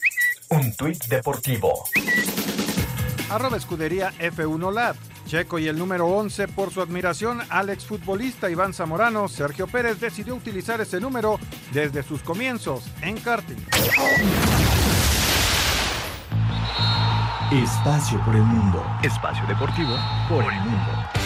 Un 0.51 0.77
tuit 0.77 1.03
deportivo 1.05 1.89
arroba 3.31 3.57
escudería 3.57 4.13
F1 4.19 4.73
Lab. 4.73 4.97
Checo 5.27 5.59
y 5.59 5.69
el 5.69 5.79
número 5.79 6.07
11 6.07 6.49
por 6.49 6.71
su 6.71 6.83
admiración 6.83 7.41
al 7.49 7.71
exfutbolista 7.71 8.51
Iván 8.51 8.75
Zamorano, 8.75 9.27
Sergio 9.29 9.67
Pérez 9.67 9.99
decidió 9.99 10.35
utilizar 10.35 10.81
ese 10.81 11.01
número 11.01 11.39
desde 11.73 12.03
sus 12.03 12.23
comienzos 12.23 12.85
en 13.01 13.17
karting. 13.19 13.57
Espacio 17.51 18.21
por 18.25 18.35
el 18.37 18.43
mundo. 18.43 18.85
Espacio 19.03 19.47
deportivo 19.47 19.97
por 20.29 20.45
el 20.45 20.61
mundo. 20.61 21.24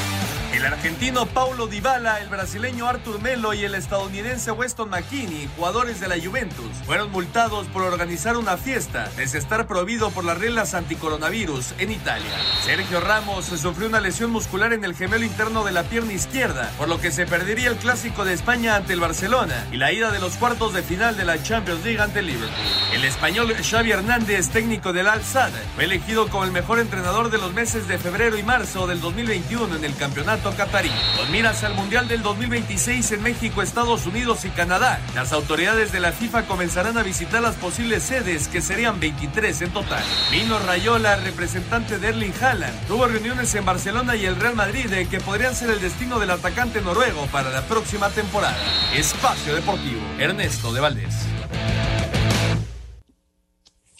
El 0.53 0.65
argentino 0.65 1.27
Paulo 1.27 1.67
Dybala, 1.67 2.21
el 2.21 2.29
brasileño 2.29 2.89
Artur 2.89 3.21
Melo 3.21 3.53
y 3.53 3.65
el 3.65 3.75
estadounidense 3.75 4.51
Weston 4.51 4.89
McKinney, 4.89 5.49
jugadores 5.57 6.01
de 6.01 6.09
la 6.09 6.17
Juventus, 6.19 6.71
fueron 6.87 7.13
multados 7.13 7.67
por 7.69 7.83
organizar 7.83 8.37
una 8.37 8.57
fiesta 8.57 9.11
desde 9.17 9.39
estar 9.39 9.67
prohibido 9.67 10.11
por 10.11 10.25
las 10.25 10.39
reglas 10.39 10.73
anticoronavirus 10.73 11.75
en 11.79 11.93
Italia. 11.93 12.33
Sergio 12.65 13.01
Ramos 13.01 13.45
sufrió 13.45 13.89
una 13.89 14.01
lesión 14.01 14.31
muscular 14.31 14.73
en 14.73 14.85
el 14.85 14.97
gemelo 14.97 15.25
interno 15.25 15.65
de 15.65 15.73
la 15.73 15.83
pierna 15.83 16.15
izquierda, 16.15 16.73
por 16.79 16.89
lo 16.89 16.99
que 16.99 17.11
se 17.11 17.27
perdería 17.27 17.69
el 17.69 17.77
clásico 17.77 18.25
de 18.25 18.33
España 18.33 18.75
ante 18.75 18.95
el 18.95 19.01
Barcelona 19.01 19.67
y 19.71 19.77
la 19.77 19.93
ida 19.93 20.11
de 20.11 20.19
los 20.19 20.37
cuartos 20.37 20.73
de 20.73 20.83
final 20.83 21.17
de 21.17 21.27
la 21.27 21.43
Champions 21.43 21.85
League 21.85 22.01
ante 22.01 22.21
el 22.21 22.27
Liverpool. 22.27 22.67
El 22.95 23.05
español 23.05 23.55
Xavi 23.55 23.93
Hernández, 23.93 24.49
técnico 24.49 24.95
del 24.95 25.09
Al 25.09 25.23
Sadd, 25.23 25.53
fue 25.75 25.85
elegido 25.85 26.29
como 26.29 26.45
el 26.45 26.53
mejor 26.53 26.81
entrenador 26.81 27.31
de 27.31 27.39
los 27.39 27.53
meses 27.53 27.87
de 27.87 27.99
febrero 27.99 28.39
y 28.39 28.43
marzo 28.43 28.87
del 28.87 29.01
2021 29.01 29.77
en 29.77 29.85
el 29.85 29.95
campeonato 29.95 30.38
campeonato 30.39 30.57
catarí. 30.57 30.91
Con 31.17 31.31
miras 31.31 31.65
al 31.65 31.75
Mundial 31.75 32.09
del 32.09 32.23
2026 32.23 33.13
en 33.13 33.23
México, 33.23 33.63
Estados 33.63 34.07
Unidos 34.07 34.45
y 34.45 34.51
Canadá, 34.51 35.01
las 35.15 35.33
autoridades 35.33 35.93
de 35.93 36.01
la 36.01 36.13
FIFA 36.13 36.47
comenzarán 36.47 36.99
a 36.99 37.03
visitar 37.03 37.43
las 37.43 37.57
posibles 37.57 38.03
sedes, 38.03 38.49
que 38.49 38.61
serían 38.61 39.01
23 39.01 39.63
en 39.63 39.71
total. 39.71 40.03
Mino 40.31 40.59
Rayola, 40.59 41.17
representante 41.17 41.99
de 41.99 42.09
Erling 42.09 42.35
Haaland, 42.41 42.87
tuvo 42.87 43.07
reuniones 43.07 43.55
en 43.55 43.65
Barcelona 43.65 44.17
y 44.17 44.27
el 44.27 44.37
Real 44.37 44.55
Madrid 44.55 44.87
de 44.87 45.09
que 45.09 45.21
podrían 45.21 45.55
ser 45.55 45.71
el 45.71 45.81
destino 45.81 46.19
del 46.19 46.31
atacante 46.31 46.81
noruego 46.81 47.27
para 47.27 47.51
la 47.51 47.63
próxima 47.63 48.11
temporada. 48.11 48.57
Espacio 48.95 49.55
Deportivo, 49.55 50.01
Ernesto 50.19 50.73
de 50.73 50.81
Valdés. 50.81 51.15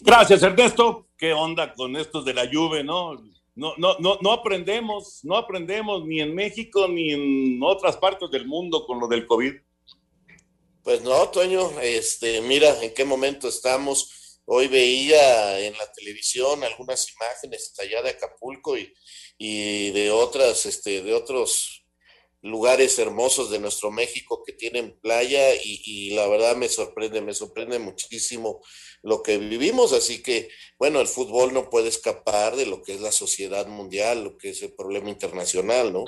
Gracias, 0.01 0.41
Ernesto. 0.43 1.07
¿Qué 1.17 1.33
onda 1.33 1.73
con 1.73 1.95
estos 1.97 2.23
de 2.23 2.33
la 2.33 2.45
lluvia, 2.45 2.83
no? 2.83 3.17
No, 3.59 3.73
no, 3.75 3.97
no, 3.99 4.17
no 4.21 4.31
aprendemos, 4.31 5.19
no 5.23 5.35
aprendemos 5.35 6.05
ni 6.05 6.21
en 6.21 6.33
México 6.33 6.87
ni 6.87 7.11
en 7.11 7.59
otras 7.61 7.97
partes 7.97 8.31
del 8.31 8.47
mundo 8.47 8.85
con 8.87 9.01
lo 9.01 9.07
del 9.09 9.27
COVID. 9.27 9.53
Pues 10.81 11.01
no, 11.01 11.27
Toño, 11.27 11.77
este, 11.81 12.39
mira 12.39 12.81
en 12.81 12.93
qué 12.93 13.03
momento 13.03 13.49
estamos. 13.49 14.41
Hoy 14.45 14.69
veía 14.69 15.59
en 15.59 15.77
la 15.77 15.91
televisión 15.91 16.63
algunas 16.63 17.13
imágenes 17.13 17.73
allá 17.77 18.01
de 18.01 18.11
Acapulco 18.11 18.77
y, 18.77 18.93
y 19.37 19.91
de 19.91 20.09
otras, 20.09 20.65
este, 20.65 21.03
de 21.03 21.13
otros 21.13 21.78
lugares 22.41 22.97
hermosos 22.99 23.51
de 23.51 23.59
nuestro 23.59 23.91
México 23.91 24.43
que 24.45 24.53
tienen 24.53 24.97
playa 25.01 25.55
y, 25.55 25.81
y, 25.83 26.09
la 26.11 26.27
verdad 26.27 26.55
me 26.55 26.69
sorprende, 26.69 27.21
me 27.21 27.33
sorprende 27.33 27.79
muchísimo 27.79 28.61
lo 29.01 29.21
que 29.21 29.37
vivimos, 29.37 29.91
así 29.91 30.21
que 30.21 30.49
bueno, 30.77 31.01
el 31.01 31.07
fútbol 31.07 31.53
no 31.53 31.69
puede 31.69 31.89
escapar 31.89 32.55
de 32.55 32.65
lo 32.65 32.81
que 32.81 32.93
es 32.93 33.01
la 33.01 33.11
sociedad 33.11 33.67
mundial, 33.67 34.23
lo 34.23 34.37
que 34.37 34.49
es 34.49 34.61
el 34.61 34.73
problema 34.73 35.09
internacional, 35.09 35.91
¿no? 35.91 36.05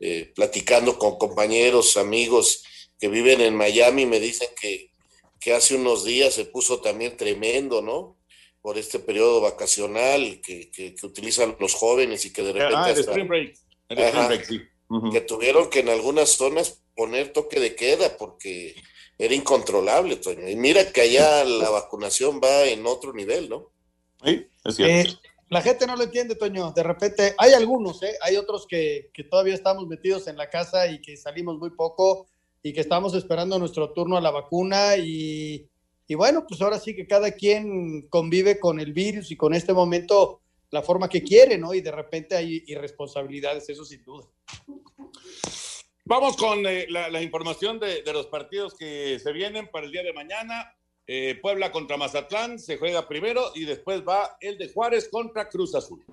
Eh, 0.00 0.32
platicando 0.34 0.98
con 0.98 1.16
compañeros, 1.16 1.96
amigos 1.96 2.62
que 2.98 3.08
viven 3.08 3.40
en 3.40 3.56
Miami, 3.56 4.04
me 4.04 4.20
dicen 4.20 4.48
que, 4.60 4.92
que 5.40 5.54
hace 5.54 5.74
unos 5.74 6.04
días 6.04 6.34
se 6.34 6.44
puso 6.44 6.80
también 6.80 7.16
tremendo, 7.16 7.80
¿no? 7.80 8.18
Por 8.60 8.76
este 8.76 8.98
periodo 8.98 9.40
vacacional 9.40 10.42
que, 10.42 10.70
que, 10.70 10.94
que 10.94 11.06
utilizan 11.06 11.56
los 11.58 11.72
jóvenes 11.72 12.26
y 12.26 12.32
que 12.32 12.42
de 12.42 12.52
repente... 12.52 12.74
Ah, 12.76 12.90
el 12.90 12.98
spring 12.98 13.26
break. 13.26 13.54
El 13.88 13.98
spring 13.98 14.26
break, 14.26 14.44
sí. 14.44 14.60
Que 15.12 15.20
tuvieron 15.20 15.70
que 15.70 15.80
en 15.80 15.88
algunas 15.88 16.30
zonas 16.30 16.82
poner 16.96 17.32
toque 17.32 17.60
de 17.60 17.76
queda 17.76 18.16
porque 18.16 18.74
era 19.16 19.34
incontrolable, 19.34 20.16
Toño. 20.16 20.48
Y 20.48 20.56
mira 20.56 20.92
que 20.92 21.02
allá 21.02 21.44
la 21.44 21.70
vacunación 21.70 22.40
va 22.42 22.64
en 22.64 22.84
otro 22.86 23.12
nivel, 23.12 23.48
¿no? 23.48 23.70
Sí, 24.24 24.46
es 24.64 24.80
Eh, 24.80 25.06
la 25.48 25.62
gente 25.62 25.86
no 25.86 25.94
lo 25.94 26.04
entiende, 26.04 26.34
Toño. 26.34 26.72
De 26.72 26.82
repente, 26.82 27.34
hay 27.38 27.52
algunos, 27.52 28.02
¿eh? 28.02 28.16
hay 28.22 28.36
otros 28.36 28.66
que, 28.66 29.10
que 29.12 29.24
todavía 29.24 29.54
estamos 29.54 29.86
metidos 29.86 30.26
en 30.26 30.36
la 30.36 30.48
casa 30.48 30.86
y 30.86 31.00
que 31.00 31.16
salimos 31.16 31.58
muy 31.58 31.70
poco 31.70 32.28
y 32.62 32.72
que 32.72 32.80
estamos 32.80 33.14
esperando 33.14 33.58
nuestro 33.58 33.92
turno 33.92 34.16
a 34.16 34.20
la 34.20 34.30
vacuna 34.30 34.96
y, 34.96 35.68
y 36.06 36.14
bueno, 36.14 36.44
pues 36.48 36.60
ahora 36.60 36.78
sí 36.78 36.94
que 36.94 37.06
cada 37.06 37.32
quien 37.32 38.08
convive 38.08 38.58
con 38.58 38.80
el 38.80 38.92
virus 38.92 39.30
y 39.30 39.36
con 39.36 39.54
este 39.54 39.72
momento 39.72 40.40
la 40.70 40.82
forma 40.82 41.08
que 41.08 41.22
quiere, 41.22 41.58
¿no? 41.58 41.74
Y 41.74 41.80
de 41.80 41.90
repente 41.90 42.36
hay 42.36 42.62
irresponsabilidades, 42.66 43.68
eso 43.68 43.84
sin 43.84 44.04
duda. 44.04 44.26
Vamos 46.04 46.36
con 46.36 46.66
eh, 46.66 46.86
la, 46.88 47.22
información 47.22 47.78
de, 47.78 48.02
de 48.02 48.12
los 48.12 48.26
partidos 48.26 48.74
que 48.74 49.18
se 49.20 49.32
vienen 49.32 49.68
para 49.68 49.86
el 49.86 49.92
día 49.92 50.02
de 50.02 50.12
mañana. 50.12 50.74
Eh, 51.06 51.38
Puebla 51.40 51.72
contra 51.72 51.96
Mazatlán 51.96 52.58
se 52.58 52.78
juega 52.78 53.08
primero 53.08 53.52
y 53.54 53.64
después 53.64 54.02
va 54.06 54.36
el 54.40 54.58
de 54.58 54.72
Juárez 54.72 55.08
contra 55.08 55.48
Cruz 55.48 55.74
Azul. 55.74 56.04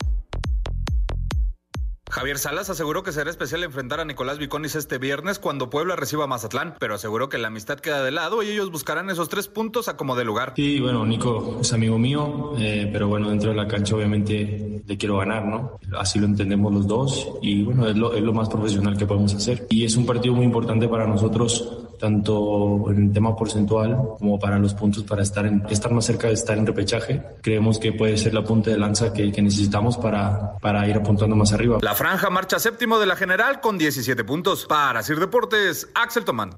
Javier 2.09 2.37
Salas 2.37 2.69
aseguró 2.69 3.03
que 3.03 3.11
será 3.11 3.29
especial 3.29 3.63
enfrentar 3.63 3.99
a 3.99 4.05
Nicolás 4.05 4.37
Viconis 4.37 4.75
este 4.75 4.97
viernes 4.97 5.39
cuando 5.39 5.69
Puebla 5.69 5.95
reciba 5.95 6.23
a 6.23 6.27
Mazatlán, 6.27 6.75
pero 6.79 6.95
aseguró 6.95 7.29
que 7.29 7.37
la 7.37 7.49
amistad 7.49 7.79
queda 7.79 8.03
de 8.03 8.11
lado 8.11 8.43
y 8.43 8.49
ellos 8.49 8.71
buscarán 8.71 9.09
esos 9.09 9.29
tres 9.29 9.47
puntos 9.47 9.87
a 9.87 9.97
como 9.97 10.15
de 10.15 10.23
lugar. 10.23 10.53
Sí, 10.55 10.79
bueno, 10.79 11.05
Nico 11.05 11.59
es 11.61 11.73
amigo 11.73 11.97
mío, 11.99 12.53
eh, 12.57 12.89
pero 12.91 13.07
bueno, 13.07 13.29
dentro 13.29 13.49
de 13.49 13.55
la 13.55 13.67
cancha 13.67 13.95
obviamente 13.95 14.81
le 14.85 14.97
quiero 14.97 15.17
ganar, 15.17 15.45
¿no? 15.45 15.79
Así 15.97 16.19
lo 16.19 16.25
entendemos 16.25 16.73
los 16.73 16.87
dos 16.87 17.27
y 17.41 17.63
bueno, 17.63 17.87
es 17.87 17.97
lo, 17.97 18.13
es 18.13 18.23
lo 18.23 18.33
más 18.33 18.49
profesional 18.49 18.97
que 18.97 19.05
podemos 19.05 19.33
hacer. 19.33 19.67
Y 19.69 19.83
es 19.83 19.97
un 19.97 20.05
partido 20.05 20.33
muy 20.33 20.45
importante 20.45 20.87
para 20.87 21.05
nosotros, 21.05 21.86
tanto 21.97 22.91
en 22.91 23.07
el 23.07 23.11
tema 23.11 23.35
porcentual 23.35 23.97
como 24.19 24.39
para 24.39 24.59
los 24.59 24.73
puntos 24.73 25.03
para 25.03 25.23
estar, 25.23 25.45
en, 25.45 25.63
estar 25.69 25.91
más 25.91 26.05
cerca 26.05 26.27
de 26.27 26.33
estar 26.33 26.57
en 26.57 26.65
repechaje. 26.65 27.21
Creemos 27.41 27.79
que 27.79 27.93
puede 27.93 28.17
ser 28.17 28.33
la 28.33 28.43
punta 28.43 28.71
de 28.71 28.77
lanza 28.77 29.13
que, 29.13 29.31
que 29.31 29.41
necesitamos 29.41 29.97
para, 29.97 30.57
para 30.59 30.87
ir 30.87 30.95
apuntando 30.95 31.35
más 31.35 31.53
arriba. 31.53 31.77
La 31.81 31.95
franja 31.95 32.29
marcha 32.29 32.59
séptimo 32.59 32.99
de 32.99 33.05
la 33.05 33.15
general 33.15 33.61
con 33.61 33.77
17 33.77 34.23
puntos. 34.23 34.65
Para 34.67 35.03
Sir 35.03 35.19
Deportes, 35.19 35.89
Axel 35.93 36.25
Tomán. 36.25 36.51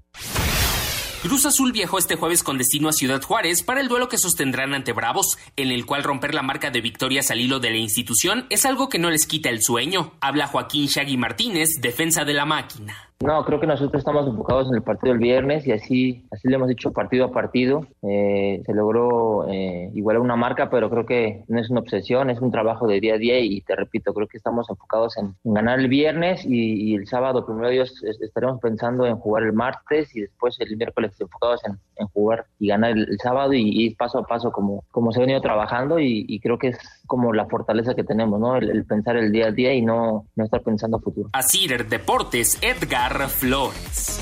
Cruz 1.21 1.45
Azul 1.45 1.73
viajó 1.73 1.97
este 1.97 2.15
jueves 2.15 2.43
con 2.43 2.57
destino 2.57 2.87
a 2.87 2.93
Ciudad 2.93 3.21
Juárez 3.21 3.61
para 3.61 3.81
el 3.81 3.89
duelo 3.89 4.07
que 4.07 4.17
sostendrán 4.17 4.73
ante 4.73 4.93
Bravos, 4.93 5.37
en 5.57 5.69
el 5.69 5.85
cual 5.85 6.03
romper 6.03 6.33
la 6.33 6.43
marca 6.43 6.71
de 6.71 6.79
victorias 6.79 7.29
al 7.29 7.41
hilo 7.41 7.59
de 7.59 7.71
la 7.71 7.77
institución 7.77 8.45
es 8.49 8.65
algo 8.65 8.87
que 8.87 8.99
no 8.99 9.09
les 9.09 9.25
quita 9.25 9.49
el 9.49 9.61
sueño. 9.61 10.13
Habla 10.21 10.47
Joaquín 10.47 10.85
Shaggy 10.87 11.17
Martínez, 11.17 11.81
defensa 11.81 12.23
de 12.23 12.33
la 12.33 12.45
máquina. 12.45 13.08
No, 13.21 13.43
creo 13.43 13.59
que 13.59 13.67
nosotros 13.67 13.99
estamos 13.99 14.25
enfocados 14.25 14.69
en 14.69 14.75
el 14.75 14.81
partido 14.81 15.11
del 15.11 15.21
viernes 15.21 15.67
y 15.67 15.73
así, 15.73 16.25
así 16.31 16.47
lo 16.47 16.55
hemos 16.55 16.71
hecho 16.71 16.93
partido 16.93 17.25
a 17.25 17.31
partido. 17.33 17.85
Eh, 18.01 18.63
se 18.65 18.73
logró 18.73 19.45
eh, 19.49 19.91
igualar 19.93 20.21
una 20.21 20.37
marca, 20.37 20.69
pero 20.69 20.89
creo 20.89 21.05
que 21.05 21.43
no 21.49 21.59
es 21.59 21.69
una 21.69 21.81
obsesión, 21.81 22.29
es 22.29 22.39
un 22.39 22.49
trabajo 22.49 22.87
de 22.87 23.01
día 23.01 23.15
a 23.15 23.17
día 23.17 23.37
y 23.41 23.59
te 23.59 23.75
repito, 23.75 24.13
creo 24.13 24.25
que 24.25 24.37
estamos 24.37 24.69
enfocados 24.69 25.17
en, 25.17 25.35
ganar 25.43 25.81
el 25.81 25.89
viernes 25.89 26.45
y, 26.45 26.95
el 26.95 27.07
sábado, 27.07 27.45
primero 27.45 27.67
Dios, 27.67 27.93
estaremos 28.21 28.61
pensando 28.61 29.05
en 29.05 29.17
jugar 29.17 29.43
el 29.43 29.51
martes 29.51 30.15
y 30.15 30.21
después 30.21 30.55
el 30.61 30.77
miércoles 30.77 31.11
enfocados 31.19 31.61
en, 31.65 31.77
jugar 32.13 32.45
y 32.57 32.69
ganar 32.69 32.91
el, 32.91 33.19
sábado 33.21 33.51
y, 33.51 33.63
y, 33.67 33.95
paso 33.95 34.19
a 34.19 34.23
paso 34.23 34.53
como, 34.53 34.85
como 34.91 35.11
se 35.11 35.19
ha 35.19 35.25
venido 35.25 35.41
trabajando 35.41 35.99
y, 35.99 36.39
creo 36.39 36.57
que 36.57 36.69
es 36.69 36.77
como 37.05 37.33
la 37.33 37.47
fortaleza 37.47 37.95
que 37.95 38.05
tenemos, 38.05 38.39
¿no? 38.39 38.55
El, 38.55 38.69
el, 38.69 38.85
pensar 38.85 39.17
el 39.17 39.33
día 39.33 39.47
a 39.47 39.51
día 39.51 39.73
y 39.73 39.81
no, 39.81 40.25
no 40.37 40.45
estar 40.45 40.61
pensando 40.61 40.95
a 40.95 41.01
futuro. 41.01 41.29
Así 41.33 41.67
Deportes, 41.67 42.57
Edgar 42.61 43.08
Flores. 43.09 44.19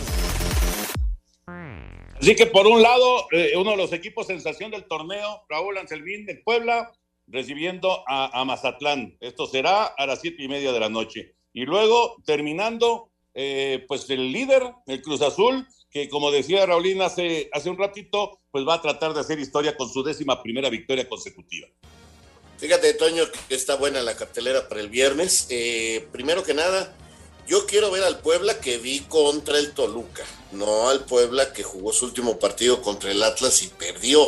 Así 2.19 2.35
que 2.35 2.45
por 2.45 2.65
un 2.67 2.81
lado, 2.81 3.27
eh, 3.31 3.51
uno 3.57 3.71
de 3.71 3.77
los 3.77 3.91
equipos 3.91 4.27
sensación 4.27 4.71
del 4.71 4.85
torneo, 4.85 5.43
Raúl 5.49 5.77
Anselmín 5.77 6.25
del 6.25 6.41
Puebla, 6.41 6.93
recibiendo 7.27 8.03
a, 8.07 8.39
a, 8.39 8.45
Mazatlán. 8.45 9.17
Esto 9.19 9.45
será 9.45 9.83
a 9.83 10.05
las 10.05 10.21
siete 10.21 10.41
y 10.41 10.47
media 10.47 10.71
de 10.71 10.79
la 10.79 10.89
noche. 10.89 11.35
Y 11.51 11.65
luego, 11.65 12.15
terminando, 12.25 13.11
eh, 13.33 13.83
pues 13.87 14.09
el 14.09 14.31
líder, 14.31 14.63
el 14.87 15.01
Cruz 15.01 15.21
Azul, 15.21 15.67
que 15.91 16.07
como 16.07 16.31
decía 16.31 16.65
Raulín 16.65 17.01
hace, 17.01 17.49
hace 17.51 17.69
un 17.69 17.77
ratito, 17.77 18.39
pues 18.51 18.65
va 18.65 18.75
a 18.75 18.81
tratar 18.81 19.13
de 19.13 19.19
hacer 19.19 19.37
historia 19.37 19.75
con 19.75 19.89
su 19.89 20.01
décima 20.01 20.41
primera 20.41 20.69
victoria 20.69 21.07
consecutiva. 21.09 21.67
Fíjate, 22.57 22.93
Toño, 22.93 23.25
que 23.49 23.55
está 23.55 23.75
buena 23.75 24.01
la 24.01 24.15
cartelera 24.15 24.67
para 24.67 24.81
el 24.81 24.89
viernes. 24.89 25.47
Eh, 25.51 26.07
primero 26.11 26.43
que 26.43 26.53
nada, 26.53 26.95
yo 27.47 27.65
quiero 27.65 27.91
ver 27.91 28.03
al 28.03 28.19
Puebla 28.19 28.59
que 28.59 28.77
vi 28.77 28.99
contra 29.01 29.57
el 29.57 29.73
Toluca, 29.73 30.25
no 30.51 30.89
al 30.89 31.05
Puebla 31.05 31.53
que 31.53 31.63
jugó 31.63 31.93
su 31.93 32.05
último 32.05 32.37
partido 32.39 32.81
contra 32.81 33.11
el 33.11 33.23
Atlas 33.23 33.61
y 33.63 33.67
perdió. 33.67 34.23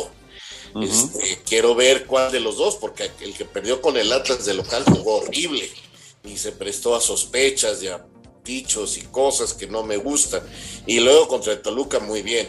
Uh 0.72 0.82
-huh. 0.82 0.84
este, 0.84 1.42
quiero 1.44 1.74
ver 1.74 2.06
cuál 2.06 2.32
de 2.32 2.40
los 2.40 2.56
dos, 2.56 2.76
porque 2.76 3.10
el 3.20 3.34
que 3.34 3.44
perdió 3.44 3.80
con 3.80 3.96
el 3.96 4.12
Atlas 4.12 4.44
de 4.44 4.54
local 4.54 4.84
jugó 4.84 5.16
horrible 5.16 5.68
y 6.24 6.36
se 6.36 6.52
prestó 6.52 6.94
a 6.94 7.00
sospechas 7.00 7.82
y 7.82 7.88
a 7.88 8.04
dichos 8.44 8.96
y 8.96 9.02
cosas 9.02 9.52
que 9.54 9.66
no 9.66 9.82
me 9.82 9.96
gustan. 9.96 10.42
Y 10.86 11.00
luego 11.00 11.28
contra 11.28 11.52
el 11.52 11.60
Toluca 11.60 11.98
muy 11.98 12.22
bien. 12.22 12.48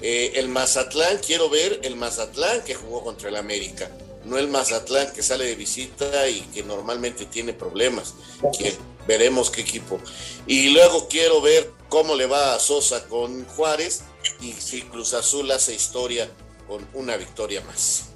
Eh, 0.00 0.32
el 0.36 0.48
Mazatlán, 0.48 1.18
quiero 1.18 1.50
ver 1.50 1.80
el 1.82 1.96
Mazatlán 1.96 2.62
que 2.62 2.74
jugó 2.74 3.02
contra 3.02 3.28
el 3.28 3.36
América 3.36 3.90
no 4.26 4.38
el 4.38 4.48
Mazatlán 4.48 5.12
que 5.12 5.22
sale 5.22 5.44
de 5.44 5.54
visita 5.54 6.28
y 6.28 6.40
que 6.52 6.62
normalmente 6.62 7.26
tiene 7.26 7.52
problemas. 7.52 8.14
Que 8.58 8.74
veremos 9.06 9.50
qué 9.50 9.62
equipo. 9.62 10.00
Y 10.46 10.70
luego 10.70 11.08
quiero 11.08 11.40
ver 11.40 11.70
cómo 11.88 12.14
le 12.14 12.26
va 12.26 12.54
a 12.54 12.58
Sosa 12.58 13.06
con 13.08 13.44
Juárez 13.46 14.02
y 14.40 14.52
si 14.52 14.82
Cruz 14.82 15.14
Azul 15.14 15.50
hace 15.50 15.74
historia 15.74 16.28
con 16.66 16.86
una 16.94 17.16
victoria 17.16 17.62
más. 17.62 18.06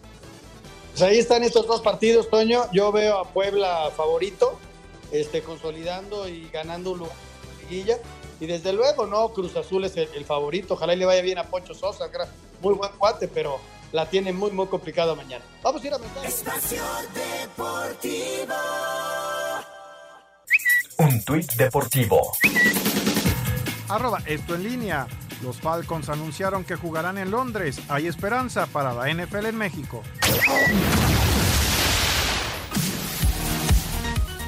Pues 0.90 1.02
ahí 1.02 1.18
están 1.18 1.44
estos 1.44 1.66
dos 1.66 1.80
partidos, 1.80 2.28
Toño. 2.28 2.66
Yo 2.72 2.90
veo 2.92 3.18
a 3.18 3.32
Puebla 3.32 3.92
favorito, 3.96 4.58
este, 5.12 5.42
consolidando 5.42 6.28
y 6.28 6.48
ganando 6.50 6.92
un 6.92 6.98
lugar 7.00 7.16
en 7.52 7.68
liguilla. 7.68 7.98
Y 8.40 8.46
desde 8.46 8.72
luego, 8.72 9.06
no, 9.06 9.28
Cruz 9.32 9.54
Azul 9.56 9.84
es 9.84 9.96
el, 9.96 10.08
el 10.14 10.24
favorito. 10.24 10.74
Ojalá 10.74 10.94
y 10.94 10.96
le 10.96 11.04
vaya 11.04 11.22
bien 11.22 11.38
a 11.38 11.44
Poncho 11.48 11.74
Sosa, 11.74 12.10
muy 12.60 12.74
buen 12.74 12.90
cuate, 12.98 13.28
pero 13.28 13.60
la 13.92 14.08
tiene 14.08 14.32
muy, 14.32 14.50
muy 14.50 14.66
complicado 14.66 15.14
mañana. 15.16 15.44
Vamos 15.62 15.82
a 15.82 15.86
ir 15.86 15.94
a 15.94 15.98
mensaje. 15.98 16.28
Espacio 16.28 16.82
Deportivo. 17.14 18.54
Un 21.00 21.24
tuit 21.24 21.50
deportivo. 21.54 22.32
Arroba 23.88 24.18
esto 24.26 24.54
en 24.54 24.64
línea. 24.64 25.06
Los 25.42 25.58
Falcons 25.58 26.10
anunciaron 26.10 26.62
que 26.62 26.76
jugarán 26.76 27.16
en 27.16 27.30
Londres. 27.30 27.80
Hay 27.88 28.06
esperanza 28.06 28.66
para 28.66 28.92
la 28.92 29.10
NFL 29.10 29.46
en 29.46 29.56
México. 29.56 30.02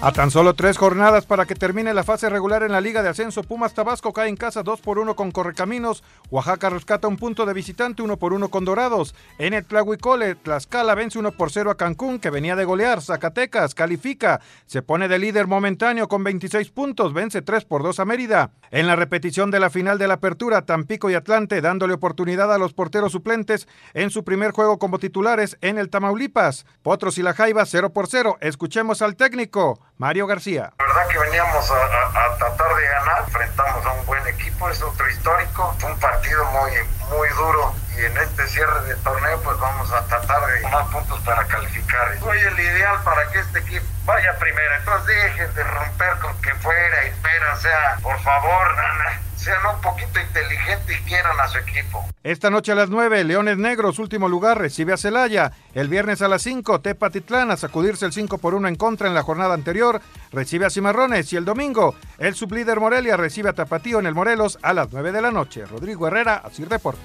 A 0.04 0.10
tan 0.10 0.32
solo 0.32 0.54
tres 0.54 0.78
jornadas 0.78 1.26
para 1.26 1.46
que 1.46 1.54
termine 1.54 1.94
la 1.94 2.02
fase 2.02 2.28
regular 2.28 2.64
en 2.64 2.72
la 2.72 2.80
Liga 2.80 3.04
de 3.04 3.08
Ascenso, 3.08 3.44
Pumas 3.44 3.72
Tabasco 3.72 4.12
cae 4.12 4.28
en 4.28 4.34
casa 4.34 4.64
2 4.64 4.80
por 4.80 4.98
1 4.98 5.14
con 5.14 5.30
Correcaminos, 5.30 6.02
Oaxaca 6.28 6.70
rescata 6.70 7.06
un 7.06 7.16
punto 7.16 7.46
de 7.46 7.54
visitante 7.54 8.02
1 8.02 8.16
por 8.16 8.32
1 8.32 8.48
con 8.48 8.64
Dorados, 8.64 9.14
en 9.38 9.54
el 9.54 9.64
Tlahuicole, 9.64 10.34
Tlaxcala 10.34 10.96
vence 10.96 11.20
1 11.20 11.30
por 11.30 11.52
0 11.52 11.70
a 11.70 11.76
Cancún 11.76 12.18
que 12.18 12.30
venía 12.30 12.56
de 12.56 12.64
golear, 12.64 13.00
Zacatecas 13.00 13.76
califica, 13.76 14.40
se 14.66 14.82
pone 14.82 15.06
de 15.06 15.20
líder 15.20 15.46
momentáneo 15.46 16.08
con 16.08 16.24
26 16.24 16.72
puntos, 16.72 17.12
vence 17.12 17.40
3 17.40 17.64
por 17.64 17.84
2 17.84 18.00
a 18.00 18.04
Mérida. 18.04 18.50
En 18.72 18.88
la 18.88 18.96
repetición 18.96 19.52
de 19.52 19.60
la 19.60 19.70
final 19.70 19.98
de 19.98 20.08
la 20.08 20.14
apertura, 20.14 20.62
Tampico 20.62 21.10
y 21.10 21.14
Atlante 21.14 21.60
dándole 21.60 21.94
oportunidad 21.94 22.52
a 22.52 22.58
los 22.58 22.72
porteros 22.72 23.12
suplentes 23.12 23.68
en 23.94 24.10
su 24.10 24.24
primer 24.24 24.50
juego 24.50 24.80
como 24.80 24.98
titulares 24.98 25.58
en 25.60 25.78
el 25.78 25.90
Tamaulipas. 25.90 26.66
Potros 26.82 27.18
y 27.18 27.22
la 27.22 27.34
Jaiba 27.34 27.64
0 27.64 27.92
por 27.92 28.08
0. 28.08 28.38
Escuchemos 28.40 29.00
al 29.00 29.14
técnico. 29.14 29.78
Mario 29.98 30.26
García. 30.26 30.72
La 30.78 30.86
verdad 30.86 31.08
que 31.08 31.18
veníamos 31.18 31.70
a, 31.70 32.36
tratar 32.38 32.76
de 32.76 32.82
ganar, 32.82 33.24
enfrentamos 33.26 33.86
a 33.86 33.92
un 33.92 34.06
buen 34.06 34.26
equipo, 34.26 34.68
es 34.68 34.82
otro 34.82 35.08
histórico, 35.08 35.74
fue 35.78 35.92
un 35.92 35.98
partido 35.98 36.44
muy, 36.46 36.70
muy 37.10 37.28
duro 37.28 37.74
y 37.96 38.04
en 38.04 38.16
este 38.16 38.46
cierre 38.48 38.82
de 38.84 38.94
torneo 38.96 39.40
pues 39.42 39.58
vamos 39.58 39.90
a 39.92 40.04
tratar 40.06 40.46
de 40.46 40.60
tomar 40.62 40.86
puntos 40.90 41.20
para 41.20 41.44
calificar. 41.46 42.18
Soy 42.18 42.38
el 42.38 42.60
ideal 42.60 43.02
para 43.04 43.30
que 43.30 43.38
este 43.40 43.58
equipo 43.58 43.86
vaya 44.04 44.36
primero, 44.38 44.74
entonces 44.78 45.22
dejen 45.22 45.54
de 45.54 45.64
romper 45.64 46.18
con 46.20 46.40
que 46.40 46.54
fuera 46.56 47.04
y 47.04 47.08
espera, 47.08 47.54
o 47.54 47.56
sea, 47.56 47.98
por 48.02 48.18
favor, 48.20 48.68
sean 49.36 49.74
un 49.74 49.80
poquito 49.80 50.20
inteligentes 50.20 51.00
y 51.00 51.02
quieran 51.02 51.38
a 51.40 51.48
su 51.48 51.58
equipo. 51.58 52.04
Esta 52.22 52.50
noche 52.50 52.70
a 52.70 52.76
las 52.76 52.88
9, 52.88 53.24
Leones 53.24 53.58
Negros, 53.58 53.98
último 53.98 54.28
lugar, 54.28 54.58
recibe 54.58 54.92
a 54.92 54.96
Celaya. 54.96 55.52
El 55.74 55.88
viernes 55.88 56.22
a 56.22 56.28
las 56.28 56.42
5, 56.42 56.80
Tepatitlán 56.80 57.50
a 57.50 57.56
sacudirse 57.56 58.06
el 58.06 58.12
5 58.12 58.38
por 58.38 58.54
1 58.54 58.68
en 58.68 58.76
contra 58.76 59.08
en 59.08 59.14
la 59.14 59.24
jornada 59.24 59.54
anterior, 59.54 60.00
recibe 60.30 60.66
a 60.66 60.70
Cimarrones. 60.70 61.32
Y 61.32 61.36
el 61.36 61.44
domingo, 61.44 61.96
el 62.18 62.36
sublíder 62.36 62.78
Morelia 62.78 63.16
recibe 63.16 63.50
a 63.50 63.54
Tapatío 63.54 63.98
en 63.98 64.06
el 64.06 64.14
Morelos 64.14 64.60
a 64.62 64.72
las 64.72 64.92
9 64.92 65.10
de 65.10 65.22
la 65.22 65.32
noche. 65.32 65.66
Rodrigo 65.66 66.06
Herrera, 66.06 66.36
Asir 66.44 66.68
Deport. 66.68 66.98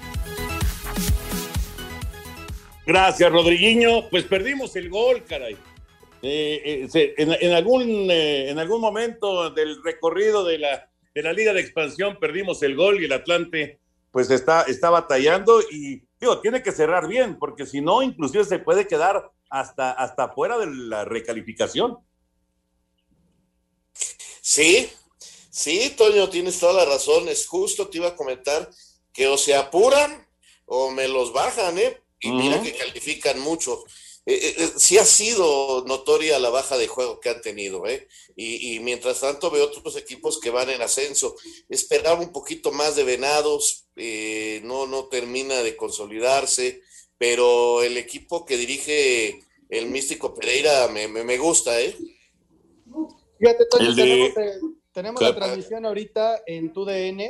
Gracias, 2.88 3.30
Rodriguinho. 3.30 4.08
Pues 4.08 4.24
perdimos 4.24 4.74
el 4.74 4.88
gol, 4.88 5.22
caray. 5.24 5.58
Eh, 6.22 6.88
eh, 6.94 7.14
en, 7.18 7.52
algún, 7.52 8.10
eh, 8.10 8.48
en 8.48 8.58
algún 8.58 8.80
momento 8.80 9.50
del 9.50 9.82
recorrido 9.84 10.42
de 10.42 10.56
la 10.56 10.90
de 11.14 11.22
la 11.22 11.34
Liga 11.34 11.52
de 11.52 11.60
Expansión 11.60 12.16
perdimos 12.18 12.62
el 12.62 12.76
gol 12.76 13.00
y 13.00 13.04
el 13.04 13.12
Atlante 13.12 13.78
pues 14.10 14.30
está, 14.30 14.62
está 14.62 14.88
batallando 14.88 15.60
y 15.70 16.02
digo, 16.18 16.40
tiene 16.40 16.62
que 16.62 16.72
cerrar 16.72 17.08
bien, 17.08 17.38
porque 17.38 17.66
si 17.66 17.82
no, 17.82 18.02
inclusive 18.02 18.44
se 18.44 18.58
puede 18.58 18.86
quedar 18.86 19.30
hasta, 19.50 19.92
hasta 19.92 20.30
fuera 20.30 20.56
de 20.56 20.66
la 20.66 21.04
recalificación. 21.04 21.98
Sí, 24.40 24.90
sí, 25.50 25.94
Toño, 25.94 26.30
tienes 26.30 26.58
toda 26.58 26.72
la 26.72 26.90
razón, 26.90 27.28
es 27.28 27.46
justo, 27.46 27.88
te 27.88 27.98
iba 27.98 28.08
a 28.08 28.16
comentar 28.16 28.70
que 29.12 29.28
o 29.28 29.36
se 29.36 29.54
apuran 29.54 30.26
o 30.64 30.90
me 30.90 31.06
los 31.06 31.34
bajan, 31.34 31.78
¿eh? 31.78 32.00
Y 32.20 32.30
uh 32.30 32.32
-huh. 32.32 32.42
mira 32.42 32.62
que 32.62 32.76
califican 32.76 33.38
mucho. 33.40 33.84
Eh, 34.30 34.54
eh, 34.58 34.70
sí 34.76 34.98
ha 34.98 35.06
sido 35.06 35.84
notoria 35.86 36.38
la 36.38 36.50
baja 36.50 36.76
de 36.76 36.86
juego 36.86 37.18
que 37.18 37.30
han 37.30 37.40
tenido, 37.40 37.86
¿eh? 37.86 38.06
Y, 38.36 38.74
y, 38.74 38.80
mientras 38.80 39.20
tanto 39.20 39.50
veo 39.50 39.64
otros 39.64 39.96
equipos 39.96 40.38
que 40.38 40.50
van 40.50 40.68
en 40.68 40.82
ascenso. 40.82 41.34
Esperaba 41.70 42.20
un 42.20 42.30
poquito 42.30 42.70
más 42.70 42.94
de 42.94 43.04
Venados, 43.04 43.86
eh, 43.96 44.60
no, 44.64 44.86
no 44.86 45.06
termina 45.06 45.62
de 45.62 45.76
consolidarse, 45.76 46.82
pero 47.16 47.82
el 47.82 47.96
equipo 47.96 48.44
que 48.44 48.58
dirige 48.58 49.40
el 49.70 49.86
místico 49.86 50.34
Pereira 50.34 50.88
me, 50.88 51.08
me, 51.08 51.24
me 51.24 51.38
gusta, 51.38 51.80
¿eh? 51.80 51.96
Fíjate, 53.38 53.64
Toño, 53.66 53.94
de... 53.94 54.02
tenemos, 54.02 54.36
eh, 54.36 54.60
tenemos 54.92 55.22
la 55.22 55.34
transmisión 55.34 55.86
ahorita 55.86 56.42
en 56.46 56.72
TUDN 56.74 57.20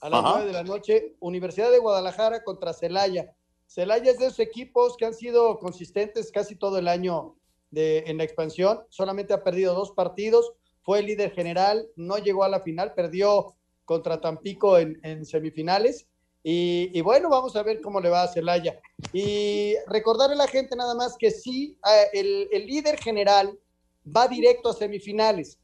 a 0.00 0.08
las 0.08 0.20
Ajá. 0.24 0.32
9 0.36 0.46
de 0.46 0.52
la 0.52 0.62
noche, 0.62 1.16
Universidad 1.20 1.70
de 1.70 1.80
Guadalajara 1.80 2.44
contra 2.44 2.72
Celaya. 2.72 3.35
Celaya 3.66 4.10
es 4.10 4.18
de 4.18 4.26
esos 4.26 4.38
equipos 4.38 4.96
que 4.96 5.04
han 5.04 5.14
sido 5.14 5.58
consistentes 5.58 6.30
casi 6.30 6.56
todo 6.56 6.78
el 6.78 6.88
año 6.88 7.36
de, 7.70 8.04
en 8.06 8.18
la 8.18 8.24
expansión, 8.24 8.80
solamente 8.88 9.34
ha 9.34 9.42
perdido 9.42 9.74
dos 9.74 9.92
partidos, 9.92 10.52
fue 10.82 11.00
el 11.00 11.06
líder 11.06 11.32
general, 11.32 11.88
no 11.96 12.18
llegó 12.18 12.44
a 12.44 12.48
la 12.48 12.60
final, 12.60 12.94
perdió 12.94 13.56
contra 13.84 14.20
Tampico 14.20 14.78
en, 14.78 15.24
semifinales. 15.24 16.06
Y, 16.42 16.90
y, 16.94 17.00
bueno, 17.00 17.28
vamos 17.28 17.56
a 17.56 17.64
ver 17.64 17.80
cómo 17.80 18.00
le 18.00 18.08
va 18.08 18.22
a 18.22 18.28
Celaya. 18.28 18.80
Y 19.12 19.74
recordarle 19.88 20.36
a 20.36 20.38
la 20.38 20.46
gente 20.46 20.76
nada 20.76 20.94
más 20.94 21.16
que 21.18 21.32
sí, 21.32 21.76
el, 22.12 22.48
el 22.52 22.66
líder 22.66 22.98
general 22.98 23.58
va 24.06 24.28
directo 24.28 24.68
a 24.68 24.74
semifinales. 24.74 25.58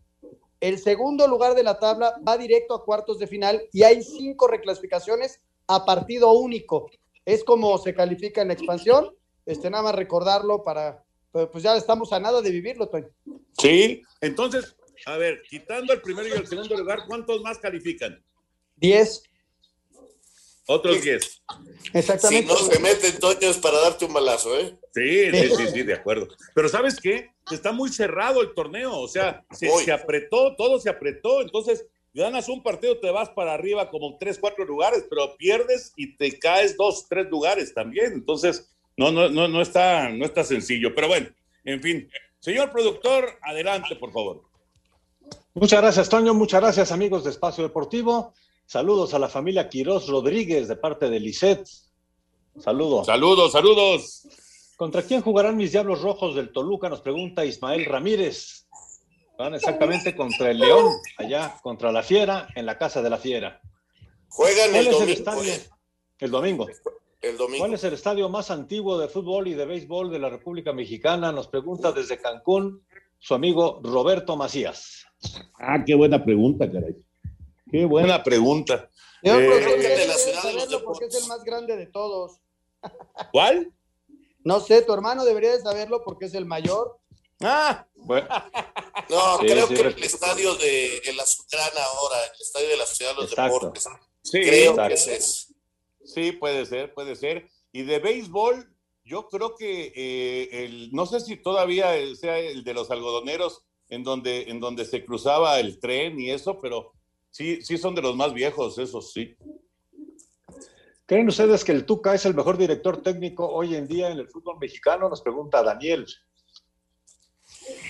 El 0.58 0.78
segundo 0.80 1.28
lugar 1.28 1.54
de 1.54 1.62
la 1.62 1.78
tabla 1.78 2.20
va 2.26 2.36
directo 2.36 2.74
a 2.74 2.84
cuartos 2.84 3.20
de 3.20 3.28
final 3.28 3.62
y 3.72 3.84
hay 3.84 4.02
cinco 4.02 4.48
reclasificaciones 4.48 5.40
a 5.68 5.84
partido 5.84 6.32
único 6.32 6.90
es 7.24 7.44
como 7.44 7.78
se 7.78 7.94
califica 7.94 8.42
en 8.42 8.48
la 8.48 8.54
expansión. 8.54 9.14
Este, 9.44 9.70
nada 9.70 9.82
más 9.82 9.94
recordarlo 9.94 10.62
para, 10.62 11.04
pues 11.32 11.62
ya 11.62 11.76
estamos 11.76 12.12
a 12.12 12.20
nada 12.20 12.40
de 12.42 12.50
vivirlo, 12.50 12.88
Toño. 12.88 13.08
Sí, 13.58 14.02
entonces, 14.20 14.76
a 15.06 15.16
ver, 15.16 15.42
quitando 15.48 15.92
el 15.92 16.00
primero 16.00 16.28
y 16.28 16.32
el 16.32 16.46
segundo 16.46 16.76
lugar, 16.76 17.00
¿cuántos 17.08 17.40
más 17.42 17.58
califican? 17.58 18.22
Diez. 18.76 19.22
Otros 20.68 21.02
diez. 21.02 21.42
Exactamente. 21.92 22.54
Si 22.54 22.60
no 22.62 22.72
se 22.72 22.78
meten, 22.78 23.18
Toño, 23.18 23.48
es 23.48 23.58
para 23.58 23.80
darte 23.80 24.04
un 24.04 24.12
balazo, 24.12 24.56
¿eh? 24.56 24.78
Sí, 24.94 25.30
sí, 25.32 25.56
sí, 25.56 25.66
sí, 25.72 25.82
de 25.82 25.94
acuerdo. 25.94 26.28
Pero 26.54 26.68
¿sabes 26.68 27.00
qué? 27.00 27.30
Está 27.50 27.72
muy 27.72 27.90
cerrado 27.90 28.40
el 28.40 28.54
torneo, 28.54 28.96
o 28.96 29.08
sea, 29.08 29.44
se, 29.50 29.68
se 29.68 29.90
apretó, 29.90 30.54
todo 30.54 30.78
se 30.78 30.88
apretó, 30.88 31.42
entonces 31.42 31.84
ganas 32.14 32.48
un 32.48 32.62
partido, 32.62 32.98
te 32.98 33.10
vas 33.10 33.30
para 33.30 33.54
arriba 33.54 33.90
como 33.90 34.16
tres, 34.18 34.38
cuatro 34.38 34.64
lugares, 34.64 35.04
pero 35.08 35.36
pierdes 35.36 35.92
y 35.96 36.16
te 36.16 36.38
caes 36.38 36.76
dos, 36.76 37.06
tres 37.08 37.28
lugares 37.30 37.72
también. 37.74 38.12
Entonces, 38.12 38.70
no, 38.96 39.10
no, 39.10 39.28
no, 39.28 39.48
no 39.48 39.62
está, 39.62 40.08
no 40.10 40.24
está 40.24 40.44
sencillo. 40.44 40.94
Pero 40.94 41.08
bueno, 41.08 41.28
en 41.64 41.80
fin. 41.80 42.10
Señor 42.40 42.70
productor, 42.70 43.38
adelante, 43.42 43.96
por 43.96 44.12
favor. 44.12 44.42
Muchas 45.54 45.80
gracias, 45.80 46.08
Toño. 46.08 46.34
Muchas 46.34 46.60
gracias, 46.60 46.92
amigos 46.92 47.24
de 47.24 47.30
Espacio 47.30 47.62
Deportivo. 47.62 48.34
Saludos 48.66 49.14
a 49.14 49.18
la 49.18 49.28
familia 49.28 49.68
Quirós 49.68 50.08
Rodríguez 50.08 50.66
de 50.68 50.76
parte 50.76 51.08
de 51.10 51.20
Lisset. 51.20 51.66
Saludos. 52.58 53.06
Saludos, 53.06 53.52
saludos. 53.52 54.22
¿Contra 54.76 55.02
quién 55.02 55.20
jugarán 55.20 55.56
mis 55.56 55.72
Diablos 55.72 56.02
Rojos 56.02 56.34
del 56.34 56.52
Toluca? 56.52 56.88
Nos 56.88 57.00
pregunta 57.00 57.44
Ismael 57.44 57.84
Ramírez. 57.84 58.61
Van 59.42 59.56
exactamente 59.56 60.14
contra 60.14 60.52
el 60.52 60.58
León, 60.60 61.00
allá 61.16 61.58
contra 61.64 61.90
la 61.90 62.04
Fiera, 62.04 62.46
en 62.54 62.64
la 62.64 62.78
casa 62.78 63.02
de 63.02 63.10
la 63.10 63.18
Fiera. 63.18 63.60
Juegan 64.28 64.72
el 64.72 64.84
domingo. 64.84 65.02
El, 65.02 65.10
estadio? 65.10 65.52
el 66.20 66.30
domingo. 66.30 66.68
El 67.20 67.36
domingo. 67.36 67.58
¿Cuál 67.58 67.74
es 67.74 67.82
el 67.82 67.94
estadio 67.94 68.28
más 68.28 68.52
antiguo 68.52 68.96
de 68.98 69.08
fútbol 69.08 69.48
y 69.48 69.54
de 69.54 69.64
béisbol 69.64 70.12
de 70.12 70.20
la 70.20 70.30
República 70.30 70.72
Mexicana? 70.72 71.32
Nos 71.32 71.48
pregunta 71.48 71.90
desde 71.90 72.18
Cancún 72.18 72.86
su 73.18 73.34
amigo 73.34 73.80
Roberto 73.82 74.36
Macías. 74.36 75.06
Ah, 75.58 75.82
qué 75.84 75.96
buena 75.96 76.24
pregunta, 76.24 76.70
caray. 76.70 76.94
Qué 77.68 77.84
buena 77.84 78.22
pregunta. 78.22 78.88
Yo 79.24 79.40
eh, 79.40 79.44
creo 79.44 79.76
que 79.76 79.88
de 79.88 80.06
la 80.06 80.14
ciudad 80.14 80.42
de 80.44 80.70
los 80.70 80.82
porque 80.84 81.06
es 81.06 81.20
el 81.20 81.26
más 81.26 81.42
grande 81.42 81.76
de 81.76 81.86
todos. 81.86 82.38
¿Cuál? 83.32 83.72
No 84.44 84.60
sé, 84.60 84.82
tu 84.82 84.92
hermano 84.92 85.24
debería 85.24 85.50
de 85.50 85.60
saberlo 85.60 86.04
porque 86.04 86.26
es 86.26 86.34
el 86.34 86.46
mayor. 86.46 87.01
Ah, 87.42 87.86
bueno. 87.94 88.28
No, 89.08 89.38
sí, 89.38 89.46
creo 89.46 89.66
sí, 89.66 89.74
que 89.74 89.80
el 89.82 90.04
estadio 90.04 90.54
de 90.56 90.98
el 90.98 91.20
Azucrana 91.20 91.84
ahora, 91.84 92.16
el 92.24 92.40
estadio 92.40 92.68
de 92.68 92.76
la 92.76 92.86
Ciudad 92.86 93.14
de 93.14 93.22
los 93.22 93.30
exacto. 93.30 93.54
Deportes. 93.54 93.88
Sí, 94.22 94.40
creo 94.40 94.70
exacto. 94.72 94.88
que 94.88 95.14
es. 95.16 95.54
Sí, 96.04 96.32
puede 96.32 96.66
ser, 96.66 96.94
puede 96.94 97.16
ser. 97.16 97.48
Y 97.72 97.82
de 97.82 97.98
béisbol, 97.98 98.74
yo 99.04 99.28
creo 99.28 99.54
que 99.56 99.92
eh, 99.94 100.64
el, 100.64 100.92
no 100.92 101.06
sé 101.06 101.20
si 101.20 101.36
todavía 101.36 101.92
sea 102.16 102.38
el 102.38 102.64
de 102.64 102.74
los 102.74 102.90
algodoneros, 102.90 103.64
en 103.88 104.04
donde, 104.04 104.48
en 104.48 104.58
donde 104.58 104.84
se 104.84 105.04
cruzaba 105.04 105.60
el 105.60 105.78
tren 105.78 106.18
y 106.18 106.30
eso, 106.30 106.58
pero 106.60 106.92
sí, 107.30 107.60
sí 107.62 107.76
son 107.76 107.94
de 107.94 108.02
los 108.02 108.16
más 108.16 108.32
viejos, 108.32 108.78
esos 108.78 109.12
sí. 109.12 109.36
¿Creen 111.04 111.28
ustedes 111.28 111.62
que 111.62 111.72
el 111.72 111.84
Tuca 111.84 112.14
es 112.14 112.24
el 112.24 112.34
mejor 112.34 112.56
director 112.56 113.02
técnico 113.02 113.46
hoy 113.46 113.74
en 113.74 113.86
día 113.86 114.08
en 114.08 114.18
el 114.18 114.28
fútbol 114.28 114.56
mexicano? 114.58 115.10
Nos 115.10 115.20
pregunta 115.20 115.62
Daniel. 115.62 116.06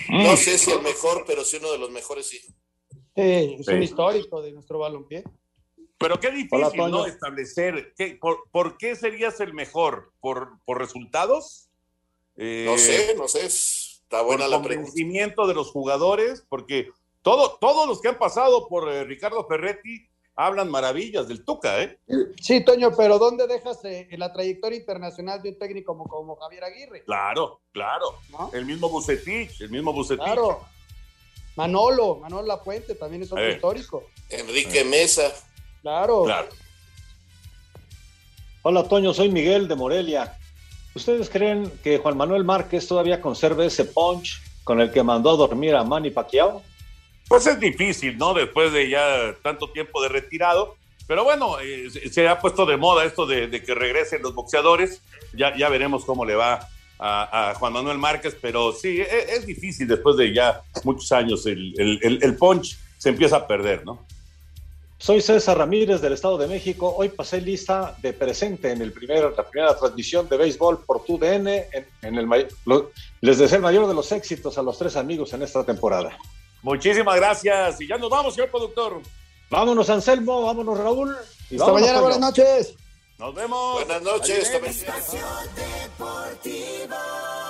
No 0.09 0.37
sé 0.37 0.57
si 0.57 0.71
el 0.71 0.81
mejor, 0.81 1.23
pero 1.25 1.43
sí 1.43 1.57
uno 1.57 1.71
de 1.71 1.77
los 1.77 1.91
mejores, 1.91 2.27
sí. 2.27 2.39
sí 2.39 2.51
es 3.15 3.67
un 3.67 3.83
histórico 3.83 4.41
de 4.41 4.51
nuestro 4.51 4.79
balompié. 4.79 5.23
Pero 5.97 6.19
qué 6.19 6.31
difícil, 6.31 6.81
Hola, 6.81 6.89
¿no? 6.89 7.05
Establecer. 7.05 7.93
¿qué, 7.95 8.17
por, 8.19 8.49
por, 8.51 8.77
qué 8.77 8.95
serías 8.95 9.39
el 9.39 9.53
mejor? 9.53 10.11
¿Por, 10.19 10.59
por 10.65 10.79
resultados? 10.79 11.69
Eh, 12.35 12.65
no 12.65 12.77
sé, 12.77 13.15
no 13.15 13.27
sé. 13.27 13.45
Está 13.45 14.21
buena 14.21 14.43
por 14.43 14.51
la 14.51 14.57
convencimiento 14.57 15.47
de 15.47 15.53
los 15.53 15.71
jugadores, 15.71 16.45
porque 16.49 16.89
todo, 17.21 17.57
todos 17.59 17.87
los 17.87 18.01
que 18.01 18.09
han 18.09 18.17
pasado 18.17 18.67
por 18.67 18.91
eh, 18.91 19.03
Ricardo 19.05 19.47
Ferretti 19.47 20.09
hablan 20.35 20.69
maravillas 20.69 21.27
del 21.27 21.43
Tuca, 21.45 21.81
¿eh? 21.83 21.99
Sí, 22.41 22.63
Toño, 22.63 22.91
pero 22.95 23.19
¿dónde 23.19 23.45
dejas 23.47 23.83
eh, 23.85 24.07
la 24.17 24.33
trayectoria 24.33 24.79
internacional 24.79 25.41
de 25.41 25.49
un 25.49 25.59
técnico 25.59 25.95
como, 25.95 26.05
como 26.05 26.35
Javier 26.37 26.63
Aguirre? 26.63 27.03
Claro, 27.03 27.61
claro. 27.71 28.05
¿No? 28.29 28.49
El 28.53 28.65
mismo 28.65 28.89
Bucetich, 28.89 29.61
el 29.61 29.69
mismo 29.69 29.93
Bucetich. 29.93 30.23
Claro. 30.23 30.61
Manolo, 31.55 32.15
Manolo 32.15 32.47
La 32.47 32.61
Puente 32.61 32.95
también 32.95 33.21
es 33.23 33.31
otro 33.31 33.43
Eh. 33.45 33.53
histórico. 33.53 34.03
Enrique 34.29 34.83
Mesa. 34.83 35.31
Claro. 35.81 36.25
Hola, 38.63 38.87
Toño, 38.87 39.13
soy 39.13 39.29
Miguel 39.29 39.67
de 39.67 39.75
Morelia. 39.75 40.37
¿Ustedes 40.95 41.29
creen 41.29 41.71
que 41.83 41.97
Juan 41.97 42.17
Manuel 42.17 42.43
Márquez 42.43 42.87
todavía 42.87 43.19
conserva 43.21 43.65
ese 43.65 43.85
punch 43.85 44.41
con 44.63 44.79
el 44.79 44.91
que 44.91 45.03
mandó 45.03 45.31
a 45.31 45.35
dormir 45.37 45.75
a 45.75 45.83
Manny 45.83 46.11
Pacquiao? 46.11 46.61
Pues 47.27 47.47
es 47.47 47.59
difícil, 47.59 48.17
¿no? 48.17 48.33
Después 48.33 48.71
de 48.73 48.89
ya 48.89 49.35
tanto 49.41 49.69
tiempo 49.71 50.01
de 50.01 50.09
retirado. 50.09 50.75
Pero 51.07 51.23
bueno, 51.23 51.59
eh, 51.59 51.89
se- 52.11 52.27
ha 52.27 52.39
puesto 52.39 52.65
de 52.65 52.77
moda 52.77 53.03
esto 53.05 53.25
de, 53.25 53.49
que 53.63 53.73
regresen 53.75 54.21
los 54.21 54.33
boxeadores. 54.35 55.01
Ya, 55.33 55.51
veremos 55.69 56.05
cómo 56.05 56.25
le 56.25 56.35
va 56.35 56.67
a, 56.99 57.53
Juan 57.57 57.73
Manuel 57.73 57.97
Márquez. 57.97 58.37
Pero 58.41 58.71
sí, 58.71 59.01
e- 59.01 59.35
es, 59.35 59.45
difícil 59.45 59.87
después 59.87 60.15
de 60.17 60.33
ya 60.33 60.61
muchos 60.83 61.11
años. 61.11 61.45
El, 61.45 61.73
el- 61.77 62.19
el- 62.21 62.35
punch 62.37 62.77
se 62.97 63.09
empieza 63.09 63.37
a 63.37 63.47
perder, 63.47 63.83
¿no? 63.85 64.05
Soy 64.97 65.19
César 65.21 65.57
Ramírez 65.57 65.99
del 65.99 66.13
Estado 66.13 66.37
de 66.37 66.47
México. 66.47 66.93
Hoy 66.97 67.09
pasé 67.09 67.41
lista 67.41 67.97
de 68.01 68.13
presente 68.13 68.71
en 68.71 68.81
el 68.81 68.93
primer, 68.93 69.33
la 69.35 69.49
primera 69.49 69.75
transmisión 69.77 70.29
de 70.29 70.37
béisbol 70.37 70.85
por 70.85 71.03
TUDN. 71.03 71.47
En, 72.03 72.15
el, 72.17 72.47
lo- 72.65 72.91
les 73.19 73.37
deseo 73.39 73.57
el 73.57 73.63
mayor 73.63 73.87
de 73.87 73.93
los 73.93 74.09
éxitos 74.13 74.57
a 74.57 74.61
los 74.61 74.77
tres 74.77 74.95
amigos 74.95 75.33
en 75.33 75.41
esta 75.41 75.65
temporada. 75.65 76.17
Muchísimas 76.63 77.15
gracias. 77.17 77.79
Y 77.81 77.87
ya 77.87 77.97
nos 77.97 78.09
vamos, 78.09 78.33
señor 78.33 78.49
productor. 78.49 79.01
Vámonos, 79.49 79.89
Anselmo, 79.89 80.41
vámonos, 80.43 80.77
Raúl. 80.79 81.15
y 81.49 81.55
Hasta 81.55 81.65
vámonos, 81.65 81.81
mañana, 81.81 82.01
buenas 82.01 82.19
noches. 82.19 82.75
Nos 83.19 83.35
vemos. 83.35 83.73
Buenas 83.75 84.01
noches. 84.01 84.49
Adiós. 84.49 84.83
hasta 84.87 86.05
mañana. 86.05 87.42